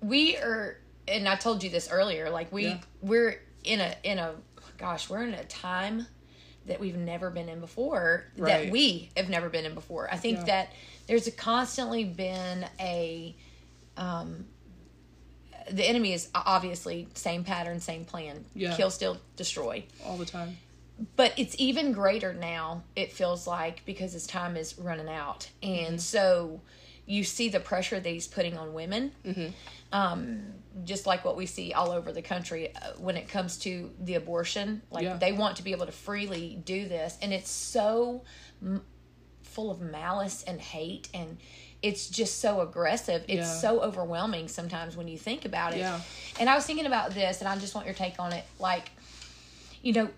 we 0.00 0.36
are 0.36 0.76
and 1.08 1.28
i 1.28 1.36
told 1.36 1.62
you 1.64 1.70
this 1.70 1.90
earlier 1.90 2.30
like 2.30 2.52
we 2.52 2.66
Yeah. 2.66 2.78
we're 3.00 3.40
in 3.64 3.80
a 3.80 3.94
in 4.04 4.18
a 4.18 4.34
gosh 4.78 5.08
we're 5.08 5.22
in 5.22 5.34
a 5.34 5.44
time 5.44 6.06
that 6.66 6.78
we've 6.78 6.96
never 6.96 7.30
been 7.30 7.48
in 7.48 7.60
before 7.60 8.24
that 8.36 8.70
we 8.70 9.10
have 9.16 9.28
never 9.28 9.48
been 9.48 9.64
in 9.64 9.74
before 9.74 10.08
i 10.12 10.16
think 10.16 10.38
Yeah. 10.40 10.44
that 10.44 10.68
there's 11.06 11.28
constantly 11.36 12.04
been 12.04 12.66
a 12.78 13.34
um 13.96 14.46
the 15.70 15.84
enemy 15.84 16.12
is 16.12 16.28
obviously 16.34 17.08
same 17.14 17.44
pattern 17.44 17.80
same 17.80 18.04
plan 18.04 18.44
Yeah. 18.54 18.74
kill 18.76 18.90
steal 18.90 19.18
destroy 19.36 19.84
all 20.04 20.16
the 20.16 20.26
time. 20.26 20.56
but 21.16 21.32
it's 21.36 21.54
even 21.58 21.92
greater 21.92 22.32
now 22.32 22.82
it 22.96 23.12
feels 23.12 23.46
like 23.46 23.84
because 23.84 24.12
his 24.12 24.26
time 24.26 24.56
is 24.56 24.78
running 24.78 25.08
out 25.08 25.48
and 25.62 25.86
Mm-hmm. 25.86 25.98
so 25.98 26.60
you 27.06 27.24
see 27.24 27.48
the 27.48 27.60
pressure 27.60 27.98
that 27.98 28.08
he's 28.08 28.26
putting 28.28 28.56
on 28.56 28.72
women 28.74 29.12
Mm-hmm. 29.24 29.48
um, 29.92 30.42
just 30.84 31.06
like 31.06 31.24
what 31.24 31.36
we 31.36 31.44
see 31.46 31.72
all 31.74 31.90
over 31.90 32.12
the 32.12 32.22
country 32.22 32.74
uh, 32.74 32.92
when 32.98 33.16
it 33.16 33.28
comes 33.28 33.58
to 33.58 33.90
the 34.00 34.14
abortion 34.14 34.80
like 34.90 35.04
Yeah. 35.04 35.16
they 35.16 35.32
want 35.32 35.56
to 35.56 35.62
be 35.62 35.72
able 35.72 35.86
to 35.86 35.92
freely 35.92 36.58
do 36.64 36.88
this 36.88 37.18
and 37.20 37.32
it's 37.32 37.50
so 37.50 38.22
m- 38.62 38.82
full 39.42 39.70
of 39.70 39.80
malice 39.82 40.42
and 40.44 40.60
hate 40.60 41.08
and 41.12 41.36
it's 41.82 42.08
just 42.08 42.40
so 42.40 42.60
aggressive 42.60 43.24
it's 43.28 43.46
Yeah. 43.46 43.60
so 43.60 43.82
overwhelming 43.82 44.48
sometimes 44.48 44.96
when 44.96 45.08
you 45.08 45.18
think 45.18 45.44
about 45.44 45.74
it 45.74 45.78
Yeah. 45.78 46.00
and 46.38 46.48
i 46.48 46.54
was 46.54 46.64
thinking 46.64 46.86
about 46.86 47.12
this 47.12 47.40
and 47.40 47.48
i 47.48 47.56
just 47.58 47.74
want 47.74 47.86
your 47.86 47.94
take 47.94 48.18
on 48.18 48.32
it 48.32 48.44
like 48.58 48.90
you 49.82 49.92
know 49.92 50.08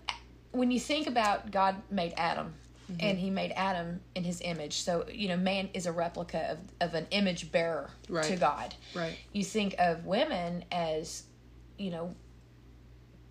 when 0.51 0.71
you 0.71 0.79
think 0.79 1.07
about 1.07 1.51
god 1.51 1.75
made 1.89 2.13
adam 2.17 2.53
mm-hmm. 2.91 3.05
and 3.05 3.17
he 3.17 3.29
made 3.29 3.51
Adam 3.55 3.99
in 4.15 4.23
his 4.23 4.41
image. 4.41 4.73
So, 4.77 5.05
you 5.11 5.27
know, 5.27 5.37
man 5.37 5.69
is 5.73 5.85
a 5.85 5.91
replica 5.91 6.51
of, 6.51 6.59
of 6.89 6.93
an 6.93 7.07
image 7.11 7.51
bearer 7.51 7.89
to 8.07 8.35
God. 8.35 8.75
Right. 8.93 9.17
You 9.33 9.43
think 9.43 9.75
of 9.79 10.05
women 10.05 10.65
as, 10.71 11.23
you 11.77 11.91
know, 11.91 12.15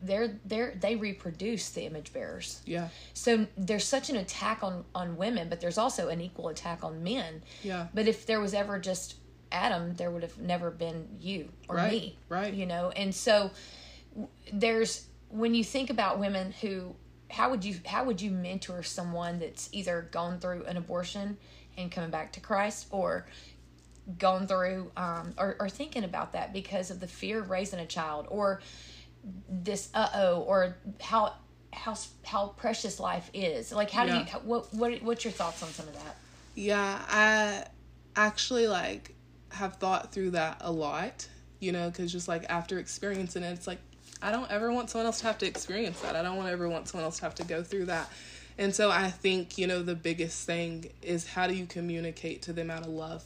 they're 0.05 0.38
they're 0.45 0.75
they 0.81 0.97
reproduce 0.97 1.71
the 1.71 1.83
image 1.83 2.12
bearers. 2.12 2.61
Yeah. 2.67 2.88
So 3.12 3.47
there's 3.57 3.85
such 3.85 4.11
an 4.11 4.17
attack 4.17 4.62
on 4.62 4.85
on 4.95 5.17
women, 5.17 5.49
but 5.49 5.61
there's 5.61 5.79
also 5.79 6.09
an 6.09 6.21
equal 6.21 6.49
attack 6.49 6.85
on 6.85 7.03
men. 7.03 7.43
Yeah. 7.62 7.87
But 7.95 8.07
if 8.09 8.27
there 8.27 8.40
was 8.40 8.55
ever 8.55 8.79
just 8.79 9.17
Adam, 9.51 9.95
there 9.95 10.11
would 10.11 10.23
have 10.23 10.38
never 10.38 10.71
been 10.71 11.09
you 11.21 11.49
or 11.69 11.77
Right, 11.77 11.93
me. 11.93 12.19
right. 12.29 12.53
You 12.53 12.67
know, 12.67 12.90
and 12.90 13.14
so 13.14 13.51
there's 14.53 15.07
when 15.29 15.55
you 15.55 15.64
think 15.64 15.90
about 15.90 16.19
women 16.19 16.53
who 16.61 16.95
how 17.31 17.51
would 17.51 17.64
you 17.64 17.77
how 17.87 18.05
would 18.05 18.21
you 18.21 18.31
mentor 18.31 18.83
someone 18.83 19.38
that's 19.38 19.69
either 19.73 20.09
gone 20.12 20.38
through 20.38 20.64
an 20.64 20.77
abortion 20.77 21.37
and 21.77 21.90
coming 21.90 22.11
back 22.11 22.33
to 22.33 22.40
Christ 22.40 22.87
or 22.90 23.27
gone 24.19 24.47
through 24.47 24.93
um, 24.97 25.33
or, 25.38 25.57
or 25.59 25.69
thinking 25.69 26.05
about 26.05 26.33
that 26.33 26.53
because 26.53 26.90
of 26.90 27.01
the 27.01 27.07
fear 27.09 27.40
of 27.40 27.51
raising 27.51 27.81
a 27.81 27.87
child 27.87 28.27
or 28.29 28.61
this 29.49 29.89
uh 29.95 30.09
oh 30.15 30.41
or 30.41 30.77
how 31.01 31.33
how 31.73 31.97
how 32.25 32.49
precious 32.49 33.01
life 33.01 33.31
is 33.35 33.73
like 33.73 33.91
how 33.91 34.05
do 34.05 34.13
you 34.13 34.21
what 34.45 34.73
what 34.75 35.03
what's 35.03 35.25
your 35.25 35.33
thoughts 35.33 35.63
on 35.63 35.69
some 35.71 35.89
of 35.89 35.95
that 35.95 36.17
Yeah, 36.55 37.01
I 37.09 37.65
actually 38.17 38.69
like 38.69 39.15
have 39.51 39.77
thought 39.77 40.13
through 40.13 40.31
that 40.31 40.59
a 40.61 40.71
lot, 40.71 41.27
you 41.61 41.73
know, 41.73 41.91
because 41.91 42.13
just 42.13 42.29
like 42.29 42.45
after 42.49 42.79
experiencing 42.79 43.43
it, 43.43 43.53
it's 43.53 43.67
like 43.67 43.79
I 44.23 44.31
don't 44.31 44.51
ever 44.51 44.73
want 44.73 44.91
someone 44.91 45.07
else 45.07 45.21
to 45.21 45.27
have 45.27 45.39
to 45.39 45.47
experience 45.47 46.01
that. 46.01 46.17
I 46.17 46.23
don't 46.23 46.37
want 46.37 46.49
ever 46.49 46.69
want 46.69 46.89
someone 46.89 47.05
else 47.05 47.19
to 47.19 47.25
have 47.25 47.35
to 47.37 47.45
go 47.45 47.63
through 47.63 47.87
that. 47.87 48.11
And 48.57 48.73
so 48.73 48.91
I 48.91 49.11
think, 49.11 49.59
you 49.59 49.67
know, 49.67 49.83
the 49.83 49.97
biggest 49.97 50.47
thing 50.47 50.93
is 51.03 51.27
how 51.27 51.49
do 51.49 51.55
you 51.55 51.67
communicate 51.67 52.43
to 52.43 52.53
them 52.53 52.71
out 52.71 52.83
of 52.83 52.89
love? 52.89 53.25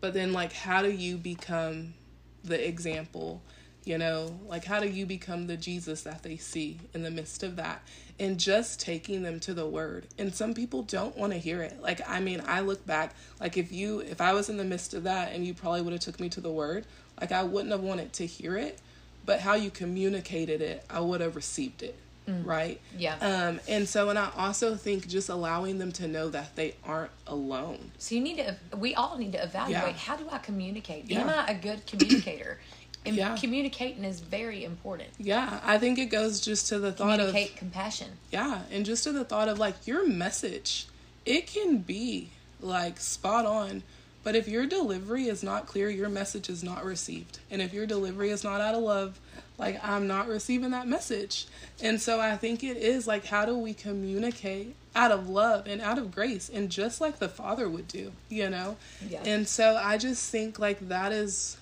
But 0.00 0.14
then 0.14 0.32
like 0.32 0.52
how 0.52 0.82
do 0.82 0.90
you 0.90 1.16
become 1.16 1.94
the 2.42 2.66
example? 2.66 3.42
You 3.84 3.98
know, 3.98 4.38
like 4.46 4.64
how 4.64 4.78
do 4.78 4.88
you 4.88 5.06
become 5.06 5.48
the 5.48 5.56
Jesus 5.56 6.02
that 6.02 6.22
they 6.22 6.36
see 6.36 6.78
in 6.94 7.02
the 7.02 7.10
midst 7.10 7.42
of 7.42 7.56
that? 7.56 7.82
And 8.20 8.38
just 8.38 8.80
taking 8.80 9.22
them 9.22 9.40
to 9.40 9.54
the 9.54 9.66
word. 9.66 10.06
And 10.18 10.32
some 10.32 10.54
people 10.54 10.82
don't 10.82 11.16
want 11.16 11.32
to 11.32 11.38
hear 11.38 11.62
it. 11.62 11.80
Like 11.82 12.00
I 12.08 12.20
mean, 12.20 12.42
I 12.46 12.60
look 12.60 12.86
back, 12.86 13.14
like 13.40 13.56
if 13.56 13.72
you 13.72 14.00
if 14.00 14.20
I 14.20 14.34
was 14.34 14.48
in 14.48 14.56
the 14.56 14.64
midst 14.64 14.94
of 14.94 15.02
that 15.04 15.32
and 15.32 15.44
you 15.44 15.52
probably 15.52 15.82
would 15.82 15.92
have 15.92 16.02
took 16.02 16.20
me 16.20 16.28
to 16.28 16.40
the 16.40 16.50
word, 16.50 16.86
like 17.20 17.32
I 17.32 17.42
wouldn't 17.42 17.72
have 17.72 17.80
wanted 17.80 18.12
to 18.14 18.26
hear 18.26 18.56
it, 18.56 18.78
but 19.26 19.40
how 19.40 19.54
you 19.54 19.70
communicated 19.70 20.60
it, 20.60 20.84
I 20.88 21.00
would 21.00 21.20
have 21.20 21.34
received 21.34 21.82
it. 21.82 21.96
Right? 22.44 22.80
Yeah. 22.96 23.16
Um 23.16 23.58
and 23.66 23.88
so 23.88 24.08
and 24.08 24.16
I 24.16 24.30
also 24.36 24.76
think 24.76 25.08
just 25.08 25.28
allowing 25.28 25.78
them 25.78 25.90
to 25.92 26.06
know 26.06 26.28
that 26.28 26.54
they 26.54 26.76
aren't 26.84 27.10
alone. 27.26 27.90
So 27.98 28.14
you 28.14 28.20
need 28.20 28.36
to. 28.36 28.56
We 28.76 28.94
all 28.94 29.18
need 29.18 29.32
to 29.32 29.42
evaluate. 29.42 29.82
Yeah. 29.82 29.92
How 29.92 30.14
do 30.16 30.28
I 30.30 30.38
communicate? 30.38 31.10
Yeah. 31.10 31.22
Am 31.22 31.28
I 31.28 31.50
a 31.50 31.54
good 31.54 31.84
communicator? 31.84 32.60
And 33.04 33.16
Yeah. 33.16 33.36
communicating 33.36 34.04
is 34.04 34.20
very 34.20 34.64
important. 34.64 35.10
Yeah, 35.18 35.60
I 35.64 35.78
think 35.78 35.98
it 35.98 36.06
goes 36.06 36.40
just 36.40 36.68
to 36.68 36.78
the 36.78 36.92
thought 36.92 37.18
of 37.20 37.28
Communicate 37.30 37.56
compassion. 37.56 38.18
Yeah, 38.30 38.62
and 38.70 38.86
just 38.86 39.04
to 39.04 39.12
the 39.12 39.24
thought 39.24 39.48
of 39.48 39.58
like 39.58 39.86
your 39.86 40.06
message, 40.06 40.86
it 41.26 41.46
can 41.46 41.78
be 41.78 42.30
like 42.60 43.00
spot 43.00 43.44
on, 43.44 43.82
but 44.22 44.36
if 44.36 44.46
your 44.46 44.66
delivery 44.66 45.26
is 45.26 45.42
not 45.42 45.66
clear, 45.66 45.90
your 45.90 46.08
message 46.08 46.48
is 46.48 46.62
not 46.62 46.84
received. 46.84 47.40
And 47.50 47.60
if 47.60 47.72
your 47.72 47.86
delivery 47.86 48.30
is 48.30 48.44
not 48.44 48.60
out 48.60 48.74
of 48.76 48.82
love, 48.82 49.18
like 49.58 49.82
I'm 49.84 50.06
not 50.06 50.28
receiving 50.28 50.70
that 50.70 50.86
message. 50.86 51.46
And 51.82 52.00
so 52.00 52.20
I 52.20 52.36
think 52.36 52.62
it 52.62 52.76
is 52.76 53.06
like 53.08 53.26
how 53.26 53.44
do 53.44 53.56
we 53.58 53.74
communicate 53.74 54.76
out 54.94 55.10
of 55.10 55.28
love 55.28 55.66
and 55.66 55.80
out 55.80 55.98
of 55.98 56.12
grace 56.12 56.48
and 56.52 56.70
just 56.70 57.00
like 57.00 57.18
the 57.18 57.28
Father 57.28 57.68
would 57.68 57.88
do, 57.88 58.12
you 58.28 58.48
know? 58.48 58.76
Yeah. 59.08 59.22
And 59.24 59.48
so 59.48 59.76
I 59.82 59.98
just 59.98 60.30
think 60.30 60.58
like 60.58 60.88
that 60.88 61.10
is 61.10 61.56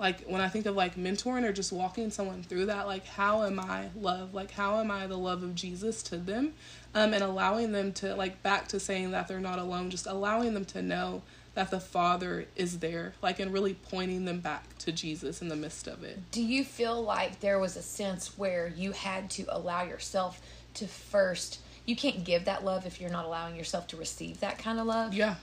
like 0.00 0.22
when 0.22 0.40
I 0.40 0.48
think 0.48 0.64
of 0.64 0.74
like 0.74 0.96
mentoring 0.96 1.44
or 1.44 1.52
just 1.52 1.72
walking 1.72 2.10
someone 2.10 2.42
through 2.42 2.66
that, 2.66 2.86
like 2.86 3.06
how 3.06 3.44
am 3.44 3.60
I 3.60 3.90
love? 3.94 4.32
Like 4.32 4.50
how 4.50 4.80
am 4.80 4.90
I 4.90 5.06
the 5.06 5.18
love 5.18 5.42
of 5.42 5.54
Jesus 5.54 6.02
to 6.04 6.16
them? 6.16 6.54
Um, 6.94 7.12
and 7.12 7.22
allowing 7.22 7.72
them 7.72 7.92
to 7.94 8.16
like 8.16 8.42
back 8.42 8.66
to 8.68 8.80
saying 8.80 9.10
that 9.10 9.28
they're 9.28 9.38
not 9.38 9.58
alone, 9.58 9.90
just 9.90 10.06
allowing 10.06 10.54
them 10.54 10.64
to 10.66 10.82
know 10.82 11.22
that 11.54 11.70
the 11.70 11.80
Father 11.80 12.46
is 12.56 12.78
there, 12.78 13.12
like 13.22 13.38
and 13.38 13.52
really 13.52 13.74
pointing 13.74 14.24
them 14.24 14.40
back 14.40 14.78
to 14.78 14.90
Jesus 14.90 15.42
in 15.42 15.48
the 15.48 15.56
midst 15.56 15.86
of 15.86 16.02
it. 16.02 16.18
Do 16.30 16.42
you 16.42 16.64
feel 16.64 17.02
like 17.02 17.40
there 17.40 17.58
was 17.58 17.76
a 17.76 17.82
sense 17.82 18.38
where 18.38 18.72
you 18.74 18.92
had 18.92 19.28
to 19.32 19.44
allow 19.48 19.82
yourself 19.82 20.40
to 20.74 20.86
first? 20.86 21.60
You 21.84 21.94
can't 21.94 22.24
give 22.24 22.46
that 22.46 22.64
love 22.64 22.86
if 22.86 23.00
you're 23.00 23.10
not 23.10 23.26
allowing 23.26 23.54
yourself 23.56 23.86
to 23.88 23.96
receive 23.96 24.40
that 24.40 24.58
kind 24.58 24.78
of 24.78 24.86
love. 24.86 25.12
Yeah. 25.12 25.34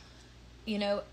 you 0.66 0.80
know, 0.80 1.04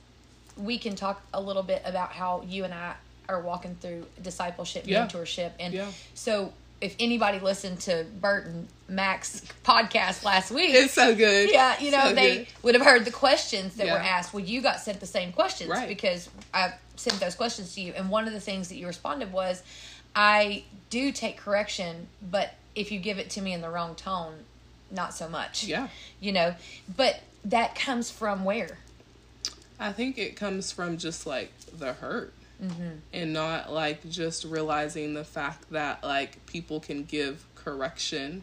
we 0.57 0.79
can 0.79 0.95
talk 0.95 1.23
a 1.35 1.41
little 1.41 1.65
bit 1.65 1.83
about 1.85 2.13
how 2.13 2.45
you 2.47 2.65
and 2.65 2.73
I 2.73 2.95
are 3.29 3.41
walking 3.41 3.77
through 3.81 4.07
discipleship, 4.23 4.85
Yeah. 4.87 5.07
mentorship. 5.07 5.53
And 5.59 5.73
Yeah. 5.75 5.91
so 6.15 6.53
if 6.81 6.95
anybody 6.99 7.39
listened 7.39 7.81
to 7.81 8.05
Bert 8.21 8.47
and 8.47 8.69
Mac's 8.89 9.43
podcast 9.65 10.23
last 10.25 10.51
week, 10.51 10.75
It's 10.75 10.93
so 10.93 11.15
good. 11.15 11.51
yeah, 11.51 11.79
you 11.81 11.91
know, 11.91 12.09
So 12.09 12.15
they 12.15 12.37
good. 12.39 12.47
would 12.63 12.75
have 12.75 12.85
heard 12.85 13.05
the 13.05 13.11
questions 13.11 13.77
that 13.77 13.87
were 13.87 13.93
asked. 13.93 14.35
Well, 14.35 14.45
you 14.45 14.61
got 14.61 14.81
sent 14.81 15.01
the 15.01 15.07
same 15.07 15.33
questions 15.33 15.71
Right. 15.71 15.89
because 15.89 16.29
I 16.53 16.75
sent 16.97 17.19
those 17.21 17.35
questions 17.35 17.75
to 17.75 17.81
you. 17.81 17.95
And 17.95 18.11
one 18.11 18.27
of 18.27 18.35
the 18.35 18.41
things 18.41 18.69
that 18.69 18.77
you 18.77 18.87
responded 18.87 19.33
was, 19.33 19.63
I 20.15 20.65
do 20.91 21.11
take 21.11 21.39
correction, 21.39 22.09
but 22.23 22.55
if 22.75 22.93
you 22.93 22.99
give 22.99 23.19
it 23.19 23.31
to 23.31 23.41
me 23.41 23.53
in 23.53 23.63
the 23.63 23.71
wrong 23.71 23.95
tone, 23.95 24.45
not 24.91 25.15
so 25.15 25.29
much. 25.29 25.65
Yeah. 25.65 25.89
You 26.21 26.33
know, 26.33 26.55
but 26.97 27.21
that 27.45 27.75
comes 27.75 28.11
from 28.11 28.45
where? 28.45 28.79
I 29.81 29.93
think 29.93 30.19
it 30.19 30.37
comes 30.37 30.71
from 30.71 30.99
just 30.99 31.27
like 31.27 31.53
the 31.77 31.95
hurt 31.95 32.33
Mm-hmm. 32.65 32.91
and 33.13 33.33
not 33.33 33.73
like 33.73 34.09
just 34.09 34.45
realizing 34.45 35.15
the 35.15 35.25
fact 35.25 35.71
that 35.71 36.03
like 36.03 36.45
people 36.47 36.81
can 36.81 37.05
give 37.05 37.45
correction 37.55 38.43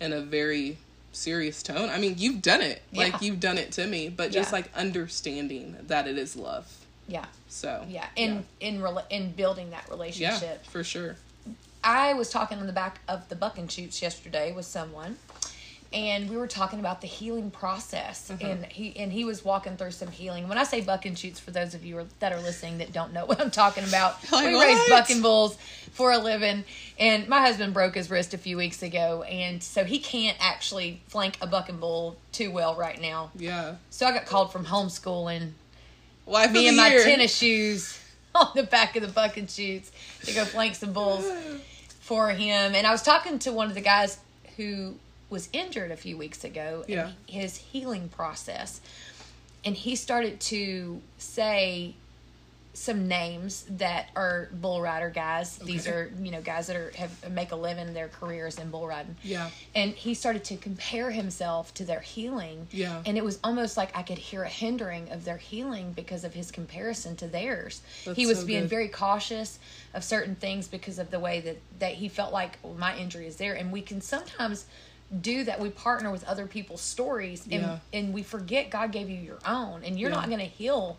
in 0.00 0.12
a 0.12 0.20
very 0.20 0.78
serious 1.12 1.62
tone. 1.62 1.88
I 1.90 1.98
mean, 1.98 2.14
you've 2.18 2.40
done 2.42 2.60
it. 2.62 2.82
Yeah. 2.92 3.00
Like 3.04 3.20
you've 3.22 3.40
done 3.40 3.58
it 3.58 3.72
to 3.72 3.86
me, 3.86 4.08
but 4.08 4.30
just 4.30 4.50
Yeah. 4.50 4.56
like 4.58 4.74
understanding 4.76 5.76
that 5.88 6.06
it 6.06 6.16
is 6.16 6.36
love. 6.36 6.66
Yeah. 7.08 7.26
So, 7.48 7.84
Yeah, 7.88 8.06
in 8.16 8.44
in 8.60 8.80
rela- 8.80 9.04
in 9.10 9.32
building 9.32 9.70
that 9.70 9.88
relationship. 9.90 10.62
yeah, 10.64 10.70
for 10.70 10.84
sure. 10.84 11.16
I 11.82 12.12
was 12.14 12.30
talking 12.30 12.58
on 12.58 12.66
the 12.66 12.72
back 12.72 13.00
of 13.08 13.28
the 13.28 13.34
bucking 13.36 13.68
chutes 13.68 14.00
yesterday 14.02 14.52
with 14.52 14.66
someone, 14.66 15.16
and 15.92 16.30
we 16.30 16.36
were 16.36 16.46
talking 16.46 16.78
about 16.78 17.00
the 17.00 17.06
healing 17.08 17.50
process, 17.50 18.30
Mm-hmm. 18.30 18.46
and 18.46 18.66
he 18.66 18.96
and 18.96 19.12
he 19.12 19.24
was 19.24 19.44
walking 19.44 19.76
through 19.76 19.90
some 19.90 20.08
healing. 20.10 20.48
When 20.48 20.56
I 20.58 20.62
say 20.64 20.80
bucking 20.80 21.16
chutes, 21.16 21.40
for 21.40 21.50
those 21.50 21.74
of 21.74 21.84
you 21.84 22.06
that 22.20 22.32
are 22.32 22.40
listening 22.40 22.78
that 22.78 22.92
don't 22.92 23.12
know 23.12 23.26
what 23.26 23.40
I'm 23.40 23.50
talking 23.50 23.84
about, 23.84 24.16
Like, 24.32 24.46
we 24.46 24.54
raise 24.60 24.76
what? 24.78 24.88
bucking 24.90 25.20
bulls 25.22 25.56
for 25.92 26.12
a 26.12 26.18
living, 26.18 26.64
and 26.98 27.26
my 27.28 27.40
husband 27.40 27.74
broke 27.74 27.96
his 27.96 28.08
wrist 28.10 28.34
a 28.34 28.38
few 28.38 28.56
weeks 28.56 28.82
ago, 28.82 29.22
and 29.24 29.60
so 29.62 29.84
he 29.84 29.98
can't 29.98 30.36
actually 30.40 31.00
flank 31.08 31.36
a 31.42 31.46
bucking 31.48 31.78
bull 31.78 32.16
too 32.30 32.50
well 32.52 32.74
right 32.76 33.00
now. 33.00 33.30
Yeah. 33.34 33.74
So 33.90 34.06
I 34.06 34.12
got 34.12 34.26
called 34.26 34.52
from 34.52 34.66
homeschooling 34.66 35.50
Wife 36.26 36.52
me 36.52 36.68
and 36.68 36.76
my 36.76 36.88
year. 36.90 37.02
tennis 37.02 37.36
shoes 37.36 37.98
on 38.36 38.48
the 38.54 38.62
back 38.62 38.94
of 38.94 39.02
the 39.02 39.08
bucking 39.08 39.48
chutes 39.48 39.90
to 40.24 40.32
go 40.32 40.44
flank 40.44 40.76
some 40.76 40.92
bulls 40.92 41.24
for 42.00 42.30
him. 42.30 42.76
And 42.76 42.86
I 42.86 42.92
was 42.92 43.02
talking 43.02 43.40
to 43.40 43.52
one 43.52 43.66
of 43.68 43.74
the 43.74 43.80
guys 43.80 44.18
who 44.56 44.94
was 45.30 45.48
injured 45.52 45.90
a 45.90 45.96
few 45.96 46.16
weeks 46.18 46.44
ago 46.44 46.84
Yeah. 46.88 47.12
his 47.26 47.56
healing 47.56 48.08
process. 48.08 48.80
And 49.64 49.76
he 49.76 49.94
started 49.96 50.40
to 50.40 51.00
say 51.18 51.94
some 52.72 53.08
names 53.08 53.64
that 53.68 54.08
are 54.14 54.48
bull 54.52 54.80
rider 54.80 55.10
guys. 55.10 55.58
These 55.58 55.88
are, 55.88 56.10
you 56.22 56.30
know, 56.30 56.40
guys 56.40 56.68
that 56.68 56.76
are 56.76 56.92
have 56.96 57.30
make 57.30 57.50
a 57.50 57.56
living 57.56 57.92
their 57.94 58.08
careers 58.08 58.58
in 58.58 58.70
bull 58.70 58.86
riding. 58.86 59.16
Yeah. 59.24 59.50
And 59.74 59.92
he 59.92 60.14
started 60.14 60.44
to 60.44 60.56
compare 60.56 61.10
himself 61.10 61.74
to 61.74 61.84
their 61.84 62.00
healing. 62.00 62.68
Yeah. 62.70 63.02
And 63.04 63.18
it 63.18 63.24
was 63.24 63.40
almost 63.42 63.76
like 63.76 63.94
I 63.96 64.02
could 64.02 64.18
hear 64.18 64.44
a 64.44 64.48
hindering 64.48 65.10
of 65.10 65.24
their 65.24 65.36
healing 65.36 65.92
because 65.92 66.22
of 66.22 66.32
his 66.32 66.52
comparison 66.52 67.16
to 67.16 67.26
theirs. 67.26 67.82
That's 68.04 68.16
he 68.16 68.26
was 68.26 68.40
so 68.40 68.46
being 68.46 68.62
good. 68.62 68.70
very 68.70 68.88
cautious 68.88 69.58
of 69.92 70.04
certain 70.04 70.36
things 70.36 70.68
because 70.68 70.98
of 71.00 71.10
the 71.10 71.18
way 71.18 71.40
that, 71.40 71.56
that 71.80 71.94
he 71.94 72.08
felt 72.08 72.32
like 72.32 72.58
well, 72.62 72.74
my 72.74 72.96
injury 72.96 73.26
is 73.26 73.36
there. 73.36 73.54
And 73.54 73.72
we 73.72 73.82
can 73.82 74.00
sometimes 74.00 74.64
do 75.20 75.44
that. 75.44 75.58
We 75.60 75.70
partner 75.70 76.10
with 76.10 76.24
other 76.24 76.46
people's 76.46 76.80
stories 76.80 77.42
and, 77.44 77.52
Yeah. 77.62 77.78
and 77.92 78.12
we 78.14 78.22
forget 78.22 78.70
God 78.70 78.92
gave 78.92 79.10
you 79.10 79.18
your 79.18 79.38
own 79.44 79.82
and 79.84 79.98
you're 79.98 80.10
Yeah. 80.10 80.16
not 80.16 80.26
going 80.28 80.38
to 80.40 80.44
heal. 80.46 80.98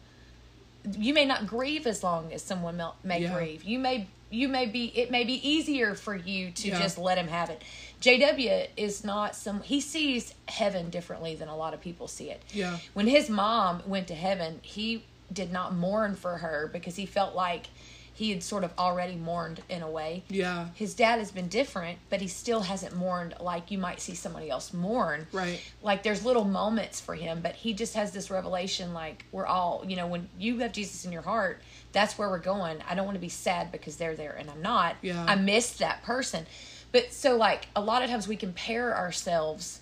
You 0.98 1.14
may 1.14 1.26
not 1.26 1.48
grieve 1.48 1.86
as 1.88 2.04
long 2.04 2.34
as 2.34 2.42
someone 2.42 2.82
may 3.04 3.22
Yeah. 3.22 3.34
grieve. 3.34 3.64
You 3.64 3.80
may 3.80 4.08
you 4.34 4.48
may 4.48 4.66
be 4.66 4.86
it 4.98 5.12
may 5.12 5.26
be 5.26 5.46
easier 5.48 5.94
for 5.94 6.16
you 6.16 6.52
to 6.52 6.70
just 6.72 6.98
let 6.98 7.18
him 7.18 7.28
have 7.28 7.50
it. 7.50 7.62
JW 8.00 8.68
is 8.78 9.04
not 9.04 9.36
some 9.36 9.62
he 9.62 9.82
sees 9.82 10.34
heaven 10.48 10.90
differently 10.90 11.36
than 11.36 11.50
a 11.50 11.56
lot 11.56 11.74
of 11.74 11.82
people 11.82 12.08
see 12.08 12.32
it. 12.32 12.42
Yeah. 12.54 12.78
When 12.94 13.08
his 13.08 13.30
mom 13.30 13.84
went 13.86 14.08
to 14.08 14.16
heaven, 14.16 14.60
he 14.64 15.04
did 15.32 15.52
not 15.52 15.74
mourn 15.76 16.16
for 16.16 16.38
her 16.38 16.70
because 16.72 16.96
he 16.96 17.06
felt 17.06 17.36
like 17.36 17.68
he 18.14 18.30
had 18.32 18.44
sort 18.44 18.64
of 18.64 18.72
already 18.78 19.16
mourned 19.16 19.62
in 19.70 19.82
a 19.82 19.90
way. 19.90 20.24
Yeah. 20.30 20.68
His 20.76 20.94
dad 20.94 21.20
has 21.20 21.32
been 21.32 21.48
different, 21.48 21.98
but 22.10 22.22
he 22.22 22.28
still 22.28 22.62
hasn't 22.62 22.96
mourned 22.96 23.34
like 23.40 23.72
you 23.72 23.78
might 23.78 24.00
see 24.02 24.14
somebody 24.16 24.50
else 24.50 24.74
mourn. 24.74 25.28
Right. 25.32 25.62
Like 25.82 26.04
there's 26.04 26.24
little 26.26 26.44
moments 26.44 27.00
for 27.00 27.16
him, 27.16 27.40
but 27.42 27.56
he 27.56 27.74
just 27.74 27.96
has 27.96 28.12
this 28.12 28.30
revelation 28.30 28.94
like 28.94 29.26
we're 29.32 29.46
all, 29.46 29.84
you 29.88 29.96
know, 29.96 30.08
when 30.08 30.28
you 30.38 30.60
have 30.60 30.74
Jesus 30.74 31.06
in 31.06 31.12
your 31.12 31.22
heart, 31.22 31.62
that's 31.94 32.18
where 32.18 32.30
we're 32.30 32.40
going. 32.40 32.78
I 32.88 32.96
don't 32.96 33.06
want 33.06 33.16
to 33.16 33.22
be 33.22 33.30
sad 33.30 33.72
because 33.72 33.96
they're 33.96 34.16
there 34.16 34.36
and 34.38 34.50
I'm 34.50 34.62
not. 34.62 34.98
Yeah. 35.02 35.26
I 35.28 35.36
missed 35.36 35.80
that 35.80 36.04
person. 36.04 36.46
But 36.92 37.14
so 37.14 37.38
like 37.38 37.68
a 37.76 37.82
lot 37.82 38.04
of 38.04 38.10
times 38.10 38.28
we 38.28 38.36
compare 38.36 38.96
ourselves 38.96 39.80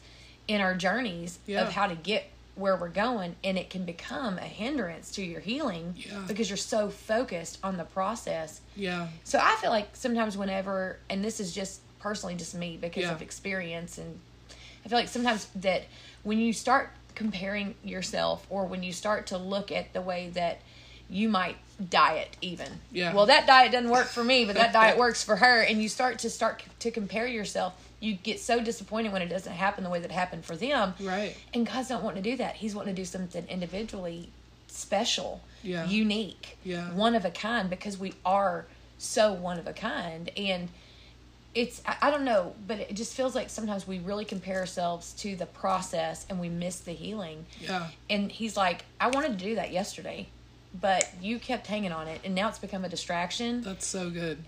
in 0.48 0.62
our 0.62 0.76
journeys 0.76 1.40
Yeah. 1.48 1.62
of 1.64 1.74
how 1.74 1.88
to 1.88 1.96
get 1.96 2.26
where 2.60 2.76
we're 2.76 2.90
going 2.90 3.36
and 3.44 3.58
it 3.58 3.70
can 3.70 3.86
become 3.86 4.38
a 4.38 4.42
hindrance 4.42 5.12
to 5.12 5.24
your 5.24 5.40
healing 5.40 5.94
Yeah. 5.98 6.24
because 6.28 6.50
you're 6.50 6.58
so 6.58 6.90
focused 6.90 7.58
on 7.64 7.78
the 7.78 7.84
process 7.86 8.62
Yeah. 8.76 9.08
so 9.24 9.40
I 9.42 9.56
feel 9.62 9.70
like 9.72 9.96
sometimes 9.96 10.38
whenever, 10.38 11.00
and 11.10 11.24
this 11.24 11.40
is 11.40 11.54
just 11.54 11.82
personally 12.00 12.36
just 12.36 12.54
me 12.56 12.78
because 12.80 13.04
Yeah. 13.04 13.12
of 13.14 13.22
experience, 13.22 13.98
and 13.98 14.20
I 14.86 14.90
feel 14.90 14.98
like 14.98 15.08
sometimes 15.08 15.48
that 15.56 15.84
when 16.24 16.40
you 16.40 16.54
start 16.54 16.92
comparing 17.16 17.76
yourself 17.84 18.46
or 18.50 18.66
when 18.66 18.84
you 18.84 18.94
start 18.94 19.28
to 19.28 19.38
look 19.38 19.72
at 19.72 19.94
the 19.94 20.02
way 20.02 20.30
that 20.34 20.60
you 21.10 21.28
might 21.28 21.58
diet 21.90 22.38
even 22.42 22.68
Yeah. 22.92 23.14
well 23.14 23.26
that 23.26 23.48
diet 23.48 23.72
doesn't 23.72 23.90
work 23.90 24.08
for 24.08 24.24
me 24.24 24.46
but 24.46 24.56
that 24.56 24.72
diet 24.74 24.98
works 25.06 25.24
for 25.24 25.38
her 25.38 25.62
and 25.62 25.82
you 25.82 25.90
start 25.90 26.20
to 26.20 26.30
start 26.30 26.62
to 26.80 26.92
compare 26.92 27.26
yourself 27.26 27.89
you 28.00 28.14
get 28.16 28.40
so 28.40 28.62
disappointed 28.64 29.12
when 29.12 29.22
it 29.22 29.28
doesn't 29.28 29.52
happen 29.54 29.84
the 29.84 29.90
way 29.90 30.00
that 30.00 30.12
happened 30.12 30.46
for 30.46 30.56
them 30.56 30.94
Right. 31.02 31.36
and 31.54 31.66
God's 31.66 31.90
not 31.90 32.02
wanting 32.04 32.24
to 32.24 32.30
do 32.32 32.38
that. 32.38 32.56
He's 32.56 32.74
wanting 32.76 32.96
to 32.96 33.02
do 33.02 33.06
something 33.06 33.46
individually 33.50 34.30
special, 34.68 35.42
Yeah. 35.64 35.86
unique, 35.88 36.58
Yeah. 36.64 36.92
one 36.94 37.16
of 37.16 37.26
a 37.26 37.32
kind 37.32 37.70
because 37.70 37.98
we 37.98 38.14
are 38.26 38.66
so 38.98 39.34
one 39.34 39.60
of 39.60 39.68
a 39.68 39.74
kind. 39.74 40.30
And 40.38 40.70
it's, 41.56 41.82
I, 41.86 41.98
I 42.04 42.12
don't 42.12 42.24
know, 42.26 42.54
but 42.68 42.80
it 42.80 42.94
just 42.94 43.14
feels 43.16 43.34
like 43.36 43.50
sometimes 43.50 43.88
we 43.88 44.00
really 44.00 44.24
compare 44.26 44.60
ourselves 44.60 45.14
to 45.14 45.36
the 45.36 45.46
process 45.48 46.26
and 46.30 46.40
we 46.40 46.48
miss 46.50 46.80
the 46.80 46.92
healing. 46.94 47.46
Yeah. 47.60 47.88
And 48.10 48.32
He's 48.32 48.56
like, 48.56 48.86
I 49.02 49.08
wanted 49.08 49.38
to 49.40 49.44
do 49.46 49.56
that 49.56 49.72
yesterday, 49.72 50.28
but 50.80 51.10
you 51.22 51.40
kept 51.40 51.66
hanging 51.68 51.92
on 51.92 52.08
it 52.08 52.22
and 52.24 52.36
now 52.36 52.48
it's 52.50 52.60
become 52.60 52.86
a 52.86 52.90
distraction. 52.90 53.62
That's 53.64 53.88
so 53.88 54.10
good. 54.10 54.44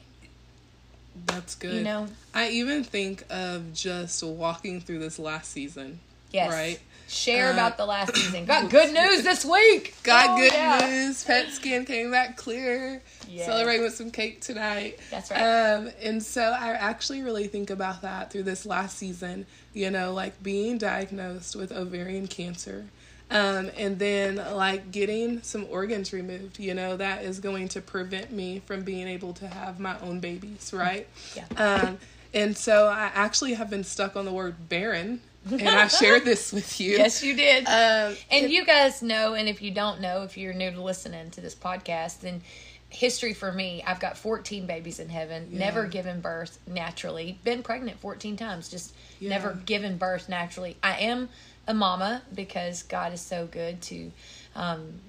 That's 1.25 1.55
good. 1.55 1.73
You 1.75 1.83
know? 1.83 2.07
I 2.33 2.49
even 2.49 2.83
think 2.83 3.23
of 3.29 3.73
just 3.73 4.23
walking 4.23 4.81
through 4.81 4.99
this 4.99 5.19
last 5.19 5.51
season. 5.51 5.99
Yes. 6.31 6.51
Right. 6.51 6.79
Share 7.09 7.49
Uh, 7.49 7.53
about 7.53 7.75
the 7.77 7.85
last 7.85 8.15
season. 8.15 8.45
Got 8.45 8.69
good 8.69 8.93
news 8.93 9.23
this 9.23 9.43
week. 9.43 9.95
Got 10.03 10.29
Oh, 10.29 10.37
good 10.37 10.53
yeah. 10.53 10.87
news. 10.89 11.23
PET 11.25 11.49
scan 11.51 11.83
came 11.85 12.09
back 12.11 12.37
clear. 12.37 13.01
Yes. 13.29 13.45
Celebrating 13.47 13.81
with 13.83 13.93
some 13.95 14.11
cake 14.11 14.39
tonight. 14.39 14.97
That's 15.09 15.29
right. 15.29 15.41
Um, 15.41 15.89
and 16.01 16.23
so 16.23 16.41
I 16.41 16.69
actually 16.69 17.21
really 17.21 17.47
think 17.47 17.69
about 17.69 18.01
that 18.03 18.31
through 18.31 18.43
this 18.43 18.65
last 18.65 18.97
season. 18.97 19.45
You 19.73 19.89
know, 19.91 20.13
like 20.13 20.41
being 20.41 20.77
diagnosed 20.77 21.55
with 21.57 21.71
ovarian 21.73 22.27
cancer. 22.27 22.85
Um, 23.31 23.71
and 23.77 23.97
then 23.97 24.35
like 24.35 24.91
getting 24.91 25.41
some 25.41 25.65
organs 25.69 26.11
removed, 26.11 26.59
you 26.59 26.73
know, 26.73 26.97
that 26.97 27.23
is 27.23 27.39
going 27.39 27.69
to 27.69 27.81
prevent 27.81 28.31
me 28.31 28.61
from 28.65 28.83
being 28.83 29.07
able 29.07 29.33
to 29.35 29.47
have 29.47 29.79
my 29.79 29.97
own 30.01 30.19
babies, 30.19 30.71
right? 30.73 31.07
Yeah. 31.35 31.45
Um, 31.55 31.97
and 32.33 32.57
so 32.57 32.87
I 32.87 33.09
actually 33.13 33.53
have 33.53 33.69
been 33.69 33.83
stuck 33.85 34.15
on 34.15 34.25
the 34.25 34.31
word 34.33 34.69
barren, 34.69 35.21
and 35.49 35.67
I've 35.67 35.91
shared 35.91 36.25
this 36.25 36.51
with 36.51 36.79
you. 36.81 36.97
Yes, 36.97 37.23
you 37.23 37.35
did. 37.35 37.65
Um, 37.67 38.15
And 38.29 38.51
you 38.51 38.65
guys 38.65 39.01
know, 39.01 39.33
and 39.33 39.47
if 39.49 39.61
you 39.61 39.71
don't 39.71 40.01
know, 40.01 40.23
if 40.23 40.37
you're 40.37 40.53
new 40.53 40.71
to 40.71 40.81
listening 40.81 41.31
to 41.31 41.41
this 41.41 41.55
podcast, 41.55 42.19
then 42.21 42.41
history 42.89 43.33
for 43.33 43.51
me, 43.53 43.81
I've 43.87 44.01
got 44.01 44.17
14 44.17 44.65
babies 44.67 44.99
in 44.99 45.07
heaven, 45.07 45.47
never 45.51 45.85
given 45.85 46.19
birth 46.19 46.59
naturally, 46.67 47.39
been 47.45 47.63
pregnant 47.63 47.99
14 48.01 48.35
times, 48.35 48.67
just 48.69 48.93
Yeah. 49.19 49.29
never 49.29 49.53
given 49.65 49.97
birth 49.97 50.27
naturally. 50.27 50.75
I 50.83 50.97
am 50.99 51.29
a 51.71 51.73
mama 51.73 52.21
because 52.35 52.83
God 52.83 53.13
is 53.13 53.21
so 53.21 53.47
good 53.47 53.81
to 53.83 54.11
um, 54.55 54.99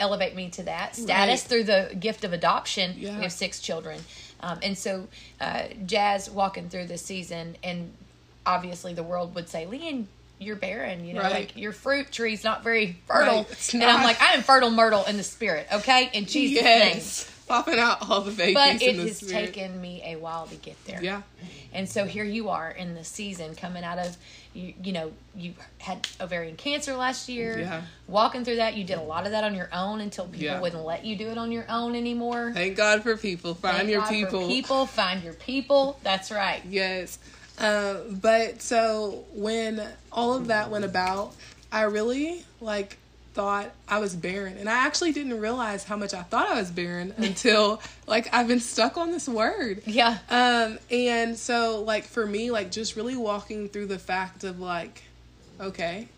elevate 0.00 0.34
me 0.34 0.48
to 0.50 0.62
that 0.62 0.96
status 0.96 1.42
Right. 1.42 1.48
through 1.48 1.64
the 1.64 1.94
gift 1.98 2.24
of 2.24 2.32
adoption. 2.32 2.94
Yeah. 2.96 3.16
We 3.16 3.22
have 3.24 3.32
six 3.32 3.60
children. 3.60 4.00
Um, 4.40 4.58
and 4.62 4.78
so, 4.78 5.08
uh, 5.40 5.64
Jaz 5.84 6.30
walking 6.30 6.68
through 6.68 6.86
this 6.86 7.02
season, 7.02 7.56
and 7.64 7.92
obviously 8.44 8.94
the 8.94 9.02
world 9.02 9.34
would 9.34 9.48
say, 9.48 9.66
Leanne, 9.66 10.04
you're 10.38 10.56
barren, 10.56 11.04
you 11.06 11.14
know, 11.14 11.22
Right. 11.22 11.32
like 11.32 11.56
your 11.56 11.72
fruit 11.72 12.12
tree's 12.12 12.44
not 12.44 12.62
very 12.62 12.96
fertile. 13.06 13.38
Right, 13.44 13.50
it's 13.52 13.72
And 13.74 13.82
I'm 13.84 14.04
like, 14.04 14.20
I 14.22 14.34
am 14.34 14.42
fertile 14.42 14.70
myrtle 14.70 15.04
in 15.04 15.16
the 15.16 15.22
spirit, 15.22 15.66
okay? 15.72 16.10
In 16.12 16.26
Jesus' 16.26 16.62
name. 16.62 17.32
popping 17.48 17.78
out 17.78 18.08
all 18.10 18.20
the 18.20 18.32
babies 18.32 18.54
But 18.54 18.82
it 18.82 18.82
in 18.82 18.96
the 18.98 19.02
has 19.08 19.16
spirit. 19.18 19.54
taken 19.54 19.80
me 19.80 20.02
a 20.04 20.16
while 20.16 20.46
to 20.48 20.54
get 20.56 20.76
there. 20.84 21.02
Yeah, 21.02 21.22
And 21.76 21.88
so 21.88 22.06
here 22.06 22.24
you 22.24 22.48
are 22.48 22.70
in 22.70 22.94
the 22.94 23.04
season 23.04 23.54
coming 23.54 23.84
out 23.84 23.98
of 23.98 24.16
you 24.54 24.72
you 24.82 24.92
know, 24.92 25.12
you 25.36 25.52
had 25.78 26.08
ovarian 26.20 26.56
cancer 26.56 26.96
last 26.96 27.28
year. 27.28 27.58
Yeah. 27.58 27.82
Walking 28.08 28.44
through 28.44 28.56
that, 28.56 28.74
you 28.74 28.84
did 28.84 28.96
a 28.96 29.02
lot 29.02 29.26
of 29.26 29.32
that 29.32 29.44
on 29.44 29.54
your 29.54 29.68
own 29.72 30.00
until 30.00 30.24
people 30.24 30.44
Yeah. 30.46 30.60
wouldn't 30.60 30.84
let 30.84 31.04
you 31.04 31.14
do 31.16 31.28
it 31.28 31.36
on 31.36 31.52
your 31.52 31.66
own 31.68 31.94
anymore. 31.94 32.52
thank 32.54 32.76
God 32.76 33.02
for 33.02 33.16
people. 33.18 33.54
Find 33.54 33.76
Thank 33.76 33.90
your 33.90 34.00
God 34.00 34.08
people. 34.10 34.48
people, 34.48 34.86
find 34.86 35.22
your 35.22 35.34
people. 35.34 36.00
That's 36.02 36.30
right. 36.30 36.62
Yes. 36.68 37.18
Uh, 37.58 37.96
but 38.10 38.62
so 38.62 39.24
when 39.34 39.82
all 40.10 40.32
of 40.34 40.46
that 40.48 40.70
went 40.70 40.84
about, 40.86 41.34
I 41.70 41.82
really 41.82 42.44
like 42.60 42.96
thought 43.36 43.70
I 43.86 43.98
was 43.98 44.16
barren, 44.16 44.56
and 44.56 44.66
I 44.66 44.86
actually 44.86 45.12
didn't 45.12 45.38
realize 45.38 45.84
how 45.84 45.96
much 45.96 46.14
I 46.14 46.22
thought 46.22 46.48
I 46.48 46.58
was 46.58 46.70
barren 46.70 47.12
until 47.18 47.82
like 48.06 48.32
I've 48.32 48.48
been 48.48 48.60
stuck 48.60 48.96
on 48.96 49.12
this 49.12 49.28
word. 49.28 49.82
Yeah. 49.84 50.16
Um, 50.30 50.78
and 50.90 51.36
so 51.36 51.82
like 51.82 52.04
for 52.04 52.26
me, 52.26 52.50
like 52.50 52.70
just 52.70 52.96
really 52.96 53.14
walking 53.14 53.68
through 53.68 53.86
the 53.88 53.98
fact 53.98 54.42
of 54.42 54.58
like, 54.58 55.02
okay, 55.60 56.08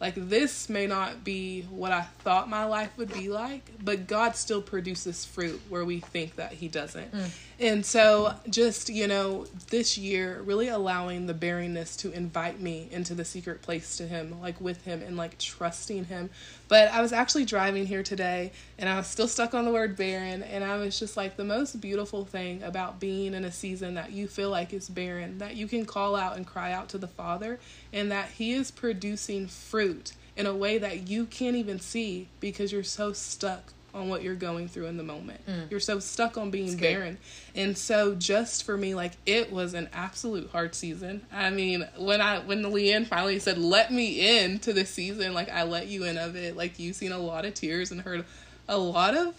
like 0.00 0.14
this 0.16 0.68
may 0.68 0.88
not 0.88 1.22
be 1.22 1.62
what 1.62 1.92
I 1.92 2.02
thought 2.24 2.50
my 2.50 2.64
life 2.64 2.90
would 2.96 3.12
be 3.12 3.28
like, 3.28 3.62
but 3.80 4.08
God 4.08 4.34
still 4.34 4.60
produces 4.60 5.24
fruit 5.24 5.60
where 5.68 5.84
we 5.84 6.00
think 6.00 6.34
that 6.34 6.52
He 6.52 6.66
doesn't. 6.66 7.14
And 7.58 7.86
so 7.86 8.34
just, 8.50 8.90
you 8.90 9.06
know, 9.06 9.46
this 9.70 9.96
year 9.96 10.42
really 10.42 10.68
allowing 10.68 11.26
the 11.26 11.32
barrenness 11.32 11.96
to 11.98 12.12
invite 12.12 12.60
me 12.60 12.88
into 12.90 13.14
the 13.14 13.24
secret 13.24 13.62
place 13.62 13.96
to 13.96 14.06
Him, 14.06 14.38
like 14.42 14.60
with 14.60 14.84
Him 14.84 15.00
and 15.00 15.16
like 15.16 15.38
trusting 15.38 16.04
Him. 16.04 16.28
But 16.68 16.88
I 16.88 17.00
was 17.00 17.14
actually 17.14 17.46
driving 17.46 17.86
here 17.86 18.02
today 18.02 18.52
and 18.78 18.90
I 18.90 18.98
was 18.98 19.06
still 19.06 19.28
stuck 19.28 19.54
on 19.54 19.64
the 19.64 19.72
word 19.72 19.96
barren. 19.96 20.42
And 20.42 20.64
I 20.64 20.76
was 20.76 20.98
just 20.98 21.16
like, 21.16 21.36
the 21.36 21.44
most 21.44 21.80
beautiful 21.80 22.26
thing 22.26 22.62
about 22.62 23.00
being 23.00 23.32
in 23.32 23.44
a 23.44 23.52
season 23.52 23.94
that 23.94 24.12
you 24.12 24.28
feel 24.28 24.50
like 24.50 24.74
is 24.74 24.90
barren, 24.90 25.38
that 25.38 25.56
you 25.56 25.66
can 25.66 25.86
call 25.86 26.14
out 26.14 26.36
and 26.36 26.46
cry 26.46 26.72
out 26.72 26.90
to 26.90 26.98
the 26.98 27.08
Father, 27.08 27.58
and 27.90 28.12
that 28.12 28.28
He 28.32 28.52
is 28.52 28.70
producing 28.70 29.46
fruit 29.46 30.12
in 30.36 30.44
a 30.44 30.54
way 30.54 30.76
that 30.76 31.08
you 31.08 31.24
can't 31.24 31.56
even 31.56 31.80
see 31.80 32.28
because 32.40 32.70
you're 32.70 32.82
so 32.82 33.12
stuck 33.14 33.72
on 33.96 34.08
what 34.10 34.22
you're 34.22 34.34
going 34.34 34.68
through 34.68 34.86
in 34.86 34.96
the 34.98 35.02
moment. 35.02 35.40
Mm. 35.48 35.70
You're 35.70 35.80
so 35.80 35.98
stuck 35.98 36.36
on 36.36 36.50
being 36.50 36.76
barren. 36.76 37.16
And 37.54 37.76
so 37.76 38.14
just 38.14 38.64
for 38.64 38.76
me, 38.76 38.94
like 38.94 39.12
it 39.24 39.50
was 39.50 39.72
an 39.74 39.88
absolute 39.92 40.50
hard 40.50 40.74
season. 40.74 41.24
I 41.32 41.50
mean, 41.50 41.88
when 41.98 42.20
I 42.20 42.40
when 42.40 42.62
Leanne 42.62 43.06
finally 43.06 43.38
said, 43.38 43.56
Let 43.58 43.90
me 43.92 44.42
in 44.44 44.58
to 44.60 44.72
the 44.72 44.84
season, 44.84 45.32
like 45.32 45.50
I 45.50 45.62
let 45.62 45.86
you 45.88 46.04
in 46.04 46.18
of 46.18 46.36
it, 46.36 46.56
like 46.56 46.78
you've 46.78 46.94
seen 46.96 47.12
a 47.12 47.18
lot 47.18 47.44
of 47.46 47.54
tears 47.54 47.90
and 47.90 48.02
heard 48.02 48.24
a 48.68 48.76
lot 48.78 49.16
of 49.16 49.34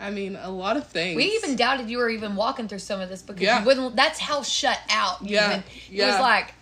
I 0.00 0.10
mean, 0.10 0.36
a 0.36 0.50
lot 0.50 0.76
of 0.76 0.88
things. 0.88 1.16
We 1.16 1.26
even 1.26 1.54
doubted 1.54 1.88
you 1.88 1.98
were 1.98 2.08
even 2.10 2.34
walking 2.34 2.66
through 2.66 2.80
some 2.80 3.00
of 3.00 3.08
this 3.08 3.22
because 3.22 3.42
Yeah. 3.42 3.60
you 3.60 3.66
wouldn't. 3.66 3.94
That's 3.94 4.18
how 4.18 4.42
shut 4.42 4.80
out. 4.90 5.22
You 5.22 5.34
Yeah, 5.36 5.48
even, 5.50 5.60
It 5.60 5.64
yeah. 5.90 6.10
was 6.10 6.20
like, 6.20 6.54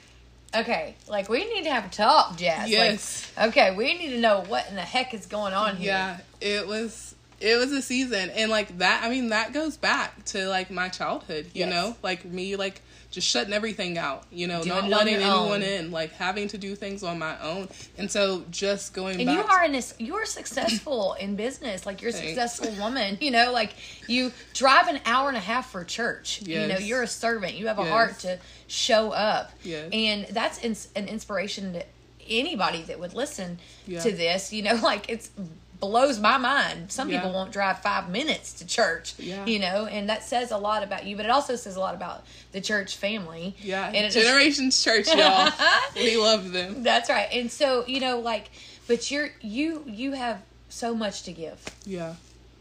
okay, 0.54 0.94
like 1.08 1.28
we 1.28 1.44
need 1.52 1.64
to 1.64 1.70
have 1.70 1.86
a 1.86 1.88
talk, 1.88 2.36
Jaz. 2.36 2.68
Yes. 2.68 3.30
Like, 3.36 3.48
okay, 3.48 3.74
we 3.76 3.94
need 3.98 4.10
to 4.10 4.18
know 4.20 4.42
what 4.46 4.68
in 4.68 4.74
the 4.76 4.82
heck 4.82 5.14
is 5.14 5.26
going 5.26 5.54
on 5.54 5.76
here. 5.76 5.88
Yeah, 5.92 6.18
it 6.40 6.66
was 6.66 7.14
it 7.40 7.56
was 7.58 7.72
a 7.72 7.82
season 7.82 8.30
and 8.30 8.50
like 8.52 8.78
that 8.78 9.02
I 9.02 9.10
mean 9.10 9.30
that 9.30 9.52
goes 9.52 9.76
back 9.76 10.24
to 10.26 10.46
like 10.48 10.70
my 10.70 10.88
childhood, 10.88 11.46
you 11.54 11.60
Yes. 11.66 11.70
know? 11.70 11.96
Like 12.02 12.24
me 12.24 12.54
like 12.56 12.80
just 13.10 13.28
shutting 13.28 13.52
everything 13.52 13.98
out, 13.98 14.24
you 14.32 14.46
know, 14.46 14.62
not 14.62 14.88
letting 14.88 15.16
anyone 15.16 15.28
own. 15.54 15.62
in, 15.62 15.90
like 15.90 16.12
having 16.12 16.48
to 16.48 16.56
do 16.56 16.74
things 16.74 17.02
on 17.02 17.18
my 17.18 17.38
own. 17.42 17.68
And 17.98 18.10
so 18.10 18.42
just 18.50 18.94
going 18.94 19.16
And 19.20 19.26
back 19.26 19.36
you 19.36 19.42
are 19.42 19.64
in 19.64 19.72
this. 19.72 19.92
You 19.98 20.14
are 20.14 20.24
successful 20.24 21.12
in 21.14 21.36
business. 21.36 21.84
Like 21.84 22.00
you're 22.00 22.08
a 22.10 22.14
successful 22.14 22.70
woman. 22.70 23.18
You 23.20 23.30
know, 23.30 23.52
like 23.52 23.74
you 24.06 24.32
drive 24.54 24.88
an 24.88 24.98
hour 25.04 25.28
and 25.28 25.36
a 25.36 25.40
half 25.40 25.70
for 25.72 25.84
church. 25.84 26.40
You 26.42 26.66
know, 26.68 26.78
you're 26.78 27.02
a 27.02 27.06
servant. 27.06 27.54
You 27.54 27.66
have 27.66 27.78
a 27.78 27.82
Yes. 27.82 27.90
heart 27.90 28.18
to 28.20 28.38
show 28.72 29.10
up. 29.12 29.52
Yes. 29.62 29.90
And 29.92 30.26
that's 30.30 30.58
ins- 30.64 30.88
an 30.96 31.06
inspiration 31.06 31.74
to 31.74 31.84
anybody 32.28 32.82
that 32.84 32.98
would 32.98 33.12
listen 33.14 33.58
Yeah. 33.86 34.00
to 34.00 34.12
this. 34.12 34.52
You 34.52 34.62
know, 34.62 34.74
like 34.82 35.08
it's 35.10 35.30
blows 35.78 36.18
my 36.20 36.38
mind. 36.38 36.90
Some 36.92 37.10
Yeah. 37.10 37.18
people 37.18 37.32
won't 37.34 37.52
drive 37.52 37.80
five 37.82 38.08
minutes 38.08 38.52
to 38.54 38.66
church. 38.66 39.14
Yeah. 39.18 39.44
You 39.44 39.58
know, 39.58 39.86
and 39.86 40.08
that 40.08 40.22
says 40.24 40.52
a 40.52 40.56
lot 40.56 40.82
about 40.84 41.04
you, 41.06 41.16
but 41.16 41.26
it 41.26 41.30
also 41.30 41.56
says 41.56 41.74
a 41.76 41.80
lot 41.80 41.94
about 41.96 42.24
the 42.52 42.60
church 42.60 42.96
family. 42.96 43.56
yeah, 43.60 43.88
And 43.88 44.06
it- 44.06 44.12
Generations 44.12 44.82
Church, 44.84 45.08
y'all. 45.14 45.50
we 45.96 46.16
love 46.16 46.52
them. 46.52 46.82
That's 46.84 47.10
right. 47.10 47.28
And 47.32 47.50
so, 47.50 47.84
you 47.86 48.00
know, 48.00 48.20
like 48.20 48.50
but 48.88 49.10
you're 49.10 49.30
you 49.40 49.84
you 49.86 50.12
have 50.12 50.40
so 50.68 50.94
much 50.94 51.24
to 51.24 51.32
give. 51.32 51.62
Yeah. 51.84 52.14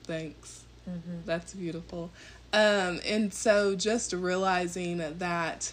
Thanks. 0.04 0.63
That's 1.26 1.54
beautiful. 1.54 2.10
Um, 2.54 3.00
and 3.06 3.34
so 3.34 3.76
just 3.76 4.12
realizing 4.12 4.97
that 5.19 5.71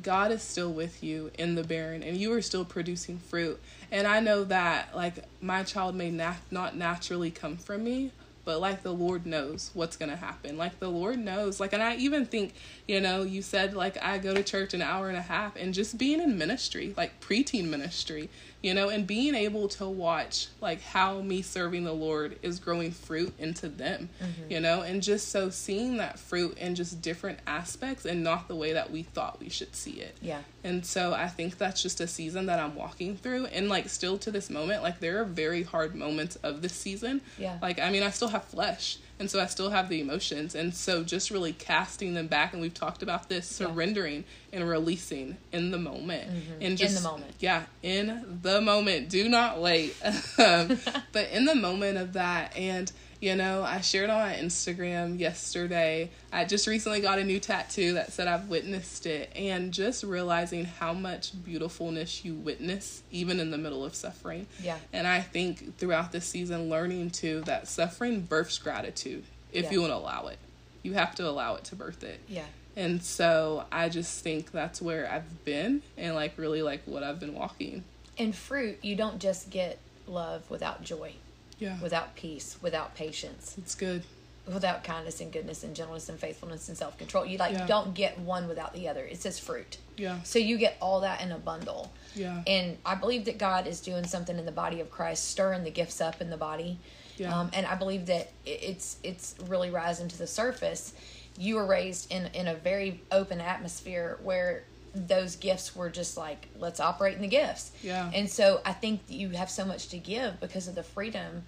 God 0.00 0.32
is 0.32 0.42
still 0.42 0.72
with 0.72 1.02
you 1.02 1.30
in 1.38 1.54
the 1.54 1.64
barren 1.64 2.02
and 2.02 2.16
you 2.16 2.32
are 2.32 2.42
still 2.42 2.64
producing 2.64 3.18
fruit. 3.18 3.60
And 3.90 4.06
I 4.06 4.20
know 4.20 4.44
that 4.44 4.94
like 4.96 5.24
my 5.40 5.62
child 5.64 5.94
may 5.94 6.10
nat- 6.10 6.40
not 6.50 6.76
naturally 6.76 7.30
come 7.30 7.56
from 7.56 7.84
me, 7.84 8.12
but 8.44 8.60
like 8.60 8.82
the 8.82 8.92
Lord 8.92 9.26
knows 9.26 9.70
what's 9.74 9.96
going 9.96 10.10
to 10.10 10.16
happen. 10.16 10.56
Like 10.56 10.78
the 10.80 10.88
Lord 10.88 11.18
knows. 11.18 11.60
Like 11.60 11.72
and 11.72 11.82
I 11.82 11.96
even 11.96 12.24
think, 12.24 12.54
you 12.88 13.00
know, 13.00 13.22
you 13.22 13.42
said 13.42 13.74
like 13.74 14.02
I 14.02 14.18
go 14.18 14.32
to 14.32 14.42
church 14.42 14.72
an 14.72 14.82
hour 14.82 15.08
and 15.08 15.16
a 15.16 15.22
half 15.22 15.56
and 15.56 15.74
just 15.74 15.98
being 15.98 16.20
in 16.20 16.38
ministry, 16.38 16.94
like 16.96 17.20
preteen 17.20 17.66
ministry, 17.68 18.30
you 18.62 18.74
know, 18.74 18.88
and 18.88 19.06
being 19.06 19.34
able 19.34 19.68
to 19.68 19.86
watch 19.86 20.48
like 20.60 20.80
how 20.80 21.20
me 21.20 21.42
serving 21.42 21.84
the 21.84 21.92
Lord 21.92 22.38
is 22.42 22.60
growing 22.60 22.92
fruit 22.92 23.34
into 23.38 23.68
them, 23.68 24.08
mm-hmm. 24.22 24.50
you 24.50 24.60
know, 24.60 24.82
and 24.82 25.02
just 25.02 25.28
so 25.28 25.50
seeing 25.50 25.96
that 25.96 26.18
fruit 26.18 26.56
in 26.58 26.74
just 26.74 27.02
different 27.02 27.40
aspects 27.46 28.04
and 28.04 28.22
not 28.22 28.48
the 28.48 28.54
way 28.54 28.72
that 28.72 28.90
we 28.90 29.02
thought 29.02 29.40
we 29.40 29.48
should 29.48 29.74
see 29.74 30.00
it. 30.00 30.16
Yeah. 30.22 30.42
And 30.64 30.86
so 30.86 31.12
I 31.12 31.26
think 31.26 31.58
that's 31.58 31.82
just 31.82 32.00
a 32.00 32.06
season 32.06 32.46
that 32.46 32.60
I'm 32.60 32.76
walking 32.76 33.16
through. 33.16 33.46
And 33.46 33.68
like 33.68 33.88
still 33.88 34.16
to 34.18 34.30
this 34.30 34.48
moment, 34.48 34.82
like 34.82 35.00
there 35.00 35.20
are 35.20 35.24
very 35.24 35.64
hard 35.64 35.96
moments 35.96 36.36
of 36.36 36.62
this 36.62 36.74
season. 36.74 37.20
Yeah. 37.38 37.58
Like, 37.60 37.80
I 37.80 37.90
mean, 37.90 38.04
I 38.04 38.10
still 38.10 38.28
have 38.28 38.44
flesh. 38.44 38.98
And 39.22 39.30
so 39.30 39.40
I 39.40 39.46
still 39.46 39.70
have 39.70 39.88
the 39.88 40.00
emotions. 40.00 40.56
And 40.56 40.74
so 40.74 41.04
just 41.04 41.30
really 41.30 41.52
casting 41.52 42.14
them 42.14 42.26
back. 42.26 42.52
And 42.52 42.60
we've 42.60 42.74
talked 42.74 43.04
about 43.04 43.28
this 43.28 43.60
Yeah. 43.60 43.68
surrendering 43.68 44.24
and 44.52 44.68
releasing 44.68 45.36
in 45.52 45.70
the 45.70 45.78
moment. 45.78 46.28
Mm-hmm. 46.28 46.60
In 46.62 46.76
just, 46.76 46.96
the 47.00 47.08
moment. 47.08 47.32
Yeah. 47.38 47.66
In 47.84 48.40
the 48.42 48.60
moment. 48.60 49.10
Do 49.10 49.28
not 49.28 49.60
wait. 49.60 49.94
um, 50.38 50.76
but 51.12 51.30
in 51.30 51.44
the 51.44 51.54
moment 51.54 51.98
of 51.98 52.14
that. 52.14 52.56
And, 52.56 52.90
you 53.22 53.36
know, 53.36 53.62
I 53.62 53.80
shared 53.82 54.10
on 54.10 54.18
my 54.18 54.34
Instagram 54.34 55.16
yesterday. 55.20 56.10
I 56.32 56.44
just 56.44 56.66
recently 56.66 57.00
got 57.00 57.20
a 57.20 57.24
new 57.24 57.38
tattoo 57.38 57.94
that 57.94 58.12
said 58.12 58.26
I've 58.26 58.48
witnessed 58.48 59.06
it, 59.06 59.30
and 59.36 59.72
just 59.72 60.02
realizing 60.02 60.64
how 60.64 60.92
much 60.92 61.30
beautifulness 61.44 62.24
you 62.24 62.34
witness 62.34 63.02
even 63.12 63.38
in 63.38 63.52
the 63.52 63.58
middle 63.58 63.84
of 63.84 63.94
suffering. 63.94 64.48
Yeah. 64.60 64.76
And 64.92 65.06
I 65.06 65.20
think 65.20 65.78
throughout 65.78 66.10
this 66.10 66.26
season, 66.26 66.68
learning 66.68 67.10
too 67.10 67.42
that 67.46 67.68
suffering 67.68 68.22
births 68.22 68.58
gratitude 68.58 69.22
if 69.52 69.66
Yeah. 69.66 69.70
you 69.70 69.80
want 69.82 69.92
to 69.92 69.96
allow 69.98 70.26
it. 70.26 70.38
You 70.82 70.94
have 70.94 71.14
to 71.14 71.28
allow 71.28 71.54
it 71.54 71.62
to 71.66 71.76
birth 71.76 72.02
it. 72.02 72.18
Yeah. 72.28 72.46
And 72.74 73.04
so 73.04 73.66
I 73.70 73.88
just 73.88 74.24
think 74.24 74.50
that's 74.50 74.82
where 74.82 75.08
I've 75.08 75.44
been 75.44 75.82
and 75.96 76.16
like 76.16 76.36
really 76.36 76.62
like 76.62 76.82
what 76.86 77.04
I've 77.04 77.20
been 77.20 77.34
walking. 77.34 77.84
In 78.16 78.32
fruit, 78.32 78.78
you 78.82 78.96
don't 78.96 79.20
just 79.20 79.48
get 79.50 79.78
love 80.08 80.50
without 80.50 80.82
joy, 80.82 81.12
Yeah. 81.62 81.80
without 81.80 82.14
peace, 82.16 82.56
without 82.60 82.94
patience, 82.94 83.54
It's 83.58 83.74
good. 83.74 84.02
without 84.46 84.82
kindness 84.84 85.20
and 85.20 85.32
goodness 85.32 85.62
and 85.62 85.74
gentleness 85.76 86.08
and 86.08 86.18
faithfulness 86.18 86.68
and 86.68 86.76
self 86.76 86.98
control. 86.98 87.24
You 87.24 87.38
like 87.38 87.52
Yeah. 87.52 87.66
don't 87.66 87.94
get 87.94 88.18
one 88.18 88.48
without 88.48 88.72
the 88.74 88.88
other. 88.88 89.04
It 89.04 89.20
says 89.22 89.38
fruit. 89.38 89.78
Yeah. 89.96 90.22
So 90.24 90.38
you 90.38 90.58
get 90.58 90.76
all 90.80 91.00
that 91.00 91.20
in 91.20 91.30
a 91.32 91.38
bundle. 91.38 91.92
Yeah. 92.14 92.42
And 92.46 92.78
I 92.84 92.94
believe 92.96 93.24
that 93.26 93.38
God 93.38 93.66
is 93.66 93.80
doing 93.80 94.04
something 94.06 94.36
in 94.38 94.44
the 94.46 94.52
body 94.52 94.80
of 94.80 94.90
Christ, 94.90 95.28
stirring 95.30 95.62
the 95.64 95.70
gifts 95.70 96.00
up 96.00 96.20
in 96.20 96.30
the 96.30 96.36
body. 96.36 96.78
Yeah. 97.16 97.38
Um, 97.38 97.50
and 97.52 97.66
I 97.66 97.74
believe 97.76 98.06
that 98.06 98.30
it's 98.44 98.96
it's 99.02 99.34
really 99.46 99.70
rising 99.70 100.08
to 100.08 100.18
the 100.18 100.26
surface. 100.26 100.92
You 101.38 101.54
were 101.56 101.66
raised 101.66 102.10
in 102.10 102.26
in 102.34 102.48
a 102.48 102.54
very 102.54 103.00
open 103.12 103.40
atmosphere 103.40 104.18
where 104.22 104.64
those 104.94 105.36
gifts 105.36 105.74
were 105.74 105.88
just 105.90 106.16
like 106.16 106.48
let's 106.58 106.80
operate 106.80 107.14
in 107.16 107.22
the 107.22 107.28
gifts. 107.28 107.72
Yeah. 107.82 108.10
And 108.14 108.28
so 108.30 108.60
I 108.64 108.72
think 108.72 109.00
you 109.08 109.30
have 109.30 109.50
so 109.50 109.64
much 109.64 109.88
to 109.88 109.98
give 109.98 110.40
because 110.40 110.68
of 110.68 110.74
the 110.74 110.82
freedom 110.82 111.44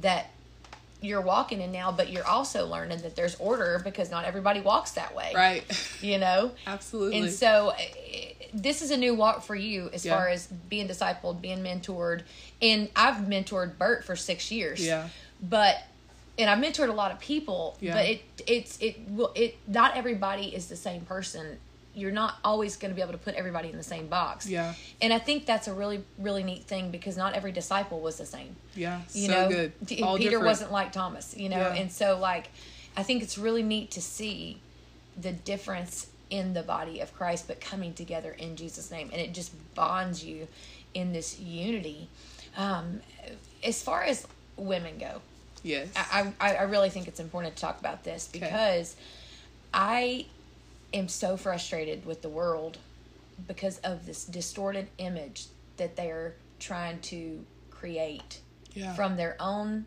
that 0.00 0.30
you're 1.00 1.20
walking 1.20 1.60
in 1.60 1.70
now, 1.70 1.92
but 1.92 2.10
you're 2.10 2.26
also 2.26 2.66
learning 2.66 2.98
that 3.02 3.14
there's 3.14 3.36
order 3.36 3.80
because 3.84 4.10
not 4.10 4.24
everybody 4.24 4.60
walks 4.60 4.92
that 4.92 5.14
way. 5.14 5.32
Right. 5.34 5.64
You 6.00 6.18
know? 6.18 6.52
Absolutely. 6.66 7.18
And 7.18 7.30
so 7.30 7.72
eh, 7.78 8.32
this 8.54 8.82
is 8.82 8.90
a 8.90 8.96
new 8.96 9.14
walk 9.14 9.42
for 9.42 9.54
you 9.54 9.90
as 9.92 10.04
Yeah. 10.04 10.16
far 10.16 10.28
as 10.28 10.46
being 10.46 10.88
discipled, 10.88 11.40
being 11.40 11.58
mentored. 11.62 12.22
And 12.62 12.88
I've 12.96 13.16
mentored 13.26 13.78
Bert 13.78 14.04
for 14.04 14.16
six 14.16 14.50
years. 14.50 14.84
Yeah. 14.84 15.08
But 15.42 15.76
and 16.36 16.48
I've 16.48 16.58
mentored 16.58 16.88
a 16.88 16.92
lot 16.92 17.10
of 17.10 17.18
people, 17.20 17.76
Yeah. 17.80 17.94
but 17.94 18.06
it 18.06 18.22
it's 18.46 18.78
it 18.80 18.96
will 19.08 19.32
it 19.34 19.56
not 19.68 19.96
everybody 19.96 20.46
is 20.54 20.66
the 20.68 20.76
same 20.76 21.02
person. 21.02 21.58
You're 21.98 22.12
not 22.12 22.36
always 22.44 22.76
going 22.76 22.90
to 22.90 22.94
be 22.94 23.02
able 23.02 23.12
to 23.12 23.18
put 23.18 23.34
everybody 23.34 23.70
in 23.70 23.76
the 23.76 23.82
same 23.82 24.06
box. 24.06 24.46
Yeah. 24.46 24.74
And 25.02 25.12
I 25.12 25.18
think 25.18 25.46
that's 25.46 25.68
a 25.68 25.74
really 25.74 26.04
really 26.18 26.42
neat 26.44 26.64
thing 26.64 26.90
because 26.90 27.16
not 27.16 27.34
every 27.34 27.52
disciple 27.52 28.00
was 28.00 28.16
the 28.18 28.26
same 28.26 28.56
yeah. 28.74 29.00
you 29.12 29.26
so 29.28 29.32
know 29.32 29.48
good. 29.48 29.72
All 30.02 30.16
peter 30.16 30.30
different. 30.30 30.46
wasn't 30.46 30.72
like 30.72 30.92
thomas 30.92 31.36
you 31.36 31.48
know 31.48 31.56
Yeah. 31.58 31.74
and 31.74 31.90
so 31.92 32.18
like 32.18 32.50
i 32.96 33.02
think 33.02 33.22
it's 33.22 33.36
really 33.38 33.62
neat 33.62 33.90
to 33.92 34.00
see 34.02 34.60
the 35.20 35.32
difference 35.32 36.08
in 36.30 36.54
the 36.54 36.62
body 36.62 37.00
of 37.00 37.14
christ 37.14 37.46
but 37.48 37.60
coming 37.60 37.92
together 37.94 38.32
in 38.32 38.56
jesus 38.56 38.90
name 38.90 39.08
and 39.12 39.20
it 39.20 39.32
just 39.34 39.52
bonds 39.74 40.24
you 40.24 40.46
in 40.94 41.12
this 41.12 41.38
unity 41.40 42.08
um, 42.56 43.00
as 43.64 43.82
far 43.82 44.02
as 44.02 44.26
women 44.56 44.98
go 44.98 45.20
Yes. 45.64 45.88
I, 45.96 46.32
I, 46.40 46.54
I 46.56 46.62
really 46.62 46.90
think 46.90 47.08
it's 47.08 47.20
important 47.20 47.56
to 47.56 47.60
talk 47.60 47.80
about 47.80 48.04
this 48.04 48.28
because 48.32 48.94
I 49.74 50.26
am 50.92 51.08
so 51.08 51.36
frustrated 51.36 52.04
with 52.06 52.22
the 52.22 52.28
world 52.28 52.78
because 53.46 53.78
of 53.78 54.06
this 54.06 54.24
distorted 54.24 54.88
image 54.98 55.46
that 55.76 55.96
they're 55.96 56.34
trying 56.58 57.00
to 57.00 57.44
create 57.70 58.40
Yeah. 58.74 58.94
from 58.94 59.16
their 59.16 59.36
own 59.40 59.86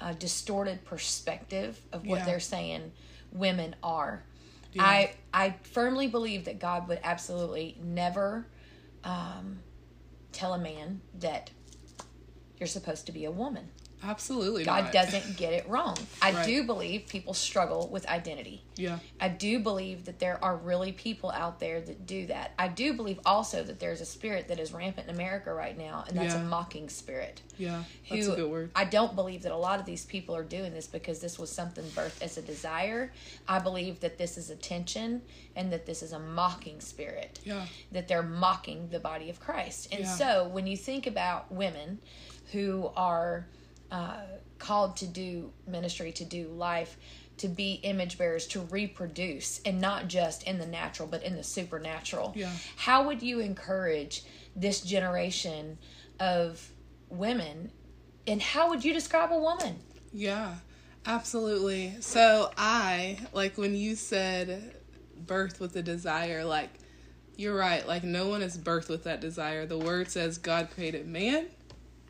uh, 0.00 0.12
distorted 0.14 0.84
perspective 0.84 1.80
of 1.92 2.06
what 2.06 2.20
Yeah. 2.20 2.24
they're 2.26 2.40
saying 2.40 2.92
women 3.32 3.74
are. 3.82 4.22
Yeah. 4.72 4.84
I 4.84 5.14
I 5.32 5.54
firmly 5.72 6.06
believe 6.06 6.44
that 6.46 6.58
God 6.58 6.88
would 6.88 7.00
absolutely 7.02 7.76
never 7.82 8.46
um, 9.04 9.60
tell 10.32 10.54
a 10.54 10.58
man 10.58 11.00
that 11.20 11.50
you're 12.58 12.66
supposed 12.66 13.06
to 13.06 13.12
be 13.12 13.24
a 13.24 13.30
woman. 13.30 13.68
Absolutely. 14.02 14.64
God 14.64 14.84
not. 14.84 14.92
doesn't 14.92 15.36
get 15.36 15.52
it 15.52 15.68
wrong. 15.68 15.96
I 16.20 16.32
Right. 16.32 16.46
do 16.46 16.64
believe 16.64 17.06
people 17.08 17.34
struggle 17.34 17.88
with 17.88 18.06
identity. 18.06 18.62
Yeah. 18.76 18.98
I 19.20 19.28
do 19.28 19.58
believe 19.58 20.04
that 20.04 20.18
there 20.18 20.42
are 20.44 20.54
really 20.56 20.92
people 20.92 21.30
out 21.30 21.60
there 21.60 21.80
that 21.80 22.06
do 22.06 22.26
that. 22.26 22.52
I 22.58 22.68
do 22.68 22.92
believe 22.92 23.18
also 23.24 23.62
that 23.64 23.80
there's 23.80 24.00
a 24.00 24.06
spirit 24.06 24.48
that 24.48 24.60
is 24.60 24.70
rampant 24.72 25.08
in 25.08 25.14
America 25.14 25.52
right 25.52 25.76
now, 25.76 26.04
and 26.06 26.16
that's 26.16 26.34
Yeah. 26.34 26.42
a 26.42 26.44
mocking 26.44 26.88
spirit. 26.90 27.40
Yeah. 27.58 27.84
That's 28.10 28.26
Who 28.26 28.32
a 28.32 28.36
good 28.36 28.50
word. 28.50 28.70
I 28.76 28.84
don't 28.84 29.14
believe 29.14 29.42
that 29.42 29.52
a 29.52 29.56
lot 29.56 29.80
of 29.80 29.86
these 29.86 30.04
people 30.04 30.36
are 30.36 30.44
doing 30.44 30.72
this 30.74 30.86
because 30.86 31.20
this 31.20 31.38
was 31.38 31.50
something 31.50 31.84
birthed 31.90 32.20
as 32.22 32.36
a 32.36 32.42
desire. 32.42 33.12
I 33.48 33.58
believe 33.60 34.00
that 34.00 34.18
this 34.18 34.36
is 34.36 34.50
attention 34.50 35.22
and 35.56 35.72
that 35.72 35.86
this 35.86 36.02
is 36.02 36.12
a 36.12 36.18
mocking 36.18 36.80
spirit 36.80 37.40
Yeah. 37.44 37.66
that 37.92 38.08
they're 38.08 38.22
mocking 38.22 38.90
the 38.90 39.00
body 39.00 39.30
of 39.30 39.40
Christ. 39.40 39.88
And 39.90 40.00
Yeah. 40.02 40.14
so 40.16 40.48
when 40.48 40.66
you 40.66 40.76
think 40.76 41.06
about 41.06 41.50
women 41.50 42.00
who 42.52 42.92
are 42.94 43.46
uh, 43.90 44.20
called 44.58 44.96
to 44.96 45.06
do 45.06 45.52
ministry, 45.66 46.12
to 46.12 46.24
do 46.24 46.48
life, 46.48 46.96
to 47.38 47.48
be 47.48 47.74
image 47.82 48.16
bearers, 48.18 48.46
to 48.48 48.60
reproduce, 48.62 49.60
and 49.64 49.80
not 49.80 50.08
just 50.08 50.42
in 50.44 50.58
the 50.58 50.66
natural, 50.66 51.06
but 51.06 51.22
in 51.22 51.36
the 51.36 51.42
supernatural, 51.42 52.32
Yeah. 52.36 52.52
how 52.76 53.06
would 53.06 53.22
you 53.22 53.40
encourage 53.40 54.24
this 54.54 54.80
generation 54.80 55.78
of 56.18 56.70
women? 57.08 57.70
And 58.26 58.40
how 58.42 58.70
would 58.70 58.84
you 58.84 58.92
describe 58.92 59.30
a 59.32 59.38
woman? 59.38 59.76
Yeah, 60.12 60.54
absolutely. 61.04 61.96
So 62.00 62.50
I 62.56 63.18
like 63.32 63.56
when 63.58 63.74
you 63.74 63.94
said 63.96 64.74
birth 65.26 65.60
with 65.60 65.76
a 65.76 65.82
desire, 65.82 66.44
like 66.44 66.70
you're 67.36 67.54
right, 67.56 67.86
like 67.86 68.02
no 68.02 68.28
one 68.28 68.40
is 68.42 68.56
birthed 68.56 68.88
with 68.88 69.04
that 69.04 69.20
desire. 69.20 69.66
The 69.66 69.78
word 69.78 70.10
says 70.10 70.38
God 70.38 70.70
created 70.74 71.06
man 71.06 71.46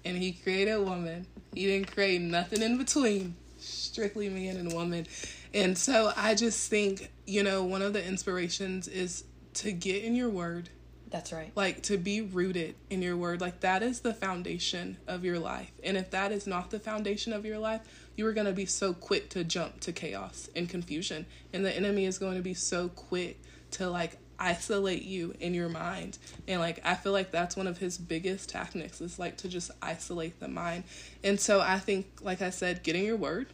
and 0.07 0.17
he 0.17 0.33
created 0.33 0.79
woman. 0.79 1.27
He 1.55 1.67
didn't 1.67 1.93
create 1.93 2.21
nothing 2.21 2.63
in 2.63 2.79
between. 2.79 3.35
Strictly 3.59 4.29
man 4.29 4.57
and 4.57 4.73
woman. 4.73 5.07
And 5.53 5.77
so 5.77 6.13
I 6.17 6.35
just 6.35 6.71
think, 6.71 7.11
you 7.27 7.43
know, 7.43 7.65
one 7.65 7.83
of 7.83 7.93
the 7.93 8.05
inspirations 8.05 8.89
is 8.89 9.25
to 9.55 9.73
get 9.73 10.05
in 10.05 10.15
your 10.15 10.29
word 10.29 10.69
That's 11.11 11.33
right. 11.33 11.51
like 11.57 11.83
to 11.85 11.97
be 11.97 12.21
rooted 12.21 12.75
in 12.91 13.01
your 13.01 13.17
word 13.17 13.41
like 13.41 13.61
that 13.61 13.83
is 13.83 14.01
the 14.01 14.13
foundation 14.13 14.99
of 15.07 15.25
your 15.25 15.39
life 15.39 15.73
and 15.83 15.97
if 15.97 16.11
that 16.11 16.31
is 16.31 16.47
not 16.47 16.71
the 16.71 16.79
foundation 16.79 17.33
of 17.33 17.47
your 17.47 17.59
life 17.59 17.81
you 18.17 18.27
are 18.27 18.35
going 18.35 18.47
to 18.47 18.53
be 18.53 18.67
so 18.67 18.93
quick 18.93 19.31
to 19.31 19.45
jump 19.45 19.81
to 19.81 19.93
chaos 19.93 20.51
and 20.55 20.69
confusion 20.69 21.25
and 21.55 21.65
the 21.65 21.75
enemy 21.75 22.05
is 22.05 22.19
going 22.19 22.37
to 22.37 22.43
be 22.43 22.53
so 22.53 22.91
quick 22.91 23.41
to 23.71 23.89
like 23.89 24.19
isolate 24.39 25.03
you 25.03 25.35
in 25.41 25.55
your 25.55 25.69
mind. 25.69 26.19
And 26.47 26.61
like 26.61 26.81
i 26.85 26.95
feel 26.95 27.13
like 27.13 27.31
that's 27.31 27.57
one 27.57 27.67
of 27.67 27.79
his 27.79 27.99
biggest 27.99 28.49
tactics 28.49 29.01
is 29.01 29.19
like 29.19 29.37
to 29.39 29.49
just 29.49 29.71
isolate 29.83 30.41
the 30.41 30.49
mind. 30.49 30.85
And 31.25 31.41
so 31.41 31.61
i 31.61 31.79
think 31.79 32.07
like 32.21 32.43
i 32.43 32.51
said 32.51 32.83
getting 32.83 33.05
your 33.05 33.17
word 33.17 33.49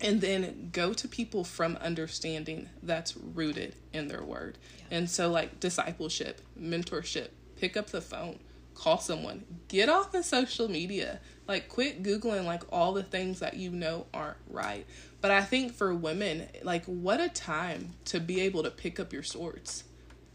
and 0.00 0.20
then 0.20 0.70
go 0.72 0.92
to 0.92 1.08
people 1.08 1.44
from 1.44 1.76
understanding 1.76 2.68
that's 2.82 3.16
rooted 3.16 3.74
in 3.92 4.08
their 4.08 4.22
word. 4.22 4.58
And 4.90 5.08
so, 5.08 5.30
like 5.30 5.58
discipleship, 5.60 6.40
mentorship, 6.60 7.28
pick 7.56 7.76
up 7.76 7.88
the 7.88 8.00
phone, 8.00 8.38
call 8.76 8.98
someone. 8.98 9.44
Get 9.68 9.88
off 9.88 10.14
of 10.14 10.24
social 10.24 10.68
media. 10.68 11.20
Like 11.48 11.68
quit 11.68 12.02
googling 12.02 12.44
like 12.44 12.62
all 12.72 12.92
the 12.92 13.02
things 13.02 13.40
that 13.40 13.54
you 13.54 13.70
know 13.70 14.06
aren't 14.12 14.36
right. 14.48 14.86
But 15.20 15.30
I 15.30 15.42
think 15.42 15.72
for 15.74 15.94
women, 15.94 16.46
like 16.62 16.84
what 16.86 17.20
a 17.20 17.28
time 17.28 17.94
to 18.06 18.20
be 18.20 18.40
able 18.42 18.62
to 18.64 18.70
pick 18.70 18.98
up 19.00 19.12
your 19.12 19.22
swords. 19.22 19.84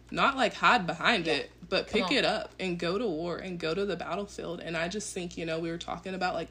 Not 0.09 0.35
like 0.35 0.53
hide 0.55 0.85
behind 0.87 1.27
Yeah. 1.27 1.33
it, 1.35 1.51
but 1.69 1.87
Come 1.87 2.01
pick 2.01 2.11
on. 2.11 2.13
it 2.17 2.25
up 2.25 2.51
and 2.59 2.77
go 2.77 2.97
to 2.97 3.07
war 3.07 3.37
and 3.37 3.59
go 3.59 3.73
to 3.73 3.85
the 3.85 3.95
battlefield. 3.95 4.59
And 4.59 4.75
I 4.75 4.87
just 4.89 5.13
think, 5.13 5.37
you 5.37 5.45
know, 5.45 5.59
we 5.59 5.69
were 5.69 5.77
talking 5.77 6.13
about 6.13 6.33
like 6.33 6.49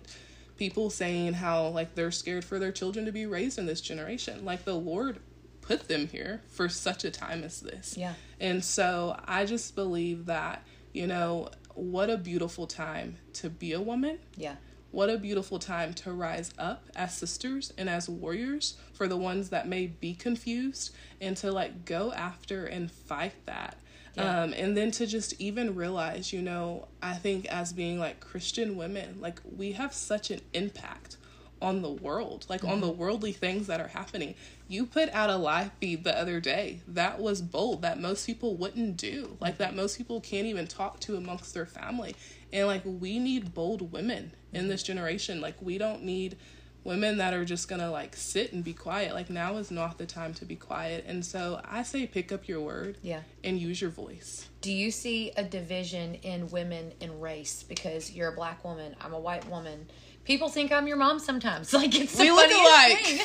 people 0.57 0.91
saying 0.91 1.35
how 1.35 1.69
like 1.69 1.95
they're 1.95 2.11
scared 2.11 2.45
for 2.45 2.59
their 2.59 2.73
children 2.73 3.05
to 3.07 3.13
be 3.13 3.27
raised 3.27 3.59
in 3.59 3.67
this 3.67 3.81
generation. 3.81 4.45
Like 4.45 4.65
the 4.65 4.75
Lord 4.75 5.21
put 5.63 5.89
them 5.89 6.09
here 6.09 6.43
for 6.49 6.69
such 6.69 7.05
a 7.05 7.11
time 7.11 7.45
as 7.45 7.61
this. 7.61 7.97
Yeah. 7.97 8.15
And 8.41 8.63
so 8.65 9.19
I 9.27 9.45
just 9.47 9.75
believe 9.75 10.27
that, 10.27 10.65
you 10.93 11.07
know, 11.07 11.49
what 11.81 12.11
a 12.11 12.19
beautiful 12.19 12.67
time 12.67 13.17
to 13.35 13.49
be 13.49 13.73
a 13.73 13.81
woman. 13.81 14.19
Yeah. 14.37 14.57
What 14.91 15.09
a 15.09 15.19
beautiful 15.19 15.59
time 15.59 15.95
to 15.95 16.13
rise 16.13 16.53
up 16.59 16.85
as 16.97 17.17
sisters 17.17 17.73
and 17.79 17.89
as 17.89 18.09
warriors 18.09 18.77
for 18.93 19.07
the 19.07 19.17
ones 19.17 19.51
that 19.51 19.69
may 19.69 19.87
be 19.87 20.15
confused 20.15 20.93
and 21.21 21.37
to 21.39 21.53
like 21.53 21.85
go 21.85 22.13
after 22.13 22.67
and 22.67 22.91
fight 22.91 23.35
that. 23.47 23.77
Yeah. 24.17 24.43
Um, 24.43 24.53
and 24.53 24.77
then 24.77 24.91
to 24.93 25.07
just 25.07 25.41
even 25.41 25.77
realize, 25.77 26.33
you 26.33 26.43
know, 26.43 26.89
I 27.01 27.15
think 27.15 27.47
as 27.47 27.73
being 27.73 28.01
like 28.01 28.19
Christian 28.19 28.77
women, 28.77 29.19
like 29.21 29.41
we 29.57 29.73
have 29.73 29.95
such 29.95 30.31
an 30.31 30.41
impact 30.53 31.17
on 31.63 31.83
the 31.83 31.91
world, 31.91 32.47
like 32.49 32.65
on 32.65 32.81
the 32.81 32.89
mm-hmm. 32.89 32.99
worldly 32.99 33.33
things 33.33 33.67
that 33.67 33.81
are 33.81 33.89
happening. 33.89 34.35
You 34.69 34.87
put 34.87 35.09
out 35.11 35.31
a 35.31 35.37
live 35.37 35.73
feed 35.81 36.05
the 36.05 36.17
other 36.17 36.41
day 36.41 36.81
that 36.89 37.21
was 37.21 37.43
bold, 37.43 37.83
that 37.83 38.01
most 38.01 38.27
people 38.27 38.55
wouldn't 38.55 38.97
do, 38.97 39.37
like 39.41 39.59
that 39.59 39.69
mm-hmm. 39.69 39.79
most 39.79 39.99
people 39.99 40.21
can't 40.21 40.47
even 40.47 40.67
talk 40.67 41.01
to 41.01 41.17
amongst 41.17 41.55
their 41.55 41.67
family. 41.67 42.15
And 42.53 42.67
like 42.67 42.83
we 42.85 43.19
need 43.19 43.55
bold 43.55 43.93
women 43.93 44.33
in 44.53 44.69
this 44.69 44.83
mm-hmm. 44.83 44.87
generation. 44.87 45.41
Like 45.41 45.61
we 45.61 45.79
don't 45.79 46.03
need 46.03 46.37
women 46.85 47.19
that 47.19 47.35
are 47.35 47.45
just 47.45 47.69
gonna 47.69 47.91
like 47.91 48.17
sit 48.17 48.53
and 48.53 48.65
be 48.65 48.73
quiet. 48.73 49.15
Like 49.15 49.31
now 49.31 49.57
is 49.57 49.71
not 49.71 49.99
the 49.99 50.07
time 50.07 50.35
to 50.35 50.45
be 50.45 50.57
quiet. 50.57 51.05
And 51.07 51.25
so 51.25 51.61
I 51.65 51.83
say 51.83 52.07
pick 52.07 52.33
up 52.33 52.49
your 52.49 52.61
word 52.61 52.99
Yeah. 53.03 53.21
and 53.45 53.59
use 53.59 53.81
your 53.81 53.91
voice. 53.91 54.49
Do 54.61 54.73
you 54.73 54.91
see 54.91 55.33
a 55.37 55.45
division 55.45 56.15
in 56.17 56.49
women 56.51 56.93
in 57.01 57.21
race 57.21 57.63
because 57.63 58.13
you're 58.13 58.29
a 58.29 58.35
black 58.35 58.65
woman, 58.65 58.97
I'm 59.01 59.13
a 59.13 59.21
white 59.21 59.49
woman? 59.49 59.89
People 60.25 60.49
think 60.49 60.71
I'm 60.73 60.87
your 60.87 60.97
mom 60.97 61.19
sometimes. 61.19 61.73
Like 61.81 61.95
it's 61.99 62.15
the 62.17 62.23
We 62.25 62.31
look 62.31 62.51
alike. 62.51 62.99
thing. 62.99 63.21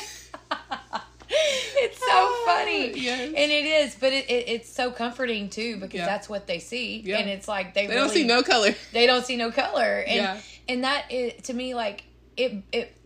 it's 1.28 1.98
so 1.98 2.06
ah, 2.08 2.42
funny, 2.46 2.92
Yes. 2.98 3.20
and 3.28 3.52
it 3.52 3.64
is, 3.66 3.96
but 3.96 4.12
it, 4.12 4.30
it 4.30 4.48
it's 4.48 4.72
so 4.72 4.90
comforting 4.90 5.48
too 5.50 5.76
because 5.76 5.98
Yeah. 5.98 6.06
that's 6.06 6.28
what 6.28 6.46
they 6.46 6.58
see, 6.60 7.00
Yeah. 7.04 7.18
and 7.18 7.28
it's 7.28 7.48
like 7.48 7.74
they, 7.74 7.86
They 7.86 7.94
really, 7.94 8.06
don't 8.06 8.14
see 8.14 8.24
no 8.24 8.42
color. 8.42 8.74
they 8.92 9.06
don't 9.06 9.24
see 9.26 9.36
no 9.36 9.50
color, 9.50 10.04
and 10.06 10.16
Yeah. 10.16 10.40
and 10.68 10.84
that 10.84 11.10
is 11.10 11.42
to 11.44 11.54
me 11.54 11.74
like 11.74 12.04
it 12.36 12.62
it 12.72 12.96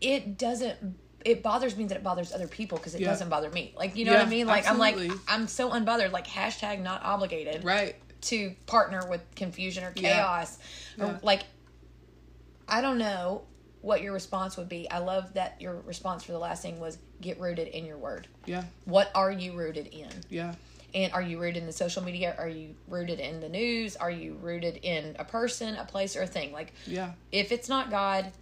it 0.00 0.38
doesn't 0.38 0.96
it 1.24 1.42
bothers 1.42 1.76
me 1.76 1.84
that 1.86 1.96
it 1.96 2.02
bothers 2.02 2.32
other 2.32 2.48
people 2.48 2.78
because 2.78 2.94
it 2.94 3.00
Yeah. 3.02 3.08
doesn't 3.08 3.28
bother 3.28 3.50
me. 3.50 3.74
Like 3.76 3.94
you 3.96 4.04
know 4.06 4.12
what 4.14 4.22
I 4.26 4.28
mean? 4.28 4.46
Like 4.46 4.68
I'm 4.68 4.78
like. 4.78 4.96
I'm 5.28 5.46
so 5.46 5.70
unbothered. 5.70 6.12
Like 6.12 6.26
hashtag 6.26 6.80
not 6.82 7.02
obligated 7.02 7.64
Right. 7.64 7.96
to 8.22 8.54
partner 8.66 9.06
with 9.08 9.20
confusion 9.34 9.84
or 9.84 9.90
chaos 9.92 10.58
or 10.98 11.18
like 11.22 11.42
I 12.68 12.80
don't 12.80 12.98
know 12.98 13.42
what 13.80 14.00
your 14.02 14.12
response 14.12 14.56
would 14.56 14.68
be. 14.68 14.90
I 14.90 14.98
love 14.98 15.34
that 15.34 15.60
your 15.60 15.74
response 15.82 16.24
for 16.24 16.32
the 16.32 16.38
last 16.38 16.62
thing 16.62 16.80
was 16.80 16.96
get 17.20 17.38
rooted 17.38 17.68
in 17.68 17.84
your 17.84 17.98
word. 17.98 18.26
Yeah. 18.46 18.64
What 18.86 19.10
are 19.14 19.30
you 19.30 19.52
rooted 19.52 19.88
in? 19.88 20.08
Yeah. 20.30 20.54
And 20.94 21.12
are 21.12 21.20
you 21.22 21.38
rooted 21.40 21.58
in 21.58 21.66
the 21.66 21.72
social 21.72 22.02
media? 22.02 22.34
Are 22.38 22.48
you 22.48 22.74
rooted 22.88 23.20
in 23.20 23.40
the 23.40 23.48
news? 23.48 23.96
Are 23.96 24.10
you 24.10 24.34
rooted 24.40 24.76
in 24.82 25.16
a 25.18 25.24
person, 25.24 25.74
a 25.76 25.84
place, 25.84 26.16
or 26.16 26.22
a 26.22 26.26
thing? 26.26 26.52
Like 26.52 26.72
Yeah. 26.86 27.12
if 27.32 27.52
it's 27.52 27.68
not 27.68 27.90
God, 27.90 28.32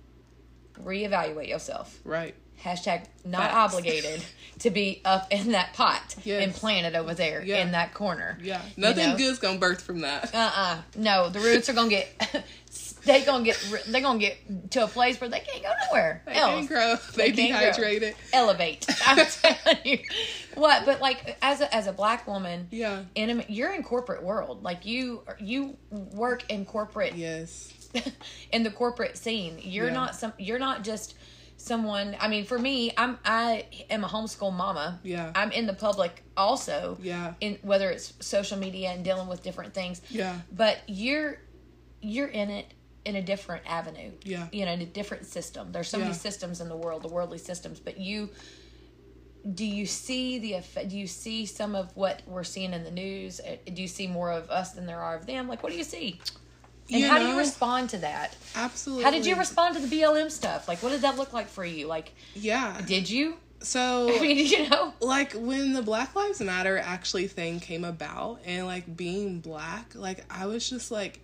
reevaluate 0.81 1.49
yourself. 1.49 1.99
Right. 2.05 2.35
Hashtag 2.62 3.07
not 3.25 3.51
Facts. 3.51 3.75
obligated 3.75 4.23
to 4.61 4.70
be 4.70 5.01
up 5.05 5.27
in 5.33 5.53
that 5.53 5.75
pot 5.75 6.14
Yes. 6.23 6.45
and 6.45 6.55
planted 6.55 6.95
over 6.95 7.14
there 7.14 7.43
Yeah. 7.45 7.62
in 7.62 7.73
that 7.73 7.93
corner. 7.95 8.39
Yeah. 8.41 8.61
Nothing 8.77 9.11
know? 9.11 9.16
good's 9.16 9.39
gonna 9.41 9.59
birth 9.59 9.83
from 9.83 10.03
that. 10.03 10.33
Uh 10.35 10.51
uh 10.55 10.79
No, 10.95 11.29
the 11.29 11.41
roots 11.41 11.68
are 11.68 11.73
gonna 11.73 11.89
get. 11.91 12.45
They 13.05 13.24
gonna 13.24 13.44
get. 13.44 13.59
They 13.88 14.00
gonna 14.00 14.18
get 14.18 14.70
to 14.72 14.84
a 14.84 14.88
place 14.88 15.20
where 15.20 15.28
they 15.28 15.40
can't 15.40 15.62
go 15.62 15.70
nowhere 15.88 16.22
They 16.26 16.34
else. 16.34 16.55
can't 16.55 16.68
grow. 16.68 16.96
They, 17.16 17.32
can't 17.32 17.76
grow. 17.76 18.11
Elevate. 18.32 18.86
I'm 19.07 19.26
telling 19.26 19.78
you. 19.84 19.98
What? 20.55 20.84
But 20.84 21.00
like 21.00 21.36
as 21.42 21.61
a 21.61 21.74
as 21.74 21.86
a 21.86 21.92
black 21.92 22.26
woman, 22.26 22.68
Yeah. 22.70 23.03
in 23.14 23.40
a, 23.40 23.44
you're 23.48 23.72
in 23.72 23.82
corporate 23.82 24.22
world. 24.22 24.62
Like 24.62 24.86
you 24.86 25.22
you 25.40 25.76
work 25.90 26.48
in 26.50 26.64
corporate 26.64 27.14
Yes. 27.16 27.72
in 28.53 28.62
the 28.62 28.70
corporate 28.70 29.16
scene. 29.18 29.59
You're 29.62 29.86
Yeah. 29.88 29.92
not 29.94 30.14
some. 30.16 30.32
You're 30.38 30.59
not 30.61 30.84
just 30.84 31.14
someone. 31.57 32.16
I 32.20 32.28
mean, 32.28 32.44
for 32.44 32.59
me, 32.59 32.92
I'm 32.96 33.18
I 33.24 33.66
am 33.90 34.05
a 34.05 34.09
homeschool 34.09 34.53
mama. 34.53 35.00
Yeah. 35.03 35.32
I'm 35.34 35.50
in 35.53 35.66
the 35.66 35.74
public 35.74 36.22
also. 36.36 36.98
Yeah. 37.03 37.34
In 37.40 37.59
whether 37.62 37.90
it's 37.90 38.14
social 38.20 38.59
media 38.59 38.90
and 38.90 39.05
dealing 39.05 39.26
with 39.28 39.42
different 39.42 39.74
things. 39.74 40.03
Yeah. 40.09 40.38
But 40.53 40.78
you're 40.86 41.38
you're 42.00 42.28
in 42.28 42.50
it 42.50 42.66
in 43.05 43.16
a 43.16 43.22
different 43.22 43.64
avenue. 43.66 44.12
Yeah. 44.24 44.46
You 44.53 44.64
know, 44.64 44.72
in 44.72 44.80
a 44.80 44.86
different 44.86 45.26
system. 45.26 45.72
There's 45.72 45.88
so 45.88 45.98
many 45.98 46.12
systems 46.14 46.61
in 46.61 46.68
the 46.68 46.76
world, 46.76 47.03
the 47.03 47.09
worldly 47.09 47.38
systems. 47.38 47.80
But 47.80 47.98
you 47.98 48.30
do 49.55 49.64
you 49.64 49.86
see 49.86 50.38
the 50.38 50.53
effect 50.53 50.88
do 50.88 50.96
you 50.96 51.07
see 51.09 51.46
some 51.46 51.74
of 51.74 51.90
what 51.96 52.22
we're 52.26 52.44
seeing 52.44 52.72
in 52.72 52.84
the 52.84 52.90
news 52.92 53.40
Uh, 53.40 53.57
do 53.74 53.82
you 53.82 53.88
see 53.88 54.07
more 54.07 54.30
of 54.30 54.48
us 54.50 54.70
than 54.72 54.86
there 54.86 55.00
are 55.00 55.16
of 55.16 55.26
them 55.26 55.48
like 55.48 55.64
what 55.64 55.72
do 55.72 55.78
you 55.78 55.82
see 55.84 56.20
and 56.88 57.00
You 57.00 57.09
how 57.09 57.18
do 57.18 57.26
you 57.26 57.36
respond 57.36 57.90
to 57.90 57.98
that 57.98 58.36
Absolutely. 58.55 59.03
how 59.05 59.11
did 59.11 59.26
you 59.26 59.34
respond 59.34 59.74
to 59.74 59.80
the 59.84 59.96
blm 59.96 60.30
stuff 60.30 60.68
like 60.68 60.80
what 60.80 60.90
did 60.90 61.00
that 61.00 61.16
look 61.16 61.32
like 61.32 61.48
for 61.48 61.64
you 61.64 61.88
like 61.88 62.12
Yeah. 62.36 62.80
did 62.86 63.11
you 63.11 63.34
So 63.62 64.14
i 64.16 64.20
mean 64.20 64.46
you 64.46 64.68
know 64.68 64.94
like 65.00 65.32
when 65.32 65.72
the 65.72 65.82
Black 65.82 66.14
Lives 66.14 66.40
Matter 66.40 66.78
actually 66.78 67.26
thing 67.26 67.59
came 67.59 67.82
about 67.84 68.38
and 68.44 68.64
like 68.66 68.96
being 68.96 69.40
black, 69.40 69.94
like 69.96 70.24
I 70.30 70.46
was 70.46 70.68
just 70.70 70.90
like, 70.92 71.18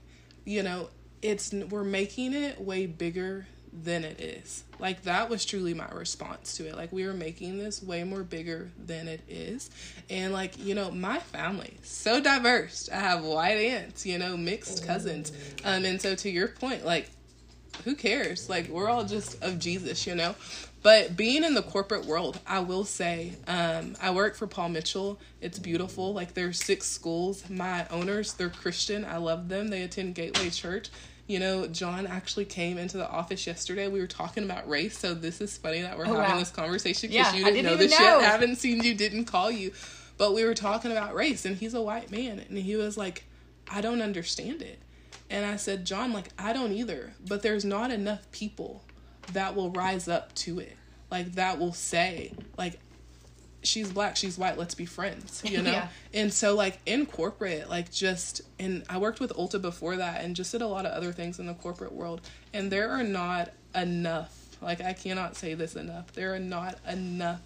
you 0.45 0.63
know, 0.65 0.89
it's 1.23 1.53
we're 1.53 1.85
making 1.85 2.35
it 2.35 2.61
way 2.61 2.87
bigger 2.87 3.47
than 3.73 4.05
it 4.05 4.21
is. 4.21 4.65
Like 4.79 5.03
that 5.03 5.29
was 5.29 5.45
truly 5.45 5.75
my 5.75 5.89
response 5.91 6.57
to 6.57 6.67
it. 6.67 6.77
Like 6.77 6.93
we 6.93 7.07
were 7.07 7.13
making 7.13 7.59
this 7.59 7.83
way 7.83 8.05
more 8.05 8.23
bigger 8.23 8.71
than 8.79 9.09
it 9.09 9.21
is. 9.29 9.71
And 10.09 10.33
like, 10.33 10.59
you 10.59 10.75
know, 10.75 10.91
my 10.91 11.19
family 11.19 11.77
so 11.83 12.21
diverse. 12.21 12.89
I 12.93 12.97
have 12.97 13.25
white 13.25 13.59
aunts, 13.59 14.07
you 14.07 14.19
know, 14.19 14.37
mixed 14.37 14.87
cousins. 14.87 15.33
Um 15.65 15.85
and 15.85 16.01
so 16.01 16.15
to 16.15 16.31
your 16.31 16.49
point, 16.49 16.85
like 16.85 17.11
who 17.85 17.95
cares? 17.95 18.49
Like 18.49 18.69
we're 18.69 18.89
all 18.89 19.05
just 19.05 19.43
of 19.43 19.59
Jesus, 19.59 20.07
you 20.07 20.15
know. 20.15 20.35
But 20.83 21.17
being 21.17 21.43
in 21.43 21.55
the 21.55 21.63
corporate 21.63 22.05
world, 22.07 22.39
I 22.47 22.61
will 22.61 22.85
say, 22.85 23.33
um, 23.49 23.97
I 24.01 24.11
work 24.11 24.37
for 24.37 24.47
Paul 24.47 24.69
Mitchell. 24.69 25.19
It's 25.41 25.59
beautiful. 25.59 26.15
Like 26.15 26.35
there's 26.35 26.63
six 26.63 26.87
schools. 26.87 27.49
My 27.51 27.87
owners, 27.89 28.35
they're 28.35 28.49
Christian. 28.49 29.05
I 29.05 29.17
love 29.17 29.49
them. 29.49 29.69
They 29.69 29.83
attend 29.83 30.15
Gateway 30.15 30.51
Church. 30.51 30.89
You 31.27 31.41
know, 31.41 31.67
John 31.67 32.07
actually 32.07 32.47
came 32.47 32.79
into 32.79 32.97
the 32.97 33.07
office 33.11 33.47
yesterday. 33.47 33.87
We 33.89 34.01
were 34.01 34.07
talking 34.07 34.45
about 34.45 34.67
race, 34.69 34.97
so 34.97 35.13
this 35.15 35.41
is 35.43 35.59
funny 35.59 35.83
that 35.83 35.99
we're 35.99 36.05
Oh, 36.07 36.15
having 36.15 36.31
wow. 36.33 36.39
this 36.39 36.51
conversation 36.51 37.11
Yeah, 37.13 37.25
because 37.25 37.35
you 37.35 37.45
didn't, 37.45 37.55
didn't 37.57 37.71
know 37.73 37.77
this 37.77 37.91
know. 37.91 37.99
shit. 37.99 38.07
I 38.07 38.23
haven't 38.31 38.57
seen 38.57 38.83
you, 38.83 38.95
didn't 38.95 39.27
call 39.27 39.51
you, 39.51 39.73
but 40.17 40.33
we 40.33 40.45
were 40.45 40.55
talking 40.55 40.91
about 40.91 41.15
race, 41.15 41.45
and 41.45 41.57
he's 41.57 41.75
a 41.75 41.83
white 41.83 42.11
man, 42.11 42.43
and 42.49 42.57
he 42.57 42.77
was 42.77 42.97
like, 42.97 43.25
"I 43.71 43.83
don't 43.83 44.01
understand 44.01 44.63
it." 44.63 44.79
And 45.31 45.45
I 45.45 45.57
said, 45.57 45.85
John, 45.85 46.13
like, 46.13 46.31
I 46.39 46.53
don't 46.53 46.73
either, 46.73 47.13
but 47.27 47.43
there's 47.43 47.65
not 47.65 47.91
enough 47.91 48.31
people 48.33 48.83
that 49.33 49.55
will 49.55 49.71
rise 49.71 50.09
up 50.09 50.35
to 50.37 50.59
it. 50.59 50.77
Like, 51.11 51.33
that 51.33 51.59
will 51.59 51.73
say, 51.75 52.33
like, 52.57 52.79
she's 53.63 53.93
black, 53.93 54.17
she's 54.17 54.39
white, 54.39 54.57
let's 54.57 54.75
be 54.75 54.87
friends, 54.87 55.43
you 55.47 55.61
know? 55.63 55.71
Yeah. 55.71 55.89
And 56.15 56.33
so, 56.33 56.55
like, 56.55 56.79
in 56.87 57.07
corporate, 57.07 57.69
like, 57.69 57.91
just, 57.93 58.41
and 58.59 58.85
I 58.89 58.99
worked 58.99 59.21
with 59.21 59.33
Ulta 59.35 59.61
before 59.61 59.97
that 59.97 60.25
and 60.25 60.35
just 60.35 60.53
did 60.53 60.63
a 60.63 60.67
lot 60.67 60.87
of 60.87 60.93
other 60.93 61.13
things 61.13 61.39
in 61.39 61.47
the 61.47 61.55
corporate 61.55 61.93
world. 61.93 62.23
And 62.55 62.71
there 62.73 62.91
are 62.91 63.03
not 63.03 63.51
enough, 63.75 64.57
like, 64.63 64.81
I 64.81 64.93
cannot 64.95 65.37
say 65.37 65.55
this 65.55 65.77
enough, 65.77 66.13
there 66.13 66.35
are 66.35 66.39
not 66.39 66.79
enough 66.89 67.41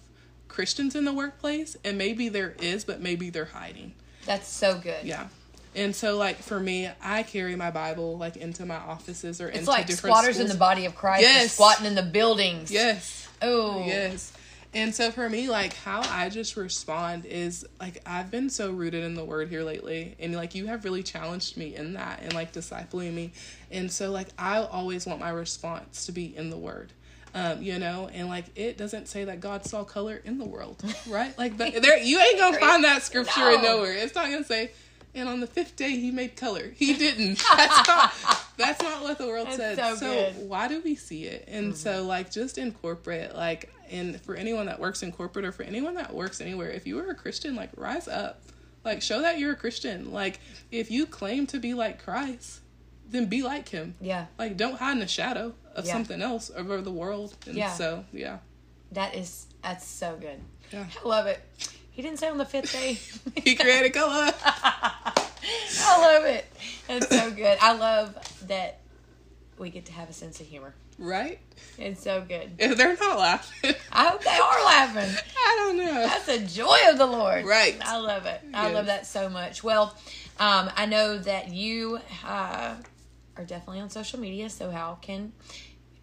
Christians 0.47 0.95
in 0.95 1.03
the 1.03 1.13
workplace. 1.13 1.75
And 1.83 1.97
maybe 1.97 2.29
there 2.29 2.55
is, 2.59 2.85
but 2.85 3.01
maybe 3.01 3.29
they're 3.29 3.45
hiding. 3.45 3.93
that's 4.25 4.47
so 4.47 4.77
good 4.77 5.03
Yeah. 5.03 5.27
And 5.75 5.95
so, 5.95 6.17
like 6.17 6.37
for 6.37 6.59
me, 6.59 6.89
I 7.01 7.23
carry 7.23 7.55
my 7.55 7.71
Bible 7.71 8.17
like 8.17 8.37
into 8.37 8.65
my 8.65 8.75
offices 8.77 9.41
or 9.41 9.47
it's 9.47 9.59
into 9.59 9.71
like 9.71 9.87
different 9.87 10.15
squatters 10.15 10.39
in 10.39 10.47
the 10.47 10.55
body 10.55 10.85
of 10.85 10.95
christ 10.95 11.21
Yes. 11.21 11.53
squatting 11.53 11.85
in 11.85 11.95
the 11.95 12.03
buildings 12.03 12.71
Yes. 12.71 13.27
oh 13.41 13.85
Yes. 13.87 14.31
And 14.75 14.93
so 14.95 15.11
for 15.11 15.29
me, 15.29 15.49
like 15.49 15.75
how 15.75 16.01
I 16.01 16.29
just 16.29 16.57
respond 16.57 17.25
is 17.25 17.63
like 17.79 18.01
I've 18.07 18.31
been 18.31 18.49
so 18.49 18.71
rooted 18.71 19.03
in 19.03 19.13
the 19.13 19.23
word 19.23 19.49
here 19.49 19.61
lately, 19.63 20.15
and 20.19 20.35
like 20.35 20.55
you 20.55 20.65
have 20.65 20.83
really 20.83 21.03
challenged 21.03 21.57
me 21.57 21.75
in 21.75 21.93
that 21.93 22.21
and 22.23 22.33
like 22.33 22.53
discipling 22.53 23.13
me, 23.13 23.33
and 23.69 23.91
so 23.91 24.09
like 24.09 24.29
I 24.37 24.63
always 24.63 25.05
want 25.05 25.19
my 25.19 25.29
response 25.29 26.07
to 26.07 26.11
be 26.11 26.35
in 26.35 26.49
the 26.49 26.57
word. 26.57 26.91
Um, 27.35 27.61
you 27.61 27.77
know, 27.79 28.09
and 28.13 28.29
like 28.29 28.45
it 28.55 28.77
doesn't 28.77 29.07
say 29.07 29.25
that 29.25 29.41
God 29.41 29.63
saw 29.65 29.83
color 29.83 30.19
in 30.23 30.39
the 30.39 30.45
world, 30.45 30.83
right? 31.07 31.37
Like 31.37 31.57
the, 31.57 31.79
there, 31.79 31.97
you 31.99 32.19
ain't 32.19 32.39
gonna 32.39 32.57
find 32.57 32.83
that 32.83 33.03
scripture 33.03 33.51
in 33.51 33.61
No. 33.61 33.77
nowhere. 33.77 33.93
It's 33.93 34.15
not 34.15 34.25
gonna 34.31 34.43
say 34.43 34.71
and 35.15 35.29
on 35.29 35.39
the 35.39 35.47
fifth 35.47 35.75
day 35.75 35.91
he 35.91 36.11
made 36.11 36.35
color. 36.35 36.71
He 36.75 36.93
didn't. 36.93 37.41
That's 37.57 37.87
not 37.87 38.13
that's 38.57 38.81
not 38.83 39.01
what 39.01 39.17
the 39.17 39.27
world 39.27 39.47
That's 39.47 39.57
said. 39.57 39.77
so 39.77 39.95
So, 39.95 40.31
why 40.45 40.67
do 40.67 40.79
we 40.83 40.95
see 40.95 41.25
it? 41.25 41.45
And 41.47 41.75
so 41.75 41.99
mm-hmm. 41.99 42.07
like 42.07 42.31
just 42.31 42.57
in 42.57 42.71
corporate, 42.71 43.35
like 43.35 43.73
and 43.89 44.19
for 44.21 44.35
anyone 44.35 44.67
that 44.67 44.79
works 44.79 45.01
in 45.03 45.11
corporate 45.11 45.45
or 45.45 45.51
for 45.51 45.63
anyone 45.63 45.95
that 45.95 46.13
works 46.13 46.39
anywhere, 46.39 46.69
if 46.69 46.85
you 46.85 46.99
are 46.99 47.09
a 47.09 47.15
Christian, 47.15 47.55
like 47.55 47.71
rise 47.75 48.07
up. 48.07 48.41
Like 48.85 49.01
show 49.01 49.21
that 49.21 49.39
you're 49.39 49.53
a 49.53 49.55
Christian. 49.55 50.11
Like 50.11 50.39
if 50.71 50.91
you 50.91 51.05
claim 51.05 51.47
to 51.47 51.59
be 51.59 51.73
like 51.73 52.03
Christ, 52.03 52.61
then 53.09 53.25
be 53.27 53.41
like 53.41 53.69
him. 53.69 53.95
Yeah. 54.01 54.25
Like 54.37 54.55
don't 54.57 54.77
hide 54.77 54.93
in 54.93 54.99
the 54.99 55.07
shadow 55.07 55.53
of 55.75 55.85
Yeah. 55.85 55.93
something 55.93 56.21
else 56.21 56.51
over 56.55 56.81
the 56.81 56.91
world. 56.91 57.35
And 57.47 57.55
Yeah. 57.55 57.71
so 57.73 58.05
yeah. 58.13 58.39
That 58.91 59.15
is 59.15 59.47
that's 59.63 59.87
so 59.87 60.15
good. 60.19 60.39
Yeah. 60.71 60.85
I 61.03 61.07
love 61.07 61.25
it. 61.27 61.39
He 61.93 62.01
didn't 62.01 62.19
say 62.19 62.27
on 62.29 62.37
the 62.37 62.45
fifth 62.45 62.71
day. 62.73 62.99
He 63.43 63.55
created 63.55 63.93
color. 63.93 64.31
I 64.45 65.97
love 65.99 66.25
it. 66.25 66.45
It's 66.89 67.07
so 67.09 67.31
good. 67.31 67.57
I 67.61 67.73
love 67.73 68.15
that 68.47 68.79
we 69.57 69.69
get 69.69 69.85
to 69.87 69.91
have 69.93 70.09
a 70.09 70.13
sense 70.13 70.39
of 70.39 70.47
humor. 70.47 70.73
right? 70.97 71.39
It's 71.77 72.01
so 72.03 72.21
good. 72.27 72.51
If 72.59 72.77
they're 72.77 72.95
not 72.95 73.17
laughing. 73.19 73.75
I 73.91 74.07
hope 74.07 74.23
they 74.23 74.29
are 74.31 74.65
laughing. 74.65 75.15
I 75.37 75.55
don't 75.59 75.77
know. 75.77 75.93
That's 76.07 76.25
the 76.25 76.39
joy 76.39 76.77
of 76.89 76.97
the 76.97 77.05
Lord. 77.05 77.45
Right. 77.45 77.75
I 77.83 77.97
love 77.97 78.25
it. 78.25 78.41
I 78.53 78.67
Yes. 78.67 78.73
love 78.75 78.85
that 78.87 79.05
so 79.07 79.29
much. 79.29 79.63
Well, 79.63 79.95
um, 80.39 80.69
I 80.75 80.85
know 80.85 81.17
that 81.17 81.49
you 81.49 81.99
uh, 82.25 82.75
are 83.37 83.43
definitely 83.45 83.81
on 83.81 83.89
social 83.89 84.19
media. 84.19 84.49
So 84.49 84.71
how 84.71 84.97
can 85.01 85.33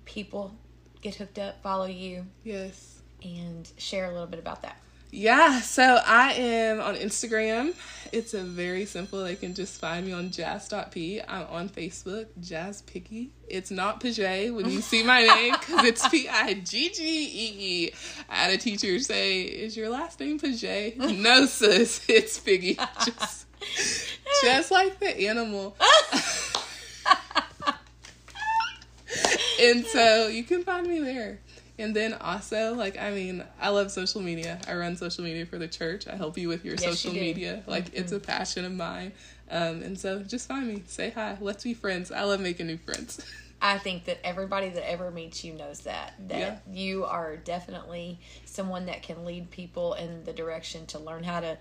people 0.04 0.54
get 1.00 1.14
hooked 1.16 1.38
up, 1.38 1.62
follow 1.62 1.86
you, 1.86 2.26
Yes. 2.44 2.98
and 3.22 3.68
share 3.78 4.06
a 4.06 4.12
little 4.12 4.26
bit 4.26 4.38
about 4.40 4.62
that? 4.62 4.76
Yeah, 5.12 5.60
so 5.60 6.00
I 6.06 6.34
am 6.34 6.80
on 6.80 6.94
Instagram. 6.94 7.74
It's 8.12 8.32
a 8.32 8.42
very 8.42 8.84
simple. 8.84 9.24
They 9.24 9.34
can 9.34 9.54
just 9.54 9.80
find 9.80 10.06
me 10.06 10.12
on 10.12 10.30
jaz.p. 10.30 11.20
I'm 11.26 11.46
on 11.48 11.68
Facebook, 11.68 12.26
Jaz 12.40 12.84
Piggy. 12.86 13.30
It's 13.48 13.72
not 13.72 14.00
Pajay 14.00 14.54
when 14.54 14.70
you 14.70 14.80
see 14.80 15.02
my 15.02 15.22
name 15.22 15.56
because 15.58 15.84
it's 15.84 16.08
P 16.08 16.28
I 16.28 16.54
G 16.54 16.90
G 16.90 17.02
E 17.02 17.54
E. 17.58 17.90
I 18.28 18.36
had 18.36 18.52
a 18.52 18.58
teacher 18.58 19.00
say, 19.00 19.42
Is 19.42 19.76
your 19.76 19.88
last 19.88 20.20
name 20.20 20.38
Pajay? 20.38 20.96
no, 21.18 21.46
sis, 21.46 22.04
it's 22.08 22.38
Piggy. 22.38 22.74
Just, 23.04 23.46
just 24.42 24.70
like 24.70 25.00
the 25.00 25.26
animal. 25.28 25.76
and 29.60 29.84
so 29.86 30.28
you 30.28 30.44
can 30.44 30.62
find 30.64 30.86
me 30.86 31.00
there. 31.00 31.40
And 31.80 31.96
then 31.96 32.14
also, 32.14 32.74
like, 32.74 32.98
I 32.98 33.10
mean, 33.10 33.42
I 33.60 33.70
love 33.70 33.90
social 33.90 34.20
media. 34.20 34.60
I 34.68 34.74
run 34.74 34.96
social 34.96 35.24
media 35.24 35.46
for 35.46 35.58
the 35.58 35.68
church. 35.68 36.06
I 36.06 36.16
help 36.16 36.36
you 36.36 36.48
with 36.48 36.64
your 36.64 36.74
Yes, 36.74 36.84
social 36.84 37.12
media. 37.12 37.62
Like, 37.66 37.94
it's 37.94 38.12
a 38.12 38.20
passion 38.20 38.64
of 38.64 38.72
mine. 38.72 39.12
Um, 39.50 39.82
and 39.82 39.98
so 39.98 40.22
just 40.22 40.46
find 40.46 40.68
me, 40.68 40.82
say 40.86 41.10
hi, 41.10 41.36
let's 41.40 41.64
be 41.64 41.74
friends. 41.74 42.12
I 42.12 42.22
love 42.24 42.40
making 42.40 42.66
new 42.66 42.78
friends. 42.78 43.24
I 43.62 43.78
think 43.78 44.04
that 44.04 44.18
everybody 44.24 44.70
that 44.70 44.88
ever 44.90 45.10
meets 45.10 45.44
you 45.44 45.52
knows 45.52 45.80
that 45.80 46.14
that 46.28 46.38
Yeah. 46.38 46.58
you 46.72 47.04
are 47.04 47.36
definitely 47.36 48.18
someone 48.46 48.86
that 48.86 49.02
can 49.02 49.24
lead 49.24 49.50
people 49.50 49.94
in 49.94 50.24
the 50.24 50.32
direction 50.32 50.86
to 50.86 50.98
learn 50.98 51.24
how 51.24 51.40
to 51.40 51.58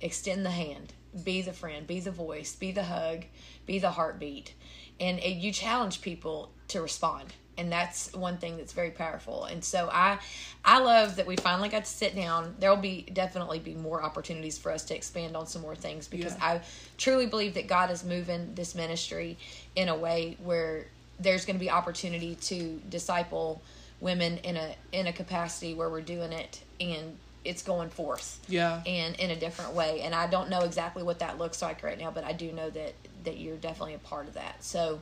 extend 0.00 0.46
the 0.46 0.50
hand, 0.50 0.94
be 1.22 1.42
the 1.42 1.52
friend, 1.52 1.86
be 1.86 2.00
the 2.00 2.10
voice, 2.10 2.54
be 2.56 2.72
the 2.72 2.84
hug, 2.84 3.24
be 3.66 3.78
the 3.78 3.90
heartbeat, 3.90 4.54
and 4.98 5.22
you 5.22 5.52
challenge 5.52 6.00
people 6.00 6.50
to 6.68 6.80
respond. 6.80 7.34
And 7.56 7.70
that's 7.70 8.12
one 8.12 8.38
thing 8.38 8.56
that's 8.56 8.72
very 8.72 8.90
powerful. 8.90 9.44
And 9.44 9.64
so 9.64 9.88
I, 9.90 10.18
I 10.64 10.80
love 10.80 11.16
that 11.16 11.26
we 11.26 11.36
finally 11.36 11.68
got 11.68 11.84
to 11.84 11.90
sit 11.90 12.16
down. 12.16 12.54
There 12.58 12.70
will 12.70 12.76
be 12.76 13.02
definitely 13.12 13.58
be 13.60 13.74
more 13.74 14.02
opportunities 14.02 14.58
for 14.58 14.72
us 14.72 14.84
to 14.86 14.96
expand 14.96 15.36
on 15.36 15.46
some 15.46 15.62
more 15.62 15.76
things 15.76 16.08
because 16.08 16.34
Yeah. 16.34 16.44
I 16.44 16.60
truly 16.98 17.26
believe 17.26 17.54
that 17.54 17.66
God 17.68 17.90
is 17.90 18.04
moving 18.04 18.54
this 18.54 18.74
ministry 18.74 19.36
in 19.76 19.88
a 19.88 19.96
way 19.96 20.36
where 20.42 20.86
there's 21.20 21.44
going 21.44 21.56
to 21.56 21.60
be 21.60 21.70
opportunity 21.70 22.34
to 22.34 22.80
disciple 22.88 23.62
women 24.00 24.38
in 24.38 24.56
a 24.56 24.74
in 24.92 25.06
a 25.06 25.12
capacity 25.12 25.74
where 25.74 25.88
we're 25.88 26.00
doing 26.00 26.32
it 26.32 26.60
and 26.80 27.16
it's 27.44 27.62
going 27.62 27.90
forth 27.90 28.40
yeah. 28.48 28.82
and 28.86 29.14
in 29.16 29.30
a 29.30 29.36
different 29.36 29.72
way 29.74 30.00
and 30.00 30.14
i 30.14 30.26
don't 30.26 30.50
know 30.50 30.60
exactly 30.60 31.02
what 31.02 31.20
that 31.20 31.38
looks 31.38 31.62
like 31.62 31.82
right 31.82 31.98
now 31.98 32.10
but 32.10 32.24
i 32.24 32.32
do 32.32 32.50
know 32.52 32.68
that 32.70 32.92
that 33.24 33.38
you're 33.38 33.56
definitely 33.56 33.94
a 33.94 33.98
part 33.98 34.26
of 34.26 34.34
that 34.34 34.62
so 34.62 35.00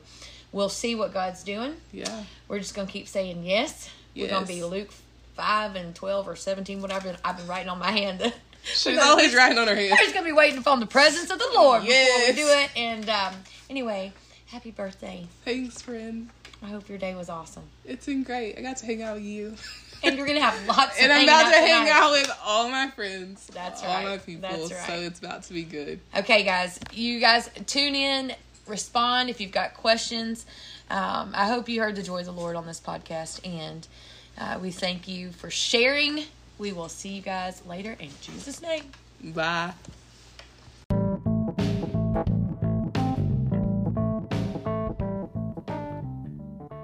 we'll 0.53 0.69
see 0.69 0.95
what 0.95 1.13
god's 1.13 1.43
doing 1.43 1.75
Yeah. 1.91 2.23
we're 2.47 2.59
just 2.59 2.73
going 2.75 2.87
to 2.87 2.93
keep 2.93 3.07
saying 3.09 3.43
yes, 3.43 3.89
we're 4.15 4.29
going 4.29 4.43
to 4.45 4.47
be 4.47 4.63
luke 4.63 4.89
5 5.35 5.75
and 5.75 5.93
12 5.95 6.27
or 6.27 6.35
17 6.35 6.81
whatever 6.81 7.15
i've 7.25 7.37
been 7.37 7.47
writing 7.47 7.69
on 7.69 7.79
my 7.79 7.91
hand 7.91 8.33
She's 8.63 8.97
always 8.97 9.35
writing 9.35 9.57
on 9.57 9.67
her 9.67 9.75
hand. 9.75 9.89
we're 9.91 9.97
just 9.97 10.13
going 10.13 10.23
to 10.25 10.29
be 10.31 10.35
waiting 10.37 10.59
upon 10.59 10.79
the 10.79 10.85
presence 10.85 11.29
of 11.29 11.37
the 11.39 11.49
lord 11.53 11.83
Yes. 11.83 12.29
before 12.29 12.45
we 12.45 12.49
do 12.53 12.59
it 12.63 12.69
and 12.77 13.09
um, 13.09 13.33
anyway 13.69 14.13
happy 14.47 14.71
birthday 14.71 15.25
Thanks, 15.43 15.81
friend. 15.81 16.29
i 16.61 16.67
hope 16.67 16.87
your 16.87 16.97
day 16.97 17.13
was 17.15 17.29
awesome 17.29 17.63
It's 17.83 18.05
been 18.05 18.23
great. 18.23 18.57
I 18.57 18.61
got 18.61 18.77
to 18.77 18.85
hang 18.85 19.01
out 19.01 19.15
with 19.15 19.23
you. 19.23 19.55
and 20.03 20.17
you're 20.17 20.27
gonna 20.27 20.39
have 20.41 20.67
lots. 20.67 20.97
And 21.01 21.11
I'm 21.11 21.23
about 21.23 21.49
to 21.51 21.57
hang 21.57 21.89
out 21.89 22.11
with 22.11 22.29
all 22.45 22.69
my 22.69 22.89
friends. 22.91 23.47
That's 23.53 23.81
all 23.81 23.87
right. 23.89 24.03
All 24.05 24.11
my 24.11 24.17
people. 24.17 24.49
Right. 24.49 24.67
So 24.69 24.93
it's 24.93 25.19
about 25.19 25.43
to 25.43 25.53
be 25.53 25.63
good. 25.63 25.99
Okay, 26.15 26.43
guys, 26.43 26.77
you 26.91 27.19
guys 27.21 27.49
tune 27.67 27.95
in, 27.95 28.33
respond 28.67 29.29
if 29.29 29.41
you've 29.41 29.51
got 29.51 29.73
questions. 29.73 30.45
Um, 30.89 31.31
I 31.33 31.47
hope 31.47 31.69
you 31.69 31.81
heard 31.81 31.95
the 31.95 32.03
joy 32.03 32.19
of 32.19 32.25
the 32.25 32.31
Lord 32.31 32.55
on 32.55 32.65
this 32.65 32.79
podcast, 32.79 33.45
and 33.47 33.87
uh, 34.37 34.59
we 34.61 34.71
thank 34.71 35.07
you 35.07 35.31
for 35.31 35.49
sharing. 35.49 36.25
We 36.57 36.71
will 36.71 36.89
see 36.89 37.09
you 37.09 37.21
guys 37.21 37.65
later 37.65 37.95
in 37.99 38.09
Jesus' 38.21 38.61
name. 38.61 38.83
Bye. 39.23 39.73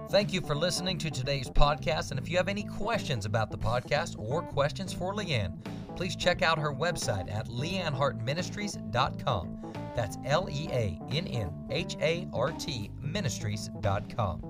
Thank 0.10 0.34
you 0.34 0.42
for 0.42 0.56
listening 0.56 0.98
to 0.98 1.12
today's 1.12 1.52
podcast. 1.52 2.10
And 2.10 2.20
if 2.20 2.28
you 2.30 2.38
have 2.38 2.48
any 2.48 2.64
questions 2.64 3.28
about 3.28 3.52
the 3.52 3.60
podcast 3.60 4.16
or 4.18 4.42
questions 4.42 4.92
for 4.92 5.14
Leann, 5.14 5.62
please 5.96 6.16
check 6.16 6.42
out 6.42 6.58
her 6.58 6.74
website 6.74 7.32
at 7.32 7.48
leannhartministries.com. 7.48 9.79
That's 10.00 10.18
L 10.24 10.48
E 10.50 10.70
A 10.72 10.98
N 11.12 11.28
N 11.28 11.52
H 11.70 11.98
A 12.00 12.26
R 12.32 12.54
T 12.54 12.90
ministries.com. 13.02 14.50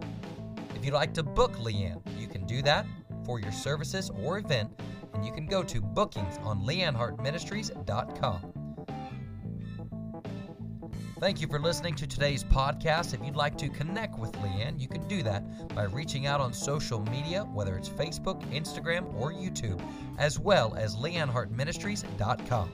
If 0.76 0.86
you'd 0.86 0.93
like 0.93 1.12
to 1.16 1.24
book 1.24 1.60
Leann, 1.60 2.00
you 2.20 2.28
can 2.28 2.45
do 2.45 2.62
that 2.62 2.86
for 3.26 3.39
your 3.39 3.52
services 3.52 4.12
or 4.22 4.38
event, 4.38 4.70
and 5.16 5.26
you 5.26 5.32
can 5.32 5.47
go 5.47 5.64
to 5.64 5.82
bookings 5.82 6.38
on 6.43 6.62
leannhartministries.com. 6.62 8.54
Thank 11.20 11.41
you 11.41 11.47
for 11.47 11.58
listening 11.58 11.95
to 11.95 12.06
today's 12.06 12.43
podcast. 12.43 13.16
If 13.16 13.26
you'd 13.26 13.36
like 13.36 13.58
to 13.58 13.70
connect 13.70 14.20
with 14.20 14.32
Leann, 14.43 14.80
you 14.80 14.88
can 14.88 15.08
do 15.08 15.24
that 15.24 15.74
by 15.74 15.86
reaching 15.86 16.28
out 16.28 16.39
on 16.39 16.54
social 16.54 17.00
media, 17.06 17.41
whether 17.41 17.76
it's 17.76 17.89
Facebook, 17.89 18.39
Instagram, 18.52 19.12
or 19.16 19.34
YouTube, 19.34 19.82
as 20.20 20.38
well 20.38 20.76
as 20.76 20.95
leannhartministries.com. 20.95 22.70